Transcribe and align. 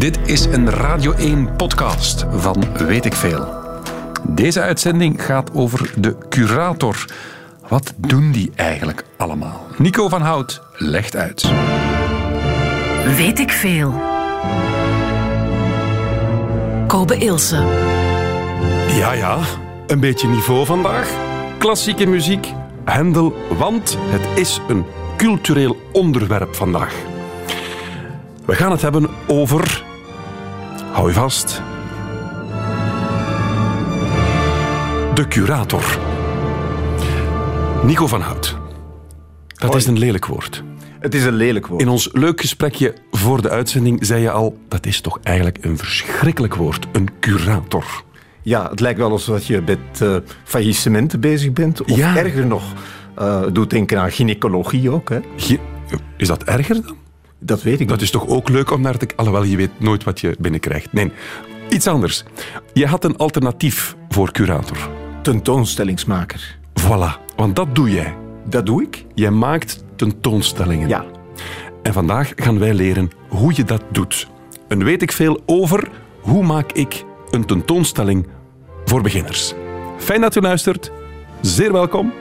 Dit 0.00 0.18
is 0.24 0.44
een 0.44 0.70
Radio 0.70 1.12
1 1.12 1.56
podcast 1.56 2.24
van 2.30 2.64
Weet 2.86 3.04
ik 3.04 3.14
Veel. 3.14 3.48
Deze 4.22 4.60
uitzending 4.60 5.24
gaat 5.24 5.50
over 5.54 5.92
de 5.96 6.16
curator. 6.28 7.04
Wat 7.68 7.92
doen 7.96 8.32
die 8.32 8.52
eigenlijk 8.56 9.04
allemaal? 9.16 9.66
Nico 9.78 10.08
van 10.08 10.20
Hout 10.20 10.62
legt 10.76 11.16
uit. 11.16 11.50
Weet 13.16 13.38
ik 13.38 13.50
veel. 13.50 13.92
Kobe 16.86 17.16
Ilse. 17.16 17.56
Ja, 18.88 19.12
ja, 19.12 19.38
een 19.86 20.00
beetje 20.00 20.28
niveau 20.28 20.66
vandaag. 20.66 21.10
Klassieke 21.58 22.06
muziek, 22.06 22.52
Hendel, 22.84 23.34
want 23.58 23.98
het 24.00 24.38
is 24.38 24.60
een 24.68 24.84
cultureel 25.16 25.76
onderwerp 25.92 26.54
vandaag. 26.54 26.94
We 28.44 28.54
gaan 28.54 28.70
het 28.70 28.82
hebben 28.82 29.08
over. 29.26 29.88
Hou 30.92 31.08
je 31.08 31.14
vast. 31.14 31.62
De 35.14 35.28
curator. 35.28 35.98
Nico 37.84 38.06
van 38.06 38.20
Hout. 38.20 38.56
Dat 39.48 39.68
Hoi. 39.68 39.76
is 39.76 39.86
een 39.86 39.98
lelijk 39.98 40.26
woord. 40.26 40.62
Het 41.00 41.14
is 41.14 41.24
een 41.24 41.34
lelijk 41.34 41.66
woord. 41.66 41.80
In 41.82 41.88
ons 41.88 42.08
leuk 42.12 42.40
gesprekje 42.40 42.94
voor 43.10 43.42
de 43.42 43.50
uitzending 43.50 44.06
zei 44.06 44.22
je 44.22 44.30
al: 44.30 44.58
dat 44.68 44.86
is 44.86 45.00
toch 45.00 45.18
eigenlijk 45.22 45.58
een 45.60 45.78
verschrikkelijk 45.78 46.54
woord, 46.54 46.86
een 46.92 47.08
curator. 47.20 48.02
Ja, 48.42 48.70
het 48.70 48.80
lijkt 48.80 48.98
wel 48.98 49.10
alsof 49.10 49.44
je 49.44 49.62
met 49.66 49.78
eh, 50.00 50.16
faillissementen 50.44 51.20
bezig 51.20 51.52
bent. 51.52 51.82
Of 51.82 51.96
Ja. 51.96 52.16
erger 52.16 52.46
nog, 52.46 52.62
eh 53.16 53.40
het 53.40 53.54
doet 53.54 53.70
denken 53.70 54.00
aan 54.00 54.12
gynaecologie 54.12 54.90
ook. 54.90 55.08
Hè. 55.08 55.18
Ge- 55.36 55.58
Is 56.16 56.28
dat 56.28 56.42
erger 56.44 56.74
dan? 56.86 56.96
Dat 57.40 57.62
weet 57.62 57.80
ik 57.80 57.88
Dat 57.88 57.96
niet. 57.96 58.04
is 58.04 58.10
toch 58.10 58.26
ook 58.26 58.48
leuk 58.48 58.70
om 58.70 58.80
naar 58.80 58.96
te... 58.96 59.08
Alhoewel, 59.16 59.42
je 59.44 59.56
weet 59.56 59.70
nooit 59.80 60.04
wat 60.04 60.20
je 60.20 60.36
binnenkrijgt. 60.38 60.92
Nee, 60.92 61.12
iets 61.68 61.86
anders. 61.86 62.24
Je 62.72 62.86
had 62.86 63.04
een 63.04 63.16
alternatief 63.16 63.96
voor 64.08 64.32
curator. 64.32 64.76
Tentoonstellingsmaker. 65.22 66.58
Voilà, 66.80 67.34
want 67.36 67.56
dat 67.56 67.74
doe 67.74 67.90
jij. 67.90 68.14
Dat 68.48 68.66
doe 68.66 68.82
ik. 68.82 69.04
Jij 69.14 69.30
maakt 69.30 69.84
tentoonstellingen. 69.96 70.88
Ja. 70.88 71.04
En 71.82 71.92
vandaag 71.92 72.32
gaan 72.36 72.58
wij 72.58 72.74
leren 72.74 73.10
hoe 73.28 73.52
je 73.54 73.64
dat 73.64 73.82
doet. 73.92 74.28
En 74.68 74.84
weet 74.84 75.02
ik 75.02 75.12
veel 75.12 75.40
over 75.46 75.88
hoe 76.20 76.44
maak 76.44 76.72
ik 76.72 77.04
een 77.30 77.44
tentoonstelling 77.44 78.26
voor 78.84 79.02
beginners. 79.02 79.54
Fijn 79.98 80.20
dat 80.20 80.36
u 80.36 80.40
luistert. 80.40 80.90
Zeer 81.40 81.72
welkom. 81.72 82.12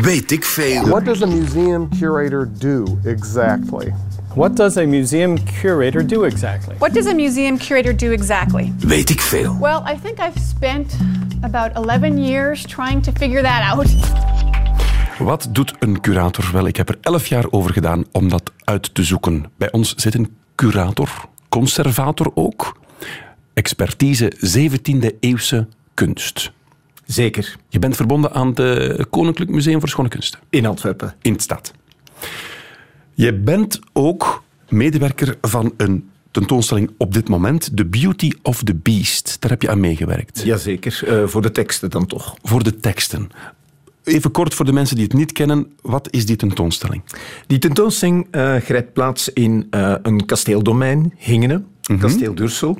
Weet 0.00 0.30
ik 0.30 0.44
veel. 0.44 0.86
What 0.86 1.04
does 1.04 1.22
a 1.22 1.26
museum 1.26 1.88
curator 1.98 2.48
do 2.58 2.84
exactly? 3.04 3.92
What 4.34 4.56
does 4.56 4.76
a 4.76 4.86
museum 4.86 5.44
curator 5.60 6.06
do 6.06 6.24
exactly? 6.24 6.74
What 6.78 6.92
does 6.94 7.06
a 7.06 7.14
museum 7.14 7.58
curator 7.58 7.96
do 7.96 8.10
exactly? 8.10 8.72
Weet 8.78 9.10
ik 9.10 9.20
veel. 9.20 9.58
Well, 9.60 9.82
I 9.92 9.98
think 10.02 10.18
I've 10.18 10.40
spent 10.40 10.96
about 11.42 11.76
11 11.76 12.18
years 12.18 12.62
trying 12.62 13.02
to 13.02 13.12
figure 13.12 13.42
that 13.42 13.76
out. 13.76 13.86
Wat 15.18 15.48
doet 15.52 15.74
een 15.78 16.00
curator? 16.00 16.50
Wel, 16.52 16.66
ik 16.66 16.76
heb 16.76 16.88
er 16.88 16.98
elf 17.00 17.26
jaar 17.26 17.46
over 17.50 17.72
gedaan 17.72 18.04
om 18.12 18.28
dat 18.28 18.52
uit 18.64 18.94
te 18.94 19.02
zoeken. 19.02 19.44
Bij 19.56 19.72
ons 19.72 19.94
zit 19.94 20.14
een 20.14 20.36
curator, 20.54 21.28
conservator 21.48 22.30
ook. 22.34 22.78
Expertise 23.54 24.32
17e 24.36 25.18
eeuwse 25.20 25.68
kunst. 25.94 26.54
Zeker. 27.06 27.56
Je 27.68 27.78
bent 27.78 27.96
verbonden 27.96 28.32
aan 28.32 28.48
het 28.60 29.08
Koninklijk 29.10 29.50
Museum 29.50 29.80
voor 29.80 29.88
Schone 29.88 30.08
Kunsten 30.08 30.40
In 30.50 30.66
Antwerpen. 30.66 31.14
in 31.22 31.32
de 31.32 31.42
stad. 31.42 31.72
Je 33.14 33.34
bent 33.34 33.80
ook 33.92 34.42
medewerker 34.68 35.36
van 35.40 35.72
een 35.76 36.08
tentoonstelling 36.30 36.90
op 36.98 37.14
dit 37.14 37.28
moment, 37.28 37.76
The 37.76 37.84
Beauty 37.84 38.30
of 38.42 38.62
the 38.62 38.74
Beast. 38.74 39.36
Daar 39.40 39.50
heb 39.50 39.62
je 39.62 39.68
aan 39.70 39.80
meegewerkt. 39.80 40.42
Jazeker. 40.44 41.02
Eh 41.06 41.26
voor 41.28 41.42
de 41.42 41.50
teksten 41.50 41.90
dan 41.90 42.06
toch. 42.06 42.36
Voor 42.42 42.62
de 42.62 42.76
teksten. 42.76 43.28
Even 44.04 44.30
kort 44.30 44.54
voor 44.54 44.64
de 44.64 44.72
mensen 44.72 44.96
die 44.96 45.04
het 45.04 45.14
niet 45.14 45.32
kennen, 45.32 45.72
wat 45.82 46.08
is 46.10 46.26
die 46.26 46.36
tentoonstelling? 46.36 47.02
Die 47.46 47.58
tentoonstelling 47.58 48.26
eh, 48.30 48.56
grijpt 48.56 48.92
plaats 48.92 49.28
in 49.32 49.66
eh, 49.70 49.94
een 50.02 50.26
kasteeldomein, 50.26 51.12
Hingenen, 51.16 51.66
kasteel 51.98 52.34
Dursel. 52.34 52.78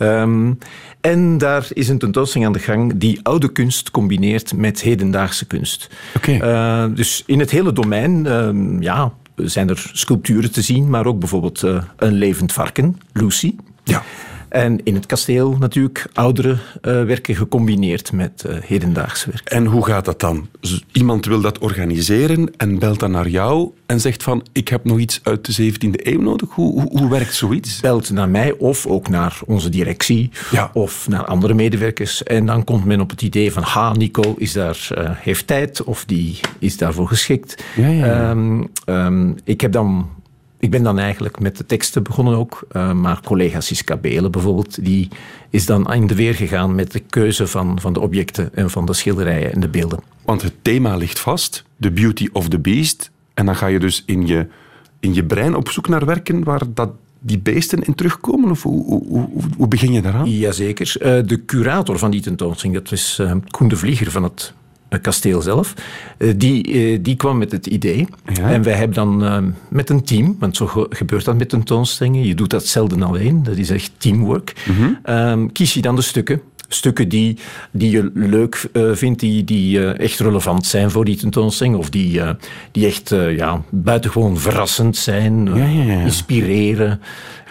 Ehm, 0.00 0.52
en 1.00 1.38
daar 1.38 1.66
is 1.72 1.88
een 1.88 1.98
tentoonstelling 1.98 2.48
aan 2.48 2.52
de 2.52 2.64
gang 2.64 2.92
die 2.96 3.20
oude 3.22 3.52
kunst 3.52 3.90
combineert 3.90 4.56
met 4.56 4.80
hedendaagse 4.80 5.46
kunst. 5.46 5.90
Oké. 6.16 6.32
Eh, 6.32 6.84
dus 6.94 7.22
in 7.26 7.38
het 7.38 7.50
hele 7.50 7.72
domein 7.72 8.26
ehm, 8.26 8.82
ja, 8.82 9.12
zijn 9.36 9.68
er 9.68 9.90
sculpturen 9.92 10.52
te 10.52 10.62
zien, 10.62 10.90
maar 10.90 11.06
ook 11.06 11.18
bijvoorbeeld 11.18 11.62
eh, 11.62 11.82
een 11.96 12.12
levend 12.12 12.52
varken, 12.52 13.00
Lucy. 13.12 13.54
Ja. 13.84 14.02
En 14.50 14.80
in 14.84 14.94
het 14.94 15.06
kasteel 15.06 15.56
natuurlijk 15.58 16.06
oudere 16.12 16.50
eh, 16.50 17.04
werken 17.04 17.34
gecombineerd 17.34 18.12
met 18.12 18.44
eh, 18.44 18.56
hedendaags 18.60 19.24
werk. 19.24 19.48
En 19.48 19.64
hoe 19.64 19.84
gaat 19.86 20.04
dat 20.04 20.20
dan? 20.20 20.48
Iemand 20.92 21.26
wil 21.26 21.40
dat 21.40 21.58
organiseren 21.58 22.50
en 22.56 22.78
belt 22.78 23.00
dan 23.00 23.10
naar 23.10 23.28
jou 23.28 23.70
en 23.86 24.00
zegt 24.00 24.22
van 24.22 24.46
ik 24.52 24.68
heb 24.68 24.84
nog 24.84 24.98
iets 24.98 25.20
uit 25.22 25.56
de 25.56 25.72
17e 25.72 26.06
eeuw 26.06 26.20
nodig. 26.20 26.48
Hoe, 26.50 26.80
hoe, 26.80 26.98
hoe 26.98 27.10
werkt 27.10 27.34
zoiets? 27.34 27.80
belt 27.80 28.10
naar 28.10 28.28
mij 28.28 28.52
of 28.52 28.86
ook 28.86 29.08
naar 29.08 29.38
onze 29.46 29.68
directie 29.68 30.30
Ja. 30.50 30.70
of 30.72 31.08
naar 31.08 31.24
andere 31.24 31.54
medewerkers. 31.54 32.22
En 32.22 32.46
dan 32.46 32.64
komt 32.64 32.84
men 32.84 33.00
op 33.00 33.10
het 33.10 33.22
idee 33.22 33.52
van, 33.52 33.62
ha, 33.62 33.92
Nico 33.92 34.34
is 34.38 34.52
daar, 34.52 34.88
eh, 34.94 35.10
heeft 35.14 35.46
tijd 35.46 35.84
of 35.84 36.04
die 36.04 36.40
is 36.58 36.76
daarvoor 36.76 37.08
geschikt. 37.08 37.64
Ja, 37.76 37.88
ja, 37.88 38.06
ja. 38.06 38.30
Ehm, 38.30 38.62
ehm, 38.84 39.32
ik, 39.44 39.60
heb 39.60 39.72
dan, 39.72 40.08
ik 40.60 40.70
ben 40.70 40.82
dan 40.82 40.98
eigenlijk 40.98 41.40
met 41.40 41.56
de 41.56 41.66
teksten 41.66 42.02
begonnen 42.02 42.36
ook, 42.36 42.64
eh, 42.68 42.92
maar 42.92 43.20
collega 43.24 43.60
Siska 43.60 43.96
Belen 43.96 44.30
bijvoorbeeld, 44.30 44.84
die 44.84 45.08
is 45.50 45.66
dan 45.66 45.92
in 45.92 46.06
de 46.06 46.14
weer 46.14 46.34
gegaan 46.34 46.74
met 46.74 46.92
de 46.92 47.00
keuze 47.00 47.46
van, 47.46 47.80
van 47.80 47.92
de 47.92 48.00
objecten 48.00 48.54
en 48.54 48.70
van 48.70 48.86
de 48.86 48.92
schilderijen 48.92 49.52
en 49.52 49.60
de 49.60 49.68
beelden. 49.68 50.00
Want 50.24 50.42
het 50.42 50.54
thema 50.62 50.96
ligt 50.96 51.18
vast, 51.18 51.64
The 51.80 51.90
Beauty 51.90 52.28
of 52.32 52.48
the 52.48 52.58
Beast. 52.58 53.10
En 53.34 53.46
dan 53.46 53.56
ga 53.56 53.66
je 53.66 53.78
dus 53.78 54.02
in 54.06 54.26
je, 54.26 54.46
in 55.00 55.14
je 55.14 55.24
brein 55.24 55.54
op 55.54 55.68
zoek 55.68 55.88
naar 55.88 56.04
werken 56.04 56.44
waar 56.44 56.62
dat, 56.74 56.90
die 57.18 57.38
beesten 57.38 57.82
in 57.82 57.94
terugkomen? 57.94 58.50
Of 58.50 58.62
hoe, 58.62 58.84
hoe, 58.84 59.06
hoe, 59.08 59.28
hoe 59.56 59.68
begin 59.68 59.92
je 59.92 60.02
daaraan? 60.02 60.30
Jazeker. 60.30 60.94
Eh, 60.98 61.26
de 61.26 61.44
curator 61.44 61.98
van 61.98 62.10
die 62.10 62.20
tentoonstelling, 62.20 62.78
dat 62.78 62.92
is 62.92 63.18
eh, 63.20 63.32
Koen 63.50 63.68
de 63.68 63.76
Vlieger 63.76 64.10
van 64.10 64.22
het 64.22 64.54
kasteel 64.98 65.42
zelf, 65.42 65.74
eh, 66.18 66.32
die, 66.36 66.72
eh, 66.72 66.98
die 67.02 67.16
kwam 67.16 67.38
met 67.38 67.52
het 67.52 67.66
idee. 67.66 68.06
Ja. 68.34 68.50
En 68.50 68.62
wij 68.62 68.74
hebben 68.74 68.94
dan 68.96 69.24
eh, 69.24 69.38
met 69.68 69.90
een 69.90 70.04
team, 70.04 70.36
want 70.38 70.56
zo 70.56 70.66
ge- 70.66 70.86
gebeurt 70.90 71.24
dat 71.24 71.36
met 71.38 71.48
tentoonstellingen, 71.48 72.24
je 72.26 72.34
doet 72.34 72.50
dat 72.50 72.66
zelden 72.66 73.02
alleen, 73.02 73.42
dat 73.42 73.56
is 73.56 73.70
echt 73.70 73.92
teamwork, 73.96 74.54
Ehm, 75.02 75.46
kies 75.46 75.74
je 75.74 75.80
dan 75.82 75.96
de 75.96 76.02
stukken. 76.02 76.40
Stukken 76.72 77.08
die, 77.08 77.38
die 77.70 77.90
je 77.90 78.10
leuk 78.14 78.68
vindt, 78.92 79.20
die, 79.20 79.44
die 79.44 79.92
echt 79.92 80.18
relevant 80.20 80.66
zijn 80.66 80.90
voor 80.90 81.04
die 81.04 81.16
tentoonstelling. 81.16 81.76
Of 81.76 81.90
die, 81.90 82.20
die 82.72 82.86
echt 82.86 83.08
ja, 83.36 83.62
buitengewoon 83.70 84.38
verrassend 84.38 84.96
zijn, 84.96 85.46
Ja, 85.46 85.64
ja, 85.66 85.82
ja. 85.82 86.00
inspireren. 86.00 87.00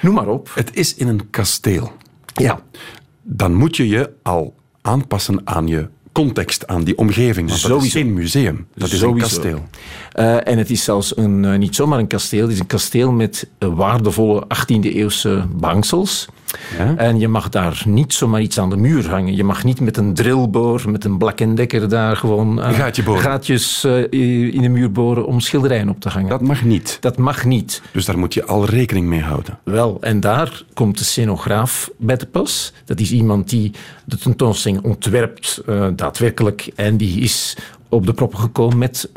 Noem 0.02 0.14
maar 0.14 0.28
op. 0.28 0.52
Het 0.56 0.76
is 0.76 0.96
in 0.96 1.08
een 1.08 1.30
kasteel. 1.30 1.92
Ja. 2.34 2.60
Dan 3.24 3.54
moet 3.54 3.78
je 3.78 3.88
je 3.88 4.10
al 4.24 4.56
aanpassen 4.82 5.42
aan 5.44 5.68
je 5.68 5.88
context, 6.19 6.68
aan 6.68 6.84
die 6.84 6.97
omgeving. 6.97 7.50
Want 7.50 7.62
dat 7.68 7.84
is 7.84 7.91
geen 7.91 8.13
museum, 8.13 8.68
dat 8.75 8.88
is 8.88 8.94
een 8.94 9.00
Sowieso. 9.00 9.28
kasteel. 9.28 9.68
Eh, 10.19 10.47
en 10.47 10.57
het 10.57 10.69
is 10.69 10.84
zelfs 10.84 11.18
een, 11.18 11.46
eh, 11.46 11.57
niet 11.57 11.75
zomaar 11.75 12.00
een 12.00 12.07
kasteel, 12.07 12.41
het 12.41 12.52
is 12.52 12.59
een 12.59 12.66
kasteel 12.66 13.12
met 13.12 13.47
waardevolle 13.57 14.44
18e-eeuwse 14.47 15.44
bangsels. 15.56 16.28
Ja. 16.78 16.96
En 16.96 17.19
je 17.19 17.28
mag 17.28 17.50
daar 17.50 17.84
niet 17.85 18.13
zomaar 18.13 18.41
iets 18.41 18.59
aan 18.59 18.69
de 18.69 18.78
muur 18.78 19.09
hangen. 19.09 19.35
Je 19.35 19.44
mag 19.44 19.63
niet 19.63 19.80
met 19.80 19.97
een 19.97 20.13
drillboor, 20.13 20.90
met 20.90 21.06
een 21.06 21.18
Black 21.18 21.38
Decker 21.56 21.90
daar 21.90 22.16
gewoon 22.18 22.62
Een 22.63 22.74
gaatje 22.74 23.03
boren. 23.03 23.22
gaatjes 23.22 23.84
in 24.09 24.62
de 24.62 24.69
muur 24.69 24.91
boren 24.91 25.25
om 25.25 25.40
schilderijen 25.40 25.90
op 25.90 26.00
te 26.00 26.10
hangen. 26.10 26.30
Dat 26.30 26.42
mag 26.42 26.63
niet. 26.63 26.98
Dat 27.01 27.18
mag 27.18 27.45
niet. 27.45 27.81
Dus 27.92 28.06
daar 28.06 28.18
moet 28.18 28.33
je 28.33 28.45
al 28.45 28.65
rekening 28.65 29.07
mee 29.07 29.22
houden. 29.22 29.60
Wel, 29.63 29.98
en 30.01 30.19
daar 30.19 30.63
komt 30.74 30.98
de 30.98 31.04
scenograaf 31.04 31.89
bij 31.98 32.18
te 32.18 32.25
pas. 32.25 32.74
Dat 32.86 33.00
is 33.00 33.12
iemand 33.12 33.50
die 33.50 33.72
de 34.06 34.18
tentoonstelling 34.18 34.83
ontwerpt, 34.83 35.62
daadwerkelijk. 35.95 36.72
En 36.75 36.98
die 36.98 37.19
is 37.22 37.57
op 37.89 38.06
de 38.06 38.13
proppen 38.13 38.39
gekomen 38.39 38.77
met 38.77 39.10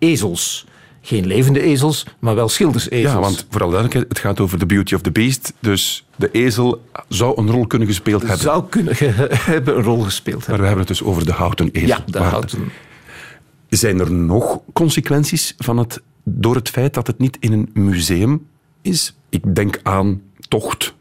ezels. 0.00 0.66
Geen 1.02 1.26
levende 1.26 1.60
ezels, 1.60 2.06
maar 2.18 2.34
wel 2.34 2.48
schildersezels. 2.48 3.12
Ja, 3.12 3.20
want 3.20 3.46
vooral 3.50 3.70
duidelijkheid, 3.70 4.08
het 4.08 4.18
gaat 4.18 4.40
over 4.40 4.58
The 4.58 4.66
Beauty 4.66 4.94
of 4.94 5.00
the 5.00 5.10
Beast. 5.10 5.52
Dus 5.60 6.06
de 6.16 6.30
ezel 6.30 6.84
zou 7.08 7.38
een 7.40 7.50
rol 7.50 7.66
kunnen 7.66 7.88
gespeeld 7.88 8.20
hebben. 8.20 8.38
zou 8.40 8.64
kunnen 8.68 8.94
hebben 9.32 9.76
een 9.76 9.82
rol 9.82 10.00
gespeeld 10.00 10.38
Maar 10.38 10.46
hebben. 10.46 10.60
we 10.60 10.66
hebben 10.66 10.86
het 10.86 10.98
dus 10.98 11.02
over 11.02 11.24
de 11.24 11.32
houten 11.32 11.70
ezel. 11.72 11.86
Ja, 11.88 12.02
de 12.06 12.18
houten. 12.18 12.72
Zijn 13.68 14.00
er 14.00 14.12
nog 14.12 14.60
consequenties 14.72 15.54
van 15.58 15.76
het, 15.76 16.00
door 16.24 16.54
het 16.54 16.68
feit 16.68 16.94
dat 16.94 17.06
het 17.06 17.18
niet 17.18 17.36
in 17.40 17.52
een 17.52 17.70
museum 17.72 18.46
is? 18.82 19.14
Ik 19.28 19.54
denk 19.54 19.80
aan 19.82 20.22
tocht, 20.48 20.94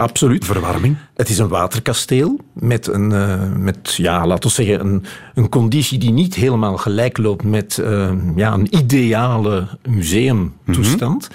Absoluut. 0.00 0.44
verwarming. 0.44 0.96
Het 1.14 1.28
is 1.28 1.38
een 1.38 1.48
waterkasteel 1.48 2.40
met 2.52 2.86
een, 2.86 3.12
eh, 3.12 3.52
met, 3.56 3.94
ja, 3.94 4.26
laten 4.26 4.48
we 4.48 4.54
zeggen, 4.54 4.80
een, 4.80 5.04
een 5.34 5.48
conditie 5.48 5.98
die 5.98 6.10
niet 6.10 6.34
helemaal 6.34 6.76
gelijk 6.76 7.18
loopt 7.18 7.44
met 7.44 7.78
eh, 7.78 8.12
ja, 8.36 8.52
een 8.52 8.76
ideale 8.76 9.66
museumtoestand. 9.88 11.28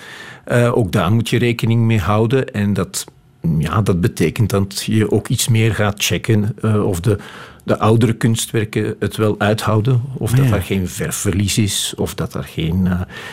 Eh, 0.46 0.78
ook 0.78 0.92
daar 0.92 1.12
moet 1.12 1.30
je 1.30 1.38
rekening 1.38 1.82
mee 1.82 2.00
houden. 2.00 2.54
En 2.54 2.74
dat, 2.74 3.06
ja, 3.58 3.82
dat 3.82 4.02
betekent 4.02 4.50
dat 4.50 4.84
je 4.86 5.12
ook 5.12 5.28
iets 5.28 5.48
meer 5.48 5.76
gaat 5.76 6.04
checken 6.04 6.56
of 6.86 7.00
de, 7.00 7.18
de 7.64 7.80
oudere 7.80 8.14
kunstwerken 8.14 8.96
het 9.00 9.16
wel 9.16 9.36
uithouden. 9.38 10.02
Of 10.18 10.32
dat 10.32 10.52
er 10.52 10.62
geen 10.62 10.88
verfverlies 10.88 11.58
is. 11.58 11.94
Of 11.98 12.16
dat 12.16 12.34
er 12.34 12.44
geen 12.44 12.90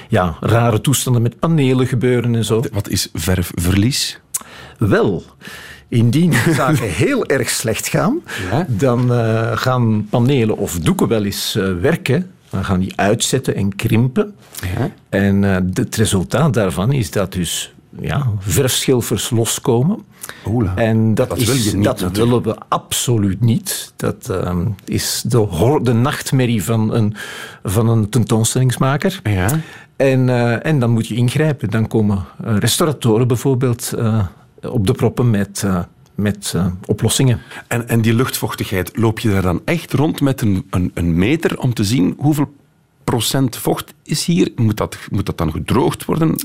ja, 0.09 0.37
rare 0.41 0.81
toestanden 0.81 1.23
met 1.23 1.39
panelen 1.39 1.87
gebeuren 1.87 2.35
en 2.35 2.45
zo. 2.45 2.63
Wat 2.73 2.89
is 2.89 3.09
verfverlies? 3.13 4.22
Wel, 4.89 5.23
indien 5.93 6.33
zaken 6.57 6.89
heel 6.89 7.27
erg 7.27 7.51
slecht 7.51 7.89
gaan, 7.89 8.21
Ja. 8.51 8.67
dan 8.69 9.13
eh, 9.13 9.51
gaan 9.55 10.07
panelen 10.11 10.57
of 10.57 10.79
doeken 10.79 11.09
wel 11.09 11.25
eens 11.25 11.57
eh, 11.57 11.73
werken. 11.81 12.31
Dan 12.51 12.65
gaan 12.65 12.81
die 12.81 12.93
uitzetten 12.97 13.55
en 13.55 13.77
krimpen. 13.77 14.35
Ja. 14.77 14.91
En 15.09 15.45
eh, 15.45 15.57
het 15.73 15.97
resultaat 15.97 16.55
daarvan 16.55 16.93
is 16.93 17.11
dat 17.11 17.33
dus 17.33 17.75
ja, 18.01 18.27
verfschilfers 18.39 19.31
loskomen. 19.31 19.99
En 20.75 21.15
dat, 21.15 21.29
dat 21.29 21.39
is, 21.39 21.47
wil 21.47 21.55
je 21.55 21.75
niet 21.77 21.85
dat 21.85 22.01
natuurlijk. 22.01 22.17
willen 22.17 22.43
we 22.43 22.57
absoluut 22.69 23.41
niet. 23.41 23.93
Dat 23.97 24.29
ehm, 24.29 24.67
is 24.85 25.23
de, 25.27 25.79
de 25.83 25.93
nachtmerrie 25.93 26.65
van 26.65 26.95
een, 26.95 27.15
van 27.63 27.89
een 27.89 28.09
tentoonstellingsmaker. 28.09 29.21
Ja. 29.23 29.49
En, 29.97 30.29
en 30.63 30.79
dan 30.79 30.91
moet 30.91 31.09
je 31.09 31.15
ingrijpen. 31.15 31.71
Dan 31.71 31.87
komen 31.87 32.25
restauratoren 32.41 33.29
bijvoorbeeld 33.29 33.93
op 34.71 34.87
de 34.87 34.93
proppen 34.93 35.31
met, 35.31 35.63
eh, 35.65 35.83
met 36.15 36.53
eh, 36.57 36.67
oplossingen. 36.87 37.41
En, 37.69 37.89
en 37.89 38.01
die 38.01 38.15
luchtvochtigheid, 38.15 38.97
loop 38.97 39.19
je 39.19 39.31
daar 39.31 39.43
dan 39.43 39.63
echt 39.65 39.93
rond 39.93 40.21
met 40.21 40.41
een, 40.41 40.67
een, 40.71 40.91
een 40.95 41.15
meter 41.15 41.59
om 41.59 41.75
te 41.75 41.85
zien 41.85 42.15
hoeveel 42.19 42.55
procent 43.05 43.57
vocht 43.57 43.95
is 44.03 44.25
hier? 44.25 44.53
Moet 44.57 44.77
dat, 44.77 44.99
moet 45.11 45.27
dat 45.27 45.39
dan 45.39 45.53
gedroogd 45.53 46.05
worden? 46.05 46.37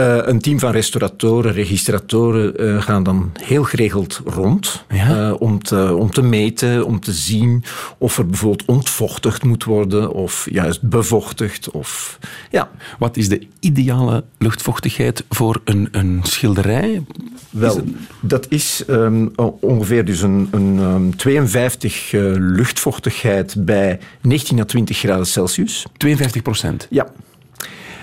Eh, 0.00 0.18
een 0.22 0.40
team 0.40 0.58
van 0.58 0.72
restauratoren, 0.72 1.52
registratoren 1.52 2.56
eh, 2.56 2.82
gaan 2.82 3.02
dan 3.02 3.30
heel 3.42 3.64
geregeld 3.64 4.20
rond 4.24 4.84
Ja. 4.88 5.28
eh, 5.28 5.40
om, 5.40 5.62
te, 5.62 5.94
om 5.94 6.10
te 6.10 6.22
meten, 6.22 6.86
om 6.86 7.00
te 7.00 7.12
zien 7.12 7.64
of 7.98 8.18
er 8.18 8.26
bijvoorbeeld 8.26 8.64
ontvochtigd 8.64 9.44
moet 9.44 9.64
worden 9.64 10.12
of 10.12 10.46
juist 10.50 10.82
bevochtigd. 10.82 11.70
Of, 11.70 12.18
ja, 12.50 12.70
Wat 12.98 13.16
is 13.16 13.28
de 13.28 13.46
ideale 13.60 14.24
luchtvochtigheid 14.38 15.24
voor 15.28 15.60
een, 15.64 15.88
een 15.90 16.20
schilderij? 16.22 17.02
Wel, 17.50 17.80
dat 18.20 18.46
is 18.48 18.84
ehm, 18.86 19.26
ongeveer 19.60 20.04
dus 20.04 20.22
een, 20.22 20.48
een 20.50 20.78
ehm, 20.78 21.10
52 21.10 22.12
eh, 22.12 22.20
luchtvochtigheid 22.36 23.64
bij 23.64 23.98
19 24.20 24.60
à 24.60 24.64
20 24.64 24.98
graden 24.98 25.26
Celsius. 25.26 25.86
52 25.96 26.42
procent. 26.42 26.86
Ja. 26.90 27.06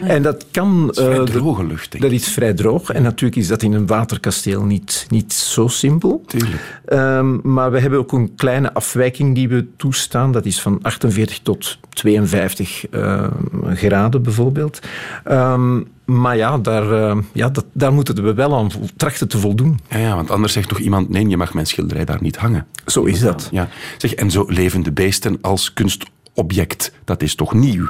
En 0.02 0.22
dat 0.22 0.46
kan... 0.52 0.90
is 0.90 0.98
vrij 0.98 1.18
eh, 1.18 1.24
droge 1.24 1.66
lucht, 1.66 1.92
denk 1.92 2.04
Dat 2.04 2.14
is 2.14 2.28
vrij 2.28 2.54
droog. 2.54 2.90
En 2.90 3.04
natuurlijk 3.04 3.42
is 3.42 3.48
dat 3.48 3.62
in 3.62 3.74
een 3.74 3.88
waterkasteel 3.88 4.64
niet, 4.64 5.06
niet 5.10 5.34
zo 5.34 5.68
simpel. 5.68 6.24
Tuurlijk. 6.28 6.80
Ehm, 6.86 7.52
maar 7.54 7.72
we 7.72 7.80
hebben 7.80 8.00
ook 8.00 8.12
een 8.12 8.36
kleine 8.36 8.74
afwijking 8.74 9.36
die 9.36 9.50
we 9.50 9.68
toestaan. 9.78 10.32
Dat 10.32 10.46
is 10.46 10.62
van 10.62 10.80
48 10.82 11.40
tot 11.40 11.78
52 11.90 12.90
ehm, 12.90 13.32
graden 13.66 14.24
bijvoorbeeld. 14.24 14.80
Ehm, 15.24 15.82
maar 16.06 16.38
ja, 16.38 16.58
daar, 16.58 16.92
ehm, 16.92 17.22
ja 17.32 17.50
dat, 17.50 17.66
daar 17.72 17.94
moeten 17.94 18.24
we 18.24 18.34
wel 18.34 18.56
aan 18.56 18.72
trachten 18.96 19.28
te 19.28 19.38
voldoen. 19.38 19.80
Ja, 19.90 19.98
ja, 19.98 20.16
want 20.16 20.32
anders 20.32 20.54
zegt 20.54 20.70
nog 20.70 20.80
iemand, 20.80 21.10
nee, 21.10 21.28
je 21.28 21.38
mag 21.38 21.54
mijn 21.54 21.66
schilderij 21.66 22.06
daar 22.06 22.22
niet 22.22 22.38
hangen. 22.38 22.66
Zo 22.86 23.04
is 23.04 23.20
dat. 23.20 23.48
Ja. 23.52 23.70
Zeg, 23.98 24.14
en 24.14 24.32
zo 24.32 24.46
levende 24.48 24.92
beesten 24.92 25.38
als 25.42 25.74
kunstobject, 25.74 26.92
dat 27.04 27.22
is 27.22 27.36
toch 27.36 27.54
nieuw? 27.54 27.88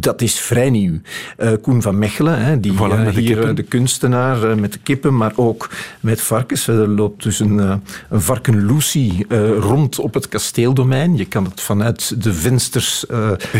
Dat 0.00 0.20
is 0.22 0.40
vrij 0.40 0.70
nieuw. 0.70 1.00
Eh, 1.36 1.52
Koen 1.60 1.82
van 1.82 1.98
Mechelen, 1.98 2.44
hè, 2.44 2.60
die 2.60 2.72
Voilà, 2.72 2.76
eh, 2.76 3.14
de 3.14 3.20
hier 3.20 3.48
eh, 3.48 3.54
de 3.54 3.62
kunstenaar 3.62 4.58
met 4.58 4.72
de 4.72 4.78
kippen, 4.78 5.16
maar 5.16 5.32
ook 5.36 5.70
met 6.00 6.20
varkens. 6.20 6.68
Er 6.68 6.88
loopt 6.88 7.22
dus 7.22 7.40
een, 7.40 7.58
een 7.58 8.20
varken 8.20 8.66
Lucy 8.66 9.24
rond 9.58 9.98
op 9.98 10.14
het 10.14 10.28
kasteeldomein. 10.28 11.16
Je 11.16 11.24
kan 11.24 11.44
het 11.44 11.60
vanuit 11.60 12.22
de 12.22 12.34
vensters 12.34 13.04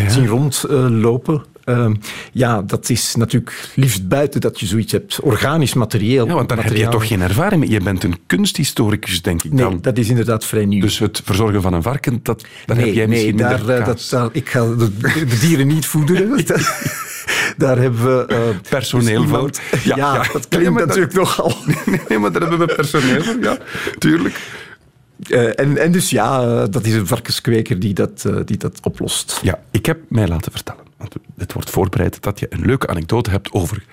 zien 0.07 0.27
rondlopen. 0.27 1.43
Ehm, 1.63 1.93
ja, 2.31 2.61
dat 2.61 2.89
is 2.89 3.15
natuurlijk 3.15 3.69
liefst 3.75 4.07
buiten 4.07 4.41
dat 4.41 4.59
je 4.59 4.65
zoiets 4.65 4.91
hebt. 4.91 5.19
Organisch 5.21 5.73
materieel. 5.73 6.25
Ja, 6.27 6.33
want 6.33 6.49
daar 6.49 6.63
heb 6.63 6.75
je 6.75 6.87
toch 6.87 7.07
geen 7.07 7.21
ervaring 7.21 7.61
mee. 7.61 7.69
Je 7.69 7.79
bent 7.81 8.03
een 8.03 8.17
kunsthistoricus, 8.27 9.21
denk 9.21 9.43
ik 9.43 9.51
Nee, 9.51 9.63
dan. 9.63 9.77
dat 9.81 9.97
is 9.97 10.09
inderdaad 10.09 10.45
vrij 10.45 10.65
nieuw. 10.65 10.81
Dus 10.81 10.99
het 10.99 11.21
verzorgen 11.23 11.61
van 11.61 11.73
een 11.73 11.81
varken, 11.81 12.19
dat, 12.23 12.45
daar 12.65 12.75
nee, 12.77 12.85
heb 12.85 12.95
jij 12.95 13.07
misschien 13.07 13.35
nee, 13.35 13.45
daar, 13.45 13.69
eh, 13.69 13.85
dat, 13.85 14.07
daar- 14.09 14.29
ik 14.31 14.49
ga 14.49 14.59
de, 14.75 14.97
de 15.27 15.37
dieren 15.41 15.67
niet 15.67 15.85
voederen. 15.85 16.45
daar 17.57 17.77
hebben 17.77 18.17
we... 18.17 18.25
eh, 18.25 18.39
Personeel 18.69 19.21
dus 19.21 19.29
voor. 19.29 19.49
Ja, 19.83 19.95
Ja, 19.95 19.95
ja. 19.95 20.17
dat 20.17 20.27
Ja, 20.33 20.39
klinkt 20.49 20.69
maar 20.69 20.79
dat- 20.79 20.87
natuurlijk 20.87 21.13
nogal. 21.13 21.53
Nee, 22.09 22.19
maar 22.19 22.31
daar 22.31 22.41
hebben 22.41 22.59
we 22.67 22.75
personeel 22.75 23.23
voor, 23.23 23.37
ja. 23.41 23.57
Tuurlijk. 23.99 24.39
Eh, 25.29 25.59
en, 25.59 25.77
en 25.77 25.91
dus 25.91 26.09
ja, 26.09 26.65
dat 26.67 26.85
is 26.85 26.93
een 26.93 27.07
varkenskweker 27.07 27.79
die 27.79 27.93
dat, 27.93 28.25
die 28.45 28.57
dat 28.57 28.79
oplost. 28.83 29.39
Ja, 29.43 29.59
ik 29.71 29.85
heb 29.85 29.97
mij 30.09 30.27
laten 30.27 30.51
vertellen, 30.51 30.81
want 31.09 31.15
het 31.37 31.53
wordt 31.53 31.69
voorbereid, 31.69 32.21
dat 32.21 32.39
je 32.39 32.45
een 32.49 32.65
leuke 32.65 32.87
anekdote 32.87 33.29
hebt 33.29 33.51
over 33.51 33.83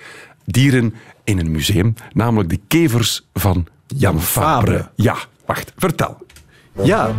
dieren 0.45 0.95
in 1.25 1.39
een 1.39 1.51
museum, 1.51 1.95
namelijk 2.13 2.49
de 2.51 2.61
kevers 2.69 3.27
van 3.35 3.67
Jan 3.87 4.23
Fabre. 4.23 4.91
Ja, 4.95 5.17
wacht, 5.47 5.73
vertel. 5.77 6.17
Ja, 6.83 7.15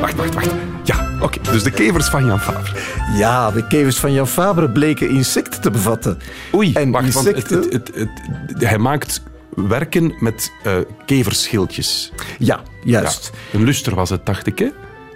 Wacht, 0.00 0.14
wacht, 0.14 0.34
wacht. 0.34 0.50
Ja, 0.84 1.08
oké, 1.20 1.38
dus 1.52 1.62
de 1.62 1.70
kevers 1.70 2.08
van 2.08 2.26
Jan 2.26 2.40
Fabre. 2.40 2.72
ja, 3.16 3.50
de 3.50 3.66
kevers 3.66 3.96
van 3.96 4.12
Jan 4.12 4.28
Fabre 4.28 4.70
bleken 4.70 5.08
insecten 5.10 5.60
te 5.60 5.70
bevatten. 5.70 6.18
Oei, 6.54 6.72
en 6.72 6.90
wacht, 6.90 7.12
want 7.12 7.26
het, 7.26 7.36
insecten... 7.36 7.72
het, 7.72 7.90
het, 7.94 8.62
hij 8.68 8.78
maakt 8.78 9.22
werken 9.54 10.14
met 10.18 10.52
eh 10.62 10.76
keverschildjes. 11.06 12.12
ja, 12.38 12.60
juist. 12.84 13.30
Ja, 13.50 13.58
een 13.58 13.64
luster 13.64 13.94
was 13.94 14.10
het, 14.10 14.26
dacht 14.26 14.46
ik, 14.46 14.58
hè? 14.58 14.68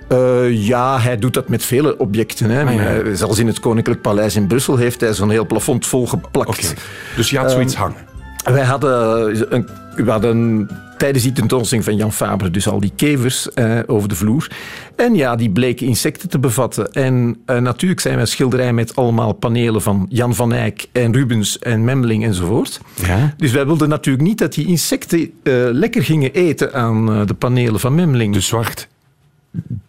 Eh, 0.09 0.67
ja, 0.67 1.01
hij 1.01 1.19
doet 1.19 1.35
dat 1.35 1.49
met 1.49 1.65
vele 1.65 1.99
objecten. 1.99 2.51
Hè. 2.51 2.65
Ah, 2.65 2.75
ja. 2.75 3.15
Zelfs 3.15 3.39
in 3.39 3.47
het 3.47 3.61
Koninklijk 3.61 4.01
Paleis 4.01 4.37
in 4.37 4.47
Brussel 4.47 4.77
heeft 4.77 5.01
hij 5.01 5.13
zo'n 5.13 5.31
heel 5.31 5.47
plafond 5.47 5.87
volgeplakt. 5.87 6.49
Oké, 6.49 6.81
dus 7.17 7.31
je 7.31 7.39
had 7.39 7.51
zoiets 7.51 7.75
hangen. 7.75 8.07
Wij 8.45 8.65
hadden, 8.65 9.55
een, 9.55 9.69
we 9.97 10.11
hadden 10.11 10.69
tijdens 10.99 11.25
die 11.25 11.33
tentoonstelling 11.33 11.87
van 11.87 11.97
Jan 11.97 12.13
Fabre 12.13 12.51
dus 12.51 12.69
al 12.69 12.81
die 12.81 12.93
kevers 12.97 13.53
eh, 13.53 13.79
over 13.87 14.09
de 14.09 14.15
vloer. 14.15 14.51
En 14.97 15.15
ja, 15.15 15.37
die 15.37 15.51
bleken 15.51 15.87
insecten 15.87 16.29
te 16.29 16.39
bevatten. 16.39 16.93
En 16.93 17.37
eh, 17.47 17.59
natuurlijk 17.59 18.01
zijn 18.01 18.17
wij 18.17 18.27
schilderijen 18.27 18.75
met 18.75 18.97
allemaal 18.97 19.33
panelen 19.33 19.83
van 19.83 20.07
Jan 20.09 20.35
van 20.35 20.53
Eyck 20.53 20.87
en 20.93 21.13
Rubens 21.13 21.59
en 21.59 21.85
Memling 21.85 22.25
enzovoort. 22.25 22.81
Ja. 22.95 23.35
Dus 23.37 23.53
wij 23.53 23.67
wilden 23.67 23.89
natuurlijk 23.89 24.25
niet 24.25 24.39
dat 24.39 24.55
die 24.55 24.67
insecten 24.67 25.19
eh, 25.19 25.53
lekker 25.55 26.05
gingen 26.05 26.33
eten 26.33 26.75
aan 26.75 27.27
de 27.27 27.35
panelen 27.35 27.81
van 27.81 27.95
Memling. 27.95 28.35
Dus 28.35 28.51
wacht, 28.51 28.89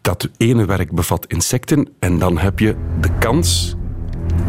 dat 0.02 0.30
ene 0.38 0.66
werk 0.66 0.92
bevat 0.92 1.26
insecten 1.28 1.90
en 2.00 2.20
dan 2.20 2.38
heb 2.38 2.60
je 2.60 2.76
de 3.02 3.10
kans 3.20 3.76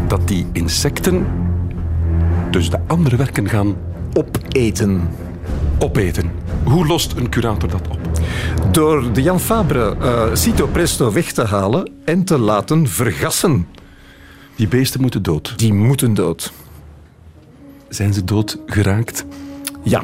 dat 0.07 0.27
die 0.27 0.45
insecten 0.51 1.25
dus 2.51 2.69
de 2.69 2.79
andere 2.87 3.15
werken 3.15 3.49
gaan 3.49 3.75
opeten. 4.13 5.09
opeten. 5.79 6.31
Hoe 6.63 6.87
lost 6.87 7.11
een 7.17 7.29
curator 7.29 7.69
dat 7.69 7.87
op? 7.87 7.99
Door 8.71 9.13
de 9.13 9.21
Jan 9.21 9.39
Fabre 9.39 9.95
eh 9.99 10.35
Cito 10.35 10.67
Presto 10.67 11.11
weg 11.11 11.31
te 11.31 11.45
halen 11.45 11.91
en 12.05 12.23
te 12.23 12.37
laten 12.37 12.87
vergassen. 12.87 13.67
Die 14.55 14.67
beesten 14.67 15.01
moeten 15.01 15.23
dood. 15.23 15.57
Die 15.57 15.73
moeten 15.73 16.13
dood. 16.13 16.51
Zijn 17.89 18.13
ze 18.13 18.23
dood 18.23 18.57
geraakt? 18.65 19.25
Ja, 19.83 20.03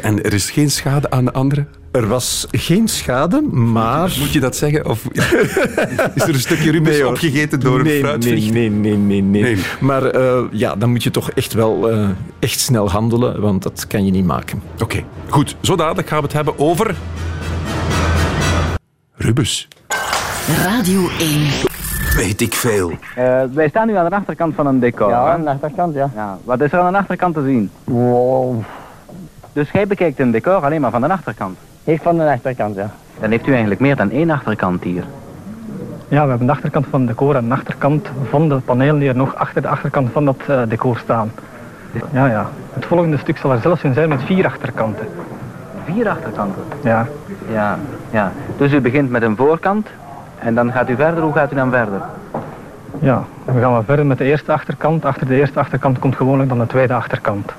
En 0.00 0.22
er 0.22 0.32
is 0.32 0.50
geen 0.50 0.70
schade 0.70 1.10
aan 1.10 1.24
de 1.24 1.32
andere? 1.32 1.66
Er 1.92 2.08
was 2.08 2.46
geen 2.50 2.88
schade, 2.88 3.42
maar... 3.50 4.12
Moet 4.18 4.32
je 4.32 4.40
dat 4.40 4.56
zeggen? 4.56 4.86
Of 4.86 5.04
is 6.14 6.22
er 6.22 6.28
een 6.28 6.40
stukje 6.40 6.70
Rubens 6.70 7.00
hoor. 7.00 7.10
opgegeten 7.10 7.60
door 7.60 7.80
een 7.80 7.98
fruitvlieg? 7.98 8.52
nee, 8.52 8.70
nee, 8.70 8.96
nee, 8.96 9.22
nee, 9.22 9.42
nee. 9.42 9.64
Maar 9.80 10.04
eh, 10.04 10.42
ja, 10.50 10.76
dan 10.76 10.90
moet 10.90 11.02
je 11.02 11.10
toch 11.10 11.30
echt 11.30 11.52
wel 11.52 11.90
eh, 11.90 12.08
echt 12.38 12.60
snel 12.60 12.90
handelen, 12.90 13.40
want 13.40 13.62
dat 13.62 13.86
kan 13.86 14.04
je 14.04 14.10
niet 14.10 14.24
maken. 14.24 14.62
Oké, 14.82 15.04
goed. 15.28 15.56
Zo 15.60 15.76
dadelijk 15.76 16.08
gaan 16.08 16.18
we 16.18 16.24
het 16.24 16.32
hebben 16.32 16.58
over... 16.58 16.94
Rubens. 19.14 19.68
Radio 20.64 21.08
1. 21.18 21.46
Weet 22.16 22.40
ik 22.40 22.54
veel. 22.54 22.90
Eh, 23.14 23.42
wij 23.52 23.68
staan 23.68 23.86
nu 23.86 23.96
aan 23.96 24.08
de 24.08 24.16
achterkant 24.16 24.54
van 24.54 24.66
een 24.66 24.78
decor. 24.80 25.08
Ja, 25.08 25.32
aan 25.32 25.42
de 25.42 25.50
achterkant, 25.50 25.94
ja. 25.94 26.10
Ja, 26.14 26.38
wat 26.44 26.60
is 26.60 26.72
er 26.72 26.78
aan 26.78 26.92
de 26.92 26.98
achterkant 26.98 27.34
te 27.34 27.42
zien? 27.44 27.70
Wow. 27.84 28.62
Dus 29.52 29.70
jij 29.70 29.86
bekijkt 29.86 30.18
een 30.18 30.30
decor 30.30 30.64
alleen 30.64 30.80
maar 30.80 30.90
van 30.90 31.00
de 31.00 31.08
achterkant. 31.08 31.58
Ik 31.84 32.02
van 32.02 32.16
de 32.16 32.30
achterkant, 32.30 32.74
ja. 32.76 32.90
Dan 33.20 33.30
heeft 33.30 33.46
u 33.46 33.50
eigenlijk 33.50 33.80
meer 33.80 33.96
dan 33.96 34.10
één 34.10 34.30
achterkant 34.30 34.82
hier. 34.82 35.04
Ja, 36.08 36.22
we 36.22 36.28
hebben 36.28 36.46
de 36.46 36.52
achterkant 36.52 36.86
van 36.90 37.00
het 37.00 37.08
decor 37.08 37.36
en 37.36 37.48
de 37.48 37.54
achterkant 37.54 38.08
van 38.28 38.48
de 38.48 38.54
panelen 38.54 38.98
die 38.98 39.08
er 39.08 39.16
nog 39.16 39.34
achter 39.34 39.62
de 39.62 39.68
achterkant 39.68 40.10
van 40.12 40.24
dat 40.24 40.36
eh, 40.46 40.62
decor 40.68 40.98
staan. 40.98 41.32
Ja, 42.12 42.26
ja. 42.26 42.46
Het 42.72 42.84
volgende 42.84 43.16
stuk 43.16 43.38
zal 43.38 43.52
er 43.52 43.60
zelfs 43.60 43.82
in 43.82 43.94
zijn 43.94 44.08
met 44.08 44.22
vier 44.22 44.46
achterkanten. 44.46 45.06
Vier 45.84 46.08
achterkanten. 46.08 46.62
Ja. 46.82 47.06
Ja, 47.52 47.78
ja. 48.10 48.32
Dus 48.56 48.72
u 48.72 48.80
begint 48.80 49.10
met 49.10 49.22
een 49.22 49.36
voorkant 49.36 49.88
en 50.38 50.54
dan 50.54 50.72
gaat 50.72 50.88
u 50.88 50.96
verder. 50.96 51.22
Hoe 51.22 51.32
gaat 51.32 51.52
u 51.52 51.54
dan 51.54 51.70
verder? 51.70 52.00
Ja, 52.98 53.24
we 53.44 53.60
gaan 53.60 53.72
maar 53.72 53.84
verder 53.84 54.06
met 54.06 54.18
de 54.18 54.24
eerste 54.24 54.52
achterkant. 54.52 55.04
Achter 55.04 55.26
de 55.26 55.34
eerste 55.34 55.58
achterkant 55.58 55.98
komt 55.98 56.16
gewoonlijk 56.16 56.48
dan 56.48 56.58
de 56.58 56.66
tweede 56.66 56.94
achterkant. 56.94 57.52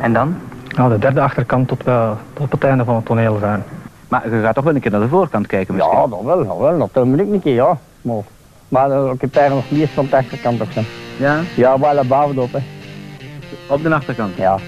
En 0.00 0.12
dan? 0.12 0.36
Nou, 0.78 0.90
de 0.90 0.98
derde 0.98 1.20
achterkant 1.20 1.68
tot, 1.68 1.84
we, 1.84 2.12
tot 2.32 2.44
op 2.44 2.50
het 2.50 2.64
einde 2.64 2.84
van 2.84 2.94
het 2.94 3.04
toneel 3.04 3.38
zijn. 3.40 3.62
Maar 4.08 4.34
je 4.34 4.40
gaat 4.40 4.54
toch 4.54 4.64
wel 4.64 4.74
een 4.74 4.80
keer 4.80 4.90
naar 4.90 5.00
de 5.00 5.08
voorkant 5.08 5.46
kijken 5.46 5.74
misschien? 5.74 5.98
Ja, 5.98 6.06
dat 6.06 6.22
wel, 6.22 6.46
dat 6.46 6.58
wel. 6.58 6.90
Dat 6.92 7.04
moet 7.04 7.18
ik 7.18 7.32
een 7.32 7.42
keer, 7.42 7.54
ja. 7.54 7.78
Maar, 8.02 8.22
maar 8.68 8.90
eh, 8.90 9.10
ik 9.12 9.20
heb 9.20 9.36
eigenlijk 9.36 9.70
nog 9.70 9.78
niet 9.78 9.88
van 9.94 10.06
de 10.10 10.16
achterkant 10.16 10.60
of 10.60 10.72
zo. 10.72 10.80
Ja? 11.16 11.40
Ja, 11.56 11.78
wel 11.78 12.04
bovenop, 12.04 12.52
hè. 12.52 12.58
Op 13.68 13.82
de 13.82 13.94
achterkant? 13.94 14.36
Ja. 14.36 14.58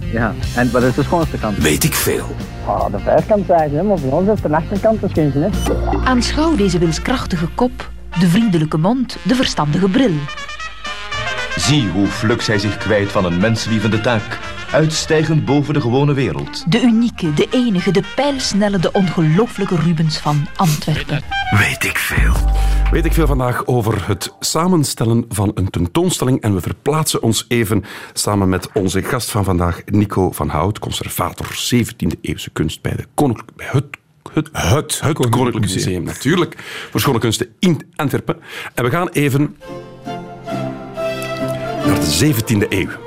Ja. 0.00 0.32
En 0.56 0.72
wat 0.72 0.82
is 0.82 0.94
de 0.94 1.02
schoonste 1.02 1.38
kant? 1.38 1.58
Weet 1.58 1.84
ik 1.84 1.94
veel. 1.94 2.26
Ah, 2.66 2.90
de 2.90 2.98
vijfkant 2.98 3.46
zijn 3.46 3.70
ze, 3.70 3.76
hè, 3.76 3.82
maar 3.82 3.98
voor 3.98 4.12
ons 4.12 4.28
is 4.28 4.40
de 4.40 4.56
achterkant 4.56 5.00
de 5.00 5.08
schoonste, 5.08 5.38
hè. 5.38 6.04
Aanschouw 6.04 6.56
deze 6.56 6.78
wilskrachtige 6.78 7.48
kop, 7.54 7.90
de 8.18 8.26
vriendelijke 8.26 8.78
mond, 8.78 9.16
de 9.22 9.34
verstandige 9.34 9.88
bril. 9.88 10.14
Zie 11.56 11.88
hoe 11.88 12.06
flux 12.06 12.46
hij 12.46 12.58
zich 12.58 12.76
kwijt 12.76 13.12
van 13.12 13.24
een 13.24 13.40
menslievende 13.40 14.00
taak. 14.00 14.55
Uitstijgend 14.72 15.44
boven 15.44 15.74
de 15.74 15.80
gewone 15.80 16.14
wereld. 16.14 16.70
De 16.70 16.80
unieke, 16.80 17.34
de 17.34 17.48
enige, 17.50 17.90
de 17.90 18.02
pijlsnelle, 18.14 18.78
de 18.78 18.92
ongelooflijke 18.92 19.76
Rubens 19.76 20.18
van 20.18 20.46
Antwerpen. 20.56 21.22
Weet 21.50 21.84
ik 21.84 21.98
veel. 21.98 22.34
Weet 22.90 23.04
ik 23.04 23.12
veel 23.12 23.26
vandaag 23.26 23.66
over 23.66 24.06
het 24.06 24.34
samenstellen 24.40 25.24
van 25.28 25.50
een 25.54 25.70
tentoonstelling. 25.70 26.40
En 26.40 26.54
we 26.54 26.60
verplaatsen 26.60 27.22
ons 27.22 27.44
even 27.48 27.84
samen 28.12 28.48
met 28.48 28.68
onze 28.72 29.02
gast 29.02 29.30
van 29.30 29.44
vandaag, 29.44 29.82
Nico 29.84 30.32
van 30.32 30.48
Hout, 30.48 30.78
conservator 30.78 31.46
17e 31.74 32.20
eeuwse 32.20 32.50
kunst 32.50 32.82
bij, 32.82 32.96
de 32.96 33.04
Koninklijke, 33.14 33.52
bij 33.56 33.68
het 33.70 33.84
het, 34.32 34.48
het, 34.52 35.00
het 35.00 35.28
Koninklijk 35.28 35.72
Museum, 35.72 36.02
natuurlijk, 36.02 36.54
voor 36.90 37.00
schone 37.00 37.18
kunsten 37.18 37.48
in 37.58 37.92
Antwerpen. 37.94 38.36
En 38.74 38.84
we 38.84 38.90
gaan 38.90 39.08
even 39.08 39.56
naar 41.86 42.00
de 42.00 42.34
17e 42.34 42.68
eeuw. 42.68 43.05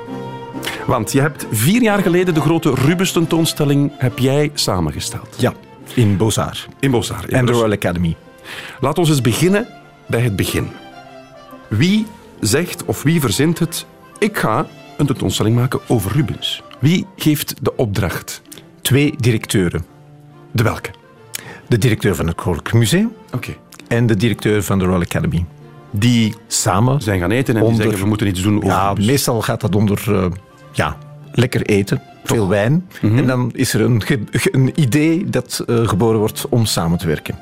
Want 0.86 1.12
je 1.12 1.20
hebt 1.20 1.46
vier 1.50 1.82
jaar 1.82 2.02
geleden 2.02 2.34
de 2.34 2.40
grote 2.40 2.74
Rubens 2.74 3.12
tentoonstelling 3.12 3.92
heb 3.98 4.18
jij 4.18 4.50
samengesteld. 4.54 5.36
Ja, 5.38 5.52
in 5.94 6.16
Bozar. 6.16 6.66
In 6.80 6.90
Bozar. 6.90 7.24
En 7.28 7.46
de 7.46 7.52
Royal 7.52 7.72
Academy. 7.72 8.16
Laat 8.80 8.98
ons 8.98 9.08
eens 9.08 9.20
beginnen 9.20 9.66
bij 10.06 10.20
het 10.20 10.36
begin. 10.36 10.68
Wie 11.68 12.06
zegt 12.40 12.84
of 12.84 13.02
wie 13.02 13.20
verzint 13.20 13.58
het, 13.58 13.86
ik 14.18 14.38
ga 14.38 14.66
een 14.96 15.06
tentoonstelling 15.06 15.56
maken 15.56 15.80
over 15.86 16.12
Rubens? 16.12 16.62
Wie 16.78 17.06
geeft 17.16 17.54
de 17.64 17.76
opdracht? 17.76 18.42
Twee 18.80 19.14
directeuren. 19.18 19.84
De 20.52 20.62
welke? 20.62 20.90
De 21.68 21.78
directeur 21.78 22.14
van 22.14 22.26
het 22.26 22.36
Koninklijk 22.36 22.74
Museum 22.74 23.12
Oké. 23.34 23.50
en 23.88 24.06
de 24.06 24.16
directeur 24.16 24.62
van 24.62 24.78
de 24.78 24.84
Royal 24.84 25.00
Academy. 25.00 25.44
Die 25.90 26.34
Samen 26.46 27.00
zijn 27.02 27.20
gaan 27.20 27.30
eten 27.30 27.56
en 27.56 27.66
die 27.66 27.74
zeggen 27.74 27.98
we 27.98 28.06
moeten 28.06 28.26
iets 28.26 28.42
doen 28.42 28.56
over 28.56 28.68
Ja, 28.68 28.88
Rubens. 28.88 29.06
meestal 29.06 29.42
gaat 29.42 29.60
dat 29.60 29.74
onder 29.74 30.02
eh, 30.16 30.24
ja, 30.72 30.96
lekker 31.32 31.62
eten, 31.62 32.02
veel 32.24 32.48
wijn. 32.48 32.88
Mhm. 33.00 33.18
En 33.18 33.26
dan 33.26 33.50
is 33.54 33.74
er 33.74 33.80
een, 33.80 34.02
een 34.50 34.72
idee 34.80 35.24
dat 35.30 35.64
eh, 35.66 35.88
geboren 35.88 36.18
wordt 36.18 36.46
om 36.48 36.64
samen 36.64 36.98
te 36.98 37.06
werken. 37.06 37.38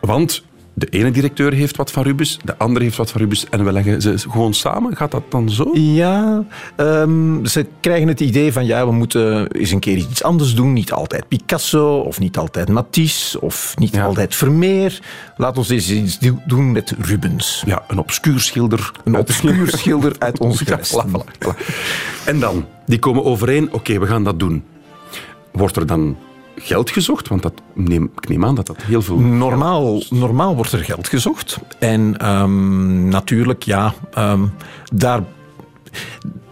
Want 0.00 0.44
de 0.76 0.86
ene 0.86 1.10
directeur 1.10 1.52
heeft 1.52 1.76
wat 1.76 1.90
van 1.90 2.02
Rubens, 2.02 2.38
de 2.44 2.58
andere 2.58 2.84
heeft 2.84 2.96
wat 2.96 3.10
van 3.10 3.20
Rubens 3.20 3.46
en 3.50 3.64
we 3.64 3.72
leggen 3.72 4.02
ze 4.02 4.18
gewoon 4.18 4.54
samen. 4.54 4.96
Gaat 4.96 5.10
dat 5.10 5.22
dan 5.30 5.50
zo? 5.50 5.70
Ja, 5.72 6.44
ehm, 6.76 7.44
ze 7.44 7.66
krijgen 7.80 8.08
het 8.08 8.20
idee 8.20 8.52
van 8.52 8.66
ja, 8.66 8.86
we 8.86 8.92
moeten 8.92 9.46
eens 9.48 9.70
een 9.70 9.78
keer 9.80 9.96
iets 9.96 10.22
anders 10.22 10.54
doen. 10.54 10.72
Niet 10.72 10.92
altijd 10.92 11.28
Picasso 11.28 11.98
of 11.98 12.18
niet 12.18 12.36
altijd 12.38 12.68
Matisse 12.68 13.40
of 13.40 13.74
niet 13.78 13.94
Ja. 13.94 14.04
altijd 14.04 14.34
Vermeer. 14.34 15.00
Laat 15.36 15.58
ons 15.58 15.68
eens 15.68 15.90
iets 15.90 16.18
do- 16.18 16.38
doen 16.46 16.72
met 16.72 16.94
Rubens. 16.98 17.62
Ja, 17.66 17.82
een 17.88 17.98
obscuur 17.98 18.40
schilder. 18.40 18.90
Een 19.04 19.16
obscuur 19.16 19.68
schilder 19.78 20.12
uit 20.18 20.38
ons 20.38 20.58
Ja, 20.58 20.64
gewest. 20.66 20.92
voilà, 21.04 21.10
voilà, 21.10 21.46
voilà. 21.48 21.64
En 22.24 22.40
dan, 22.40 22.66
die 22.86 22.98
komen 22.98 23.24
overeen, 23.24 23.72
oké, 23.72 23.98
we 23.98 24.06
gaan 24.06 24.24
dat 24.24 24.38
doen. 24.38 24.64
Wordt 25.52 25.76
er 25.76 25.86
dan 25.86 26.16
geld 26.56 26.90
gezocht? 26.90 27.28
Want 27.28 27.42
dat 27.42 27.52
neem, 27.74 28.10
ik 28.20 28.28
neem 28.28 28.44
aan 28.44 28.54
dat 28.54 28.66
dat 28.66 28.82
heel 28.82 29.02
veel... 29.02 29.18
Normaal, 29.18 30.02
normaal 30.10 30.54
wordt 30.54 30.72
er 30.72 30.84
geld 30.84 31.08
gezocht. 31.08 31.58
En 31.78 32.16
ehm, 32.18 33.08
natuurlijk, 33.08 33.62
ja, 33.62 33.94
ehm, 34.12 34.46
daar, 34.92 35.22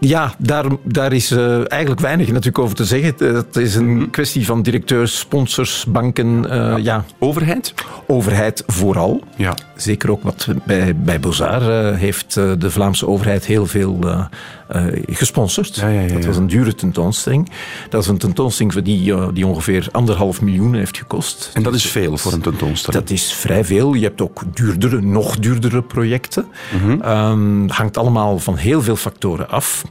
ja 0.03 0.33
daar, 0.37 0.65
daar 0.83 1.13
is 1.13 1.31
eh, 1.31 1.71
eigenlijk 1.71 2.01
weinig 2.01 2.27
natuurlijk 2.27 2.59
over 2.59 2.75
te 2.75 2.85
zeggen. 2.85 3.35
Het 3.35 3.55
is 3.55 3.75
een 3.75 4.09
kwestie 4.09 4.45
van 4.45 4.61
directeurs, 4.61 5.19
sponsors, 5.19 5.85
banken, 5.87 6.49
eh, 6.49 6.83
ja. 6.83 7.05
Overheid? 7.19 7.73
overheid 8.07 8.63
vooral. 8.67 9.21
Ja. 9.35 9.55
Zeker 9.75 10.11
ook 10.11 10.23
wat 10.23 10.47
bij, 10.65 10.95
bij 10.95 11.19
Bozar 11.19 11.69
eh, 11.69 11.97
heeft 11.97 12.37
eh, 12.37 12.51
de 12.57 12.71
Vlaamse 12.71 13.07
overheid 13.07 13.45
heel 13.45 13.65
veel 13.65 13.99
eh, 14.01 14.25
eh, 14.67 15.03
gesponsord. 15.07 15.75
Ja, 15.75 15.87
ja, 15.87 16.13
Dat 16.13 16.25
was 16.25 16.37
een 16.37 16.47
dure 16.47 16.75
tentoonstelling. 16.75 17.49
Dat 17.89 18.01
is 18.01 18.07
een 18.07 18.17
tentoonstelling 18.17 18.73
die, 18.73 19.13
eh, 19.13 19.27
die 19.33 19.47
ongeveer 19.47 19.87
anderhalf 19.91 20.41
miljoen 20.41 20.73
heeft 20.73 20.97
gekost. 20.97 21.51
En 21.53 21.63
dat 21.63 21.73
is 21.73 21.85
veel 21.85 22.17
voor 22.17 22.33
een 22.33 22.41
tentoonstelling. 22.41 23.03
Dat 23.03 23.13
is 23.13 23.33
vrij 23.33 23.65
veel. 23.65 23.93
Je 23.93 24.03
hebt 24.03 24.21
ook 24.21 24.43
duurdere, 24.53 25.01
nog 25.01 25.39
duurdere 25.39 25.81
projecten. 25.81 26.45
Mhm. 26.73 27.01
Ehm, 27.01 27.67
hangt 27.67 27.97
allemaal 27.97 28.39
van 28.39 28.55
heel 28.55 28.81
veel 28.81 28.95
factoren 28.95 29.49
af. 29.49 29.83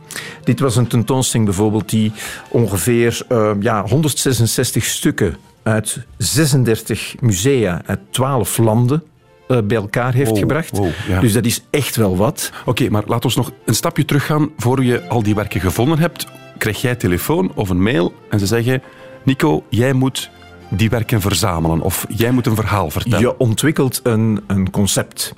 Dit 0.45 0.61
was 0.61 0.77
een 0.77 0.87
tentoonstelling 0.87 1.49
bijvoorbeeld 1.49 1.89
die 1.91 2.13
ongeveer 2.49 3.23
eh, 3.29 3.51
ja, 3.61 3.85
166 3.89 4.85
stukken 4.85 5.37
uit 5.63 5.99
36 6.19 7.15
musea 7.21 7.83
uit 7.87 8.01
12 8.11 8.59
landen 8.59 9.03
eh, 9.49 9.59
bij 9.65 9.77
elkaar 9.77 10.15
heeft 10.15 10.31
Wow, 10.31 10.39
gebracht. 10.39 10.77
wow, 10.77 10.89
ja. 11.09 11.21
Dus 11.21 11.33
dat 11.33 11.45
is 11.45 11.63
echt 11.71 11.97
wel 11.97 12.17
wat. 12.17 12.53
Oké, 12.65 12.89
maar 12.89 13.03
laat 13.07 13.25
ons 13.25 13.37
nog 13.37 13.53
een 13.65 13.75
stapje 13.75 14.05
teruggaan. 14.05 14.51
Voor 14.57 14.85
je 14.85 15.09
al 15.09 15.23
die 15.23 15.35
werken 15.35 15.61
gevonden 15.61 15.99
hebt, 15.99 16.27
krijg 16.59 16.81
jij 16.81 16.95
telefoon 16.95 17.53
of 17.55 17.69
een 17.69 17.83
mail 17.83 18.13
en 18.31 18.39
ze 18.39 18.47
zeggen... 18.47 18.83
Nico, 19.25 19.65
jij 19.69 19.93
moet 19.93 20.31
die 20.71 20.91
werken 20.91 21.21
verzamelen 21.21 21.81
of 21.81 22.07
jij 22.09 22.31
moet 22.31 22.47
een 22.47 22.55
verhaal 22.55 22.91
vertellen. 22.91 23.21
Je 23.21 23.39
ontwikkelt 23.39 24.01
een, 24.03 24.43
een 24.47 24.71
concept. 24.71 25.35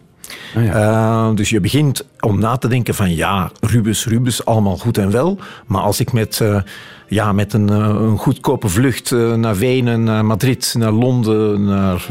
Ah, 0.56 0.64
ja. 0.64 0.72
Eh, 1.28 1.34
dus 1.34 1.50
je 1.50 1.60
begint 1.60 2.06
om 2.20 2.38
na 2.38 2.56
te 2.56 2.68
denken 2.68 2.94
van 2.94 3.14
ja, 3.14 3.50
Rubens, 3.60 4.06
Rubens, 4.06 4.44
allemaal 4.44 4.76
goed 4.76 4.98
en 4.98 5.10
wel. 5.10 5.38
Maar 5.66 5.82
als 5.82 6.00
ik 6.00 6.12
met, 6.12 6.40
eh, 6.40 6.56
ja, 7.08 7.32
met 7.32 7.52
een, 7.52 7.68
eh, 7.70 7.76
een 7.76 8.18
goedkope 8.18 8.68
vlucht 8.68 9.10
naar 9.36 9.56
Wenen, 9.56 10.02
naar 10.04 10.24
Madrid, 10.24 10.74
naar 10.78 10.90
Londen, 10.92 11.64
naar, 11.64 12.06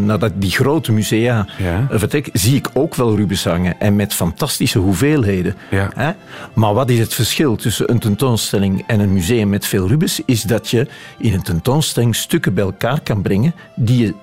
naar 0.00 0.18
dat, 0.18 0.32
die 0.34 0.50
grote 0.50 0.92
musea 0.92 1.46
Ja. 1.58 1.86
vertrek, 1.90 2.28
zie 2.32 2.56
ik 2.56 2.68
ook 2.74 2.94
wel 2.94 3.16
Rubens 3.16 3.44
hangen. 3.44 3.80
En 3.80 3.96
met 3.96 4.14
fantastische 4.14 4.78
hoeveelheden. 4.78 5.56
Ja. 5.70 6.16
Maar 6.54 6.74
wat 6.74 6.90
is 6.90 6.98
het 6.98 7.14
verschil 7.14 7.56
tussen 7.56 7.90
een 7.90 7.98
tentoonstelling 7.98 8.84
en 8.86 9.00
een 9.00 9.12
museum 9.12 9.48
met 9.48 9.66
veel 9.66 9.88
Rubens? 9.88 10.20
Is 10.26 10.42
dat 10.42 10.68
je 10.70 10.86
in 11.18 11.32
een 11.34 11.42
tentoonstelling 11.42 12.16
stukken 12.16 12.54
bij 12.54 12.64
elkaar 12.64 13.00
kan 13.00 13.22
brengen 13.22 13.54
die 13.76 13.98
je 14.06 14.14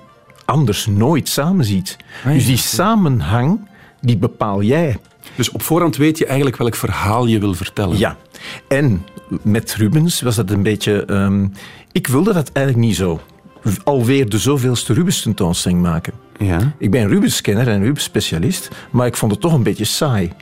anders 0.50 0.86
nooit 0.86 1.28
samen 1.28 1.64
ziet. 1.64 1.96
Ah, 2.18 2.24
ja. 2.24 2.32
Dus 2.32 2.46
die 2.46 2.56
samenhang, 2.56 3.68
die 4.00 4.16
bepaal 4.16 4.62
jij. 4.62 4.98
Dus 5.34 5.50
op 5.50 5.62
voorhand 5.62 5.96
weet 5.96 6.18
je 6.18 6.26
eigenlijk 6.26 6.56
welk 6.56 6.74
verhaal 6.74 7.26
je 7.26 7.38
wil 7.38 7.54
vertellen. 7.54 7.98
Ja. 7.98 8.16
En 8.68 9.06
met 9.42 9.74
Rubens 9.74 10.20
was 10.20 10.36
dat 10.36 10.50
een 10.50 10.62
beetje... 10.62 11.04
ehm, 11.04 11.46
ik 11.92 12.06
wilde 12.06 12.32
dat 12.32 12.50
eigenlijk 12.52 12.86
niet 12.86 12.96
zo. 12.96 13.20
Alweer 13.84 14.28
de 14.28 14.38
zoveelste 14.38 14.92
Rubens 14.92 15.22
tentoonstelling 15.22 15.82
maken. 15.82 16.12
Ja. 16.38 16.74
Ik 16.78 16.90
ben 16.90 17.08
Rubens-kenner 17.08 17.68
en 17.68 17.82
Rubens-specialist, 17.82 18.68
maar 18.90 19.06
ik 19.06 19.16
vond 19.16 19.32
het 19.32 19.40
toch 19.40 19.52
een 19.52 19.62
beetje 19.62 19.84
saai. 19.84 20.32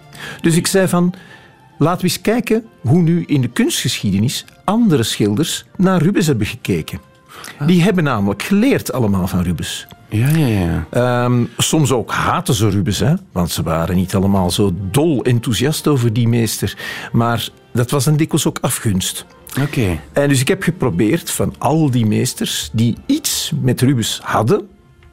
Dus 0.40 0.56
ik 0.56 0.66
zei 0.66 0.88
van, 0.88 1.14
laten 1.78 2.00
we 2.00 2.08
eens 2.08 2.20
kijken 2.20 2.64
hoe 2.80 3.02
nu 3.02 3.24
in 3.24 3.40
de 3.40 3.48
kunstgeschiedenis 3.48 4.44
andere 4.64 5.02
schilders 5.02 5.64
naar 5.76 6.02
Rubens 6.02 6.26
hebben 6.26 6.46
gekeken. 6.46 7.00
Die 7.66 7.82
hebben 7.82 8.04
namelijk 8.04 8.42
geleerd 8.42 8.92
allemaal 8.92 9.26
van 9.26 9.42
Rubens. 9.42 9.86
Ja, 10.08 10.28
ja, 10.28 10.46
ja. 10.46 10.86
Ehm, 10.90 11.44
soms 11.56 11.92
ook 11.92 12.12
haten 12.12 12.54
ze 12.54 12.68
Rubens, 12.68 12.98
hè? 12.98 13.14
want 13.32 13.50
ze 13.50 13.62
waren 13.62 13.96
niet 13.96 14.14
allemaal 14.14 14.50
zo 14.50 14.72
dol 14.90 15.22
enthousiast 15.22 15.86
over 15.86 16.12
die 16.12 16.28
meester. 16.28 16.76
Maar 17.12 17.48
dat 17.72 17.90
was 17.90 18.06
een 18.06 18.16
dikwijls 18.16 18.46
ook 18.46 18.58
afgunst. 18.60 19.26
Oké. 19.62 20.00
En 20.12 20.28
dus 20.28 20.40
ik 20.40 20.48
heb 20.48 20.62
geprobeerd 20.62 21.30
van 21.30 21.54
al 21.58 21.90
die 21.90 22.06
meesters 22.06 22.70
die 22.72 22.96
iets 23.06 23.52
met 23.60 23.80
Rubens 23.80 24.20
hadden, 24.22 24.68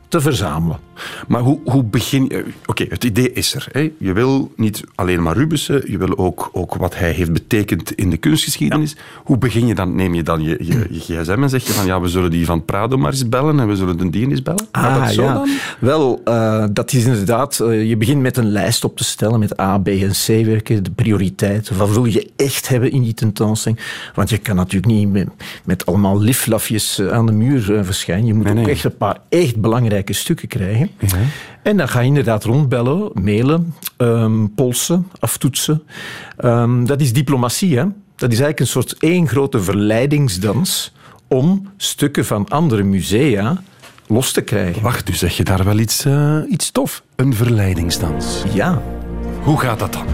te 0.08 0.22
verzamelen. 0.22 0.80
Maar 1.28 1.42
hoe, 1.42 1.60
hoe 1.66 1.84
begin 1.84 2.26
je... 2.28 2.46
Oké, 2.66 2.86
het 2.90 3.04
idee 3.04 3.32
is 3.32 3.54
er. 3.56 3.68
Hè? 3.72 3.92
Je 3.98 4.14
wil 4.14 4.52
niet 4.56 4.84
alleen 4.96 5.22
maar 5.22 5.38
Rubensen, 5.38 5.92
je 5.92 5.98
wil 5.98 6.18
ook, 6.18 6.50
ook 6.54 6.76
wat 6.76 6.96
hij 6.98 7.12
heeft 7.12 7.34
betekend 7.34 7.92
in 7.92 8.10
de 8.10 8.18
kunstgeschiedenis. 8.18 8.96
Hoe 9.24 9.38
begin 9.38 9.68
je 9.68 9.76
dan? 9.76 9.96
Neem 9.96 10.14
je 10.14 10.24
dan 10.24 10.42
je, 10.42 10.58
je, 10.62 10.88
je 10.90 11.00
gsm 11.00 11.44
en 11.44 11.50
zeg 11.50 11.68
je 11.68 11.74
van 11.74 11.86
ja, 11.86 12.02
we 12.02 12.08
zullen 12.08 12.32
die 12.32 12.46
van 12.46 12.66
Prado 12.66 12.98
maar 12.98 13.12
eens 13.12 13.30
bellen 13.30 13.60
en 13.60 13.68
we 13.68 13.76
zullen 13.76 13.98
de 13.98 14.10
die 14.10 14.30
eens 14.30 14.42
bellen? 14.42 14.68
Dat 14.72 14.84
zo 14.84 15.22
Ah, 15.22 15.28
ja. 15.28 15.34
dan? 15.34 15.50
Wel, 15.80 16.22
eh, 16.26 16.66
dat 16.72 16.94
is 16.94 17.06
inderdaad... 17.06 17.60
eh, 17.60 17.88
je 17.90 17.98
begint 17.98 18.22
met 18.22 18.38
een 18.38 18.52
lijst 18.52 18.84
op 18.84 18.98
te 18.98 19.04
stellen 19.04 19.40
met 19.40 19.60
A, 19.60 19.78
B 19.78 19.88
en 19.88 20.12
C 20.12 20.28
werken, 20.46 20.84
de 20.84 20.92
prioriteiten. 20.92 21.78
Wat 21.78 21.90
wil 21.92 22.06
je 22.06 22.30
echt 22.36 22.68
hebben 22.68 22.92
in 22.92 23.02
die 23.04 23.14
tentoonstelling? 23.14 23.80
Want 24.16 24.30
je 24.30 24.38
kan 24.38 24.56
natuurlijk 24.56 24.94
niet 24.94 25.12
met, 25.12 25.28
met 25.64 25.86
allemaal 25.86 26.20
liflafjes 26.20 27.00
eh, 27.00 27.08
aan 27.08 27.26
de 27.26 27.32
muur 27.32 27.84
verschijnen. 27.86 28.26
Je 28.26 28.34
moet 28.34 28.44
Nee, 28.44 28.54
ook 28.54 28.60
nee. 28.66 28.70
echt 28.74 28.84
een 28.84 28.98
paar 28.98 29.18
echt 29.30 29.62
belangrijke 29.62 30.14
stukken 30.14 30.48
krijgen. 30.48 30.85
Krijgen. 30.98 31.30
En 31.64 31.78
dan 31.78 31.88
ga 31.88 32.00
je 32.00 32.08
inderdaad 32.08 32.44
rondbellen, 32.44 33.10
mailen, 33.14 33.74
ehm, 33.98 34.48
polsen, 34.56 35.08
aftoetsen. 35.20 35.84
Ehm, 36.38 36.86
dat 36.86 37.02
is 37.02 37.14
diplomatie, 37.14 37.78
hè? 37.78 37.84
Dat 38.16 38.32
is 38.32 38.40
eigenlijk 38.40 38.60
een 38.60 38.68
soort 38.68 38.96
één 39.00 39.28
grote 39.28 39.62
verleidingsdans 39.62 40.94
om 41.28 41.70
stukken 41.78 42.26
van 42.26 42.48
andere 42.48 42.84
musea 42.84 43.62
los 44.08 44.32
te 44.32 44.42
krijgen. 44.42 44.82
Wacht, 44.82 45.06
dus 45.06 45.20
zeg 45.20 45.38
je 45.38 45.44
daar 45.44 45.64
wel 45.64 45.78
iets, 45.78 46.06
eh, 46.06 46.38
iets 46.50 46.72
tof? 46.72 47.04
Een 47.16 47.34
verleidingsdans. 47.34 48.44
Ja. 48.54 48.82
Hoe 49.42 49.60
gaat 49.60 49.80
dat 49.80 49.94
dan? 49.94 50.06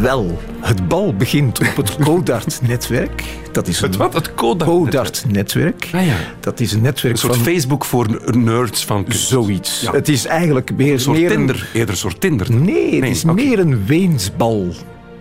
Wel, 0.00 0.38
het 0.60 0.88
bal 0.88 1.14
begint 1.14 1.58
op 1.58 1.76
het 1.76 1.96
Codart-netwerk. 2.04 3.24
Dat 3.52 3.68
is 3.68 3.80
een 3.80 3.88
Het 3.88 3.96
wat? 3.96 4.14
Het 4.14 4.34
Codart? 4.34 4.70
Codart-netwerk. 4.70 5.88
Ah 5.94 6.06
ja. 6.06 6.14
Dat 6.40 6.60
is 6.60 6.72
een 6.72 6.82
netwerk 6.82 7.12
Een 7.14 7.18
soort 7.20 7.34
van 7.36 7.44
Facebook 7.44 7.84
voor 7.84 8.06
nerds 8.36 8.84
van 8.84 9.04
kunst. 9.04 9.28
zoiets. 9.28 9.80
Ja. 9.80 9.92
Het 9.92 10.08
is 10.08 10.26
eigenlijk 10.26 10.76
meer 10.76 10.92
Een 10.92 11.00
soort 11.00 11.18
meer 11.18 11.28
Tinder. 11.30 11.68
Eerder 11.72 11.90
een 11.90 12.00
soort 12.00 12.20
Tinder. 12.20 12.52
Nee, 12.52 12.94
het 12.94 13.04
is 13.10 13.24
meer 13.24 13.58
een 13.58 13.86
weensbal. 13.86 14.68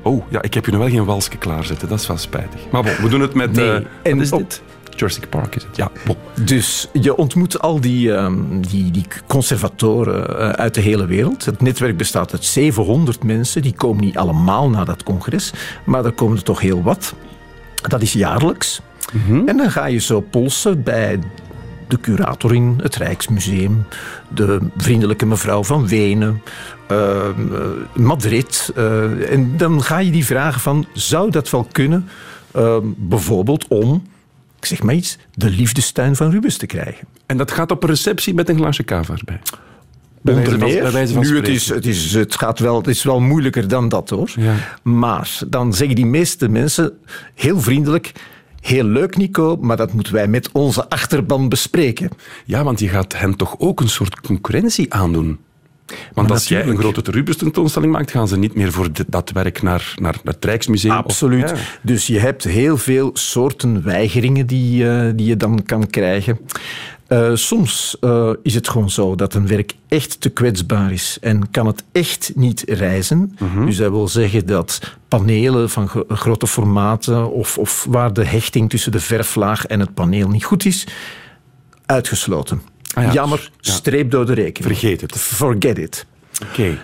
Oh, 0.01 0.23
ja, 0.29 0.41
ik 0.41 0.53
heb 0.53 0.65
je 0.65 0.71
nu 0.71 0.77
wel 0.77 0.89
geen 0.89 1.05
walsje 1.05 1.37
klaarzetten. 1.37 1.87
Dat 1.89 1.99
is 1.99 2.07
wel 2.07 2.17
spijtig. 2.17 2.59
Maar 2.71 2.83
bon, 2.83 2.93
we 3.01 3.09
doen 3.09 3.21
het 3.21 3.33
met... 3.33 3.51
Nee, 3.51 3.69
eh, 3.71 3.81
en 4.11 4.21
is 4.21 4.31
op- 4.31 4.39
dit? 4.39 4.61
Jurassic 4.95 5.29
Park 5.29 5.55
is 5.55 5.63
het. 5.63 5.75
Ja, 5.75 5.91
bon. 6.05 6.15
Dus 6.45 6.87
je 6.93 7.15
ontmoet 7.15 7.59
al 7.59 7.79
die, 7.81 8.13
ehm, 8.15 8.35
die, 8.69 8.91
die 8.91 9.05
conservatoren 9.27 10.39
eh, 10.39 10.49
uit 10.49 10.73
de 10.73 10.81
hele 10.81 11.05
wereld. 11.05 11.45
Het 11.45 11.61
netwerk 11.61 11.97
bestaat 11.97 12.31
uit 12.31 12.45
700 12.45 13.23
mensen. 13.23 13.61
Die 13.61 13.73
komen 13.73 14.03
niet 14.03 14.17
allemaal 14.17 14.69
naar 14.69 14.85
dat 14.85 15.03
congres, 15.03 15.53
maar 15.83 16.05
er 16.05 16.11
komen 16.11 16.37
er 16.37 16.43
toch 16.43 16.59
heel 16.59 16.83
wat. 16.83 17.13
Dat 17.87 18.01
is 18.01 18.13
jaarlijks. 18.13 18.81
En 19.45 19.57
dan 19.57 19.71
ga 19.71 19.85
je 19.85 19.99
zo 19.99 20.19
polsen 20.21 20.83
bij 20.83 21.19
de 21.87 21.99
curator 21.99 22.55
in 22.55 22.79
het 22.81 22.95
Rijksmuseum, 22.95 23.85
de 24.29 24.59
vriendelijke 24.77 25.25
mevrouw 25.25 25.63
van 25.63 25.87
Wenen, 25.87 26.41
eh, 26.87 27.27
eh, 27.29 27.33
Madrid. 27.95 28.71
eh, 28.75 29.31
en 29.31 29.57
dan 29.57 29.83
ga 29.83 29.97
je 29.97 30.11
die 30.11 30.25
vragen 30.25 30.61
van, 30.61 30.85
zou 30.93 31.31
dat 31.31 31.49
wel 31.49 31.67
kunnen? 31.71 32.07
eh, 32.51 32.77
bijvoorbeeld 32.83 33.67
om, 33.67 34.03
ik 34.63 34.69
zeg 34.69 34.83
maar 34.83 34.95
iets, 34.95 35.17
de 35.33 35.49
liefdestuin 35.49 36.15
van 36.15 36.31
Rubens 36.31 36.57
te 36.57 36.65
krijgen. 36.65 37.07
En 37.25 37.37
dat 37.37 37.51
gaat 37.51 37.71
op 37.71 37.83
een 37.83 37.89
receptie 37.89 38.33
met 38.33 38.49
een 38.49 38.55
glaasje 38.57 38.83
cava 38.83 39.13
erbij. 39.13 39.39
Bij 40.21 40.33
Onder 40.35 40.59
van- 40.59 40.59
meer. 40.59 41.07
van 41.07 41.21
nu, 41.21 41.35
het 41.35 41.47
is, 41.47 41.69
het, 41.69 41.85
is, 41.85 42.13
het, 42.13 42.35
gaat 42.35 42.59
wel, 42.59 42.77
het 42.77 42.87
is 42.87 43.03
wel 43.03 43.19
moeilijker 43.19 43.67
dan 43.67 43.89
dat 43.89 44.09
hoor. 44.09 44.31
Ja. 44.35 44.53
Maar 44.83 45.39
dan 45.47 45.73
zeggen 45.73 45.95
die 45.95 46.05
meeste 46.05 46.49
mensen 46.49 46.97
heel 47.35 47.61
vriendelijk. 47.61 48.11
Heel 48.61 48.83
leuk, 48.83 49.17
Nico, 49.17 49.57
maar 49.61 49.77
dat 49.77 49.93
moeten 49.93 50.13
wij 50.13 50.27
met 50.27 50.49
onze 50.51 50.89
achterban 50.89 51.49
bespreken. 51.49 52.09
Ja, 52.45 52.63
want 52.63 52.79
je 52.79 52.87
gaat 52.87 53.17
hen 53.17 53.35
toch 53.35 53.55
ook 53.59 53.79
een 53.79 53.89
soort 53.89 54.21
concurrentie 54.21 54.93
aandoen. 54.93 55.39
Want 56.13 56.31
als 56.31 56.47
jij 56.47 56.59
een 56.61 56.67
natuurlijk. 56.67 56.93
grote 56.95 57.11
Rubens 57.11 57.37
tentoonstelling 57.37 57.91
maakt, 57.91 58.11
gaan 58.11 58.27
ze 58.27 58.37
niet 58.37 58.55
meer 58.55 58.71
voor 58.71 58.91
dit- 58.93 59.05
dat 59.09 59.31
werk 59.31 59.61
naar, 59.61 59.93
naar 60.01 60.15
het 60.23 60.45
Rijksmuseum. 60.45 60.91
of- 60.97 60.97
Absoluut. 61.03 61.49
Ja. 61.49 61.55
Dus 61.81 62.07
je 62.07 62.19
hebt 62.19 62.43
heel 62.43 62.77
veel 62.77 63.09
soorten 63.13 63.83
weigeringen 63.83 64.47
die, 64.47 64.89
eh, 64.89 65.11
die 65.15 65.25
je 65.27 65.37
dan 65.37 65.63
kan 65.65 65.87
krijgen. 65.89 66.39
Eh, 67.07 67.31
soms 67.33 67.97
eh, 67.99 68.29
is 68.43 68.55
het 68.55 68.69
gewoon 68.69 68.89
zo 68.89 69.15
dat 69.15 69.33
een 69.33 69.47
werk 69.47 69.73
echt 69.87 70.21
te 70.21 70.29
kwetsbaar 70.29 70.91
is 70.91 71.17
en 71.21 71.51
kan 71.51 71.67
het 71.67 71.83
echt 71.91 72.31
niet 72.35 72.63
reizen. 72.67 73.37
Dus 73.65 73.77
dat 73.77 73.91
wil 73.91 74.07
zeggen 74.07 74.45
dat 74.45 74.79
panelen 75.07 75.69
van 75.69 75.87
gro- 75.87 76.05
grote 76.07 76.47
formaten 76.47 77.31
of, 77.31 77.57
of 77.57 77.85
waar 77.89 78.13
de 78.13 78.25
hechting 78.25 78.69
tussen 78.69 78.91
de 78.91 78.99
verflaag 78.99 79.65
en 79.65 79.79
het 79.79 79.93
paneel 79.93 80.29
niet 80.29 80.43
goed 80.45 80.65
is, 80.65 80.87
uitgesloten. 81.85 82.61
Ah 82.93 83.03
ja, 83.03 83.13
Jammer, 83.13 83.51
ja. 83.59 83.71
streep 83.71 84.11
door 84.11 84.25
de 84.25 84.33
rekening. 84.33 84.77
Vergeet 84.77 85.01
het. 85.01 85.11
Forget 85.17 85.77
it. 85.77 86.05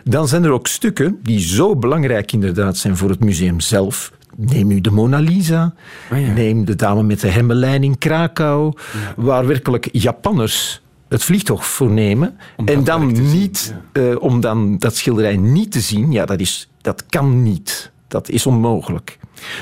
Dan 0.04 0.28
zijn 0.28 0.44
er 0.44 0.52
ook 0.52 0.68
stukken 0.68 1.20
die 1.24 1.40
zo 1.40 1.76
belangrijk 1.76 2.32
inderdaad 2.32 2.78
zijn 2.78 2.98
voor 2.98 3.10
het 3.10 3.20
museum 3.20 3.60
zelf. 3.60 4.12
Neem 4.36 4.68
nu 4.68 4.82
de 4.82 4.92
Mona 4.92 5.20
Lisa, 5.20 5.74
Ah 6.12 6.22
ja. 6.22 6.34
neem 6.34 6.66
de 6.66 6.76
dame 6.76 7.04
met 7.04 7.20
de 7.20 7.28
hemmelijn 7.28 7.84
in 7.84 7.98
Krakau, 7.98 8.74
waar 9.16 9.48
werkelijk 9.48 9.90
Japanners 9.92 10.82
het 11.10 11.24
vliegtuig 11.24 11.66
voor 11.66 11.90
nemen. 11.90 12.38
En 12.66 12.84
dan 12.84 13.16
zien, 13.16 13.32
niet, 13.32 13.76
eh, 13.92 14.16
om 14.20 14.42
dan 14.42 14.78
dat 14.78 14.96
schilderij 14.96 15.38
niet 15.38 15.72
te 15.72 15.80
zien, 15.80 16.12
ja, 16.12 16.26
dat, 16.26 16.40
is, 16.40 16.70
dat 16.82 17.06
kan 17.06 17.44
niet. 17.44 17.92
Dat 18.08 18.30
is 18.30 18.46
onmogelijk. 18.46 19.19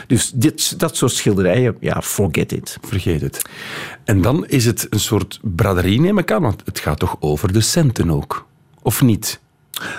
Dus 0.08 0.32
dit, 0.36 0.80
dat 0.80 0.98
soort 0.98 1.12
schilderijen, 1.12 1.78
ja, 1.80 2.02
forget 2.02 2.52
it. 2.52 2.78
Vergeet 2.82 3.22
het. 3.22 3.42
En 4.04 4.22
dan 4.22 4.48
is 4.48 4.66
het 4.66 4.88
een 4.90 5.00
soort 5.00 5.40
braderie, 5.42 6.02
neem 6.02 6.18
ik 6.18 6.32
aan, 6.32 6.42
want 6.42 6.62
het 6.66 6.80
gaat 6.80 7.00
toch 7.00 7.18
over 7.20 7.54
de 7.54 7.62
centen 7.62 8.10
ook? 8.10 8.48
Of 8.82 9.02
niet? 9.02 9.40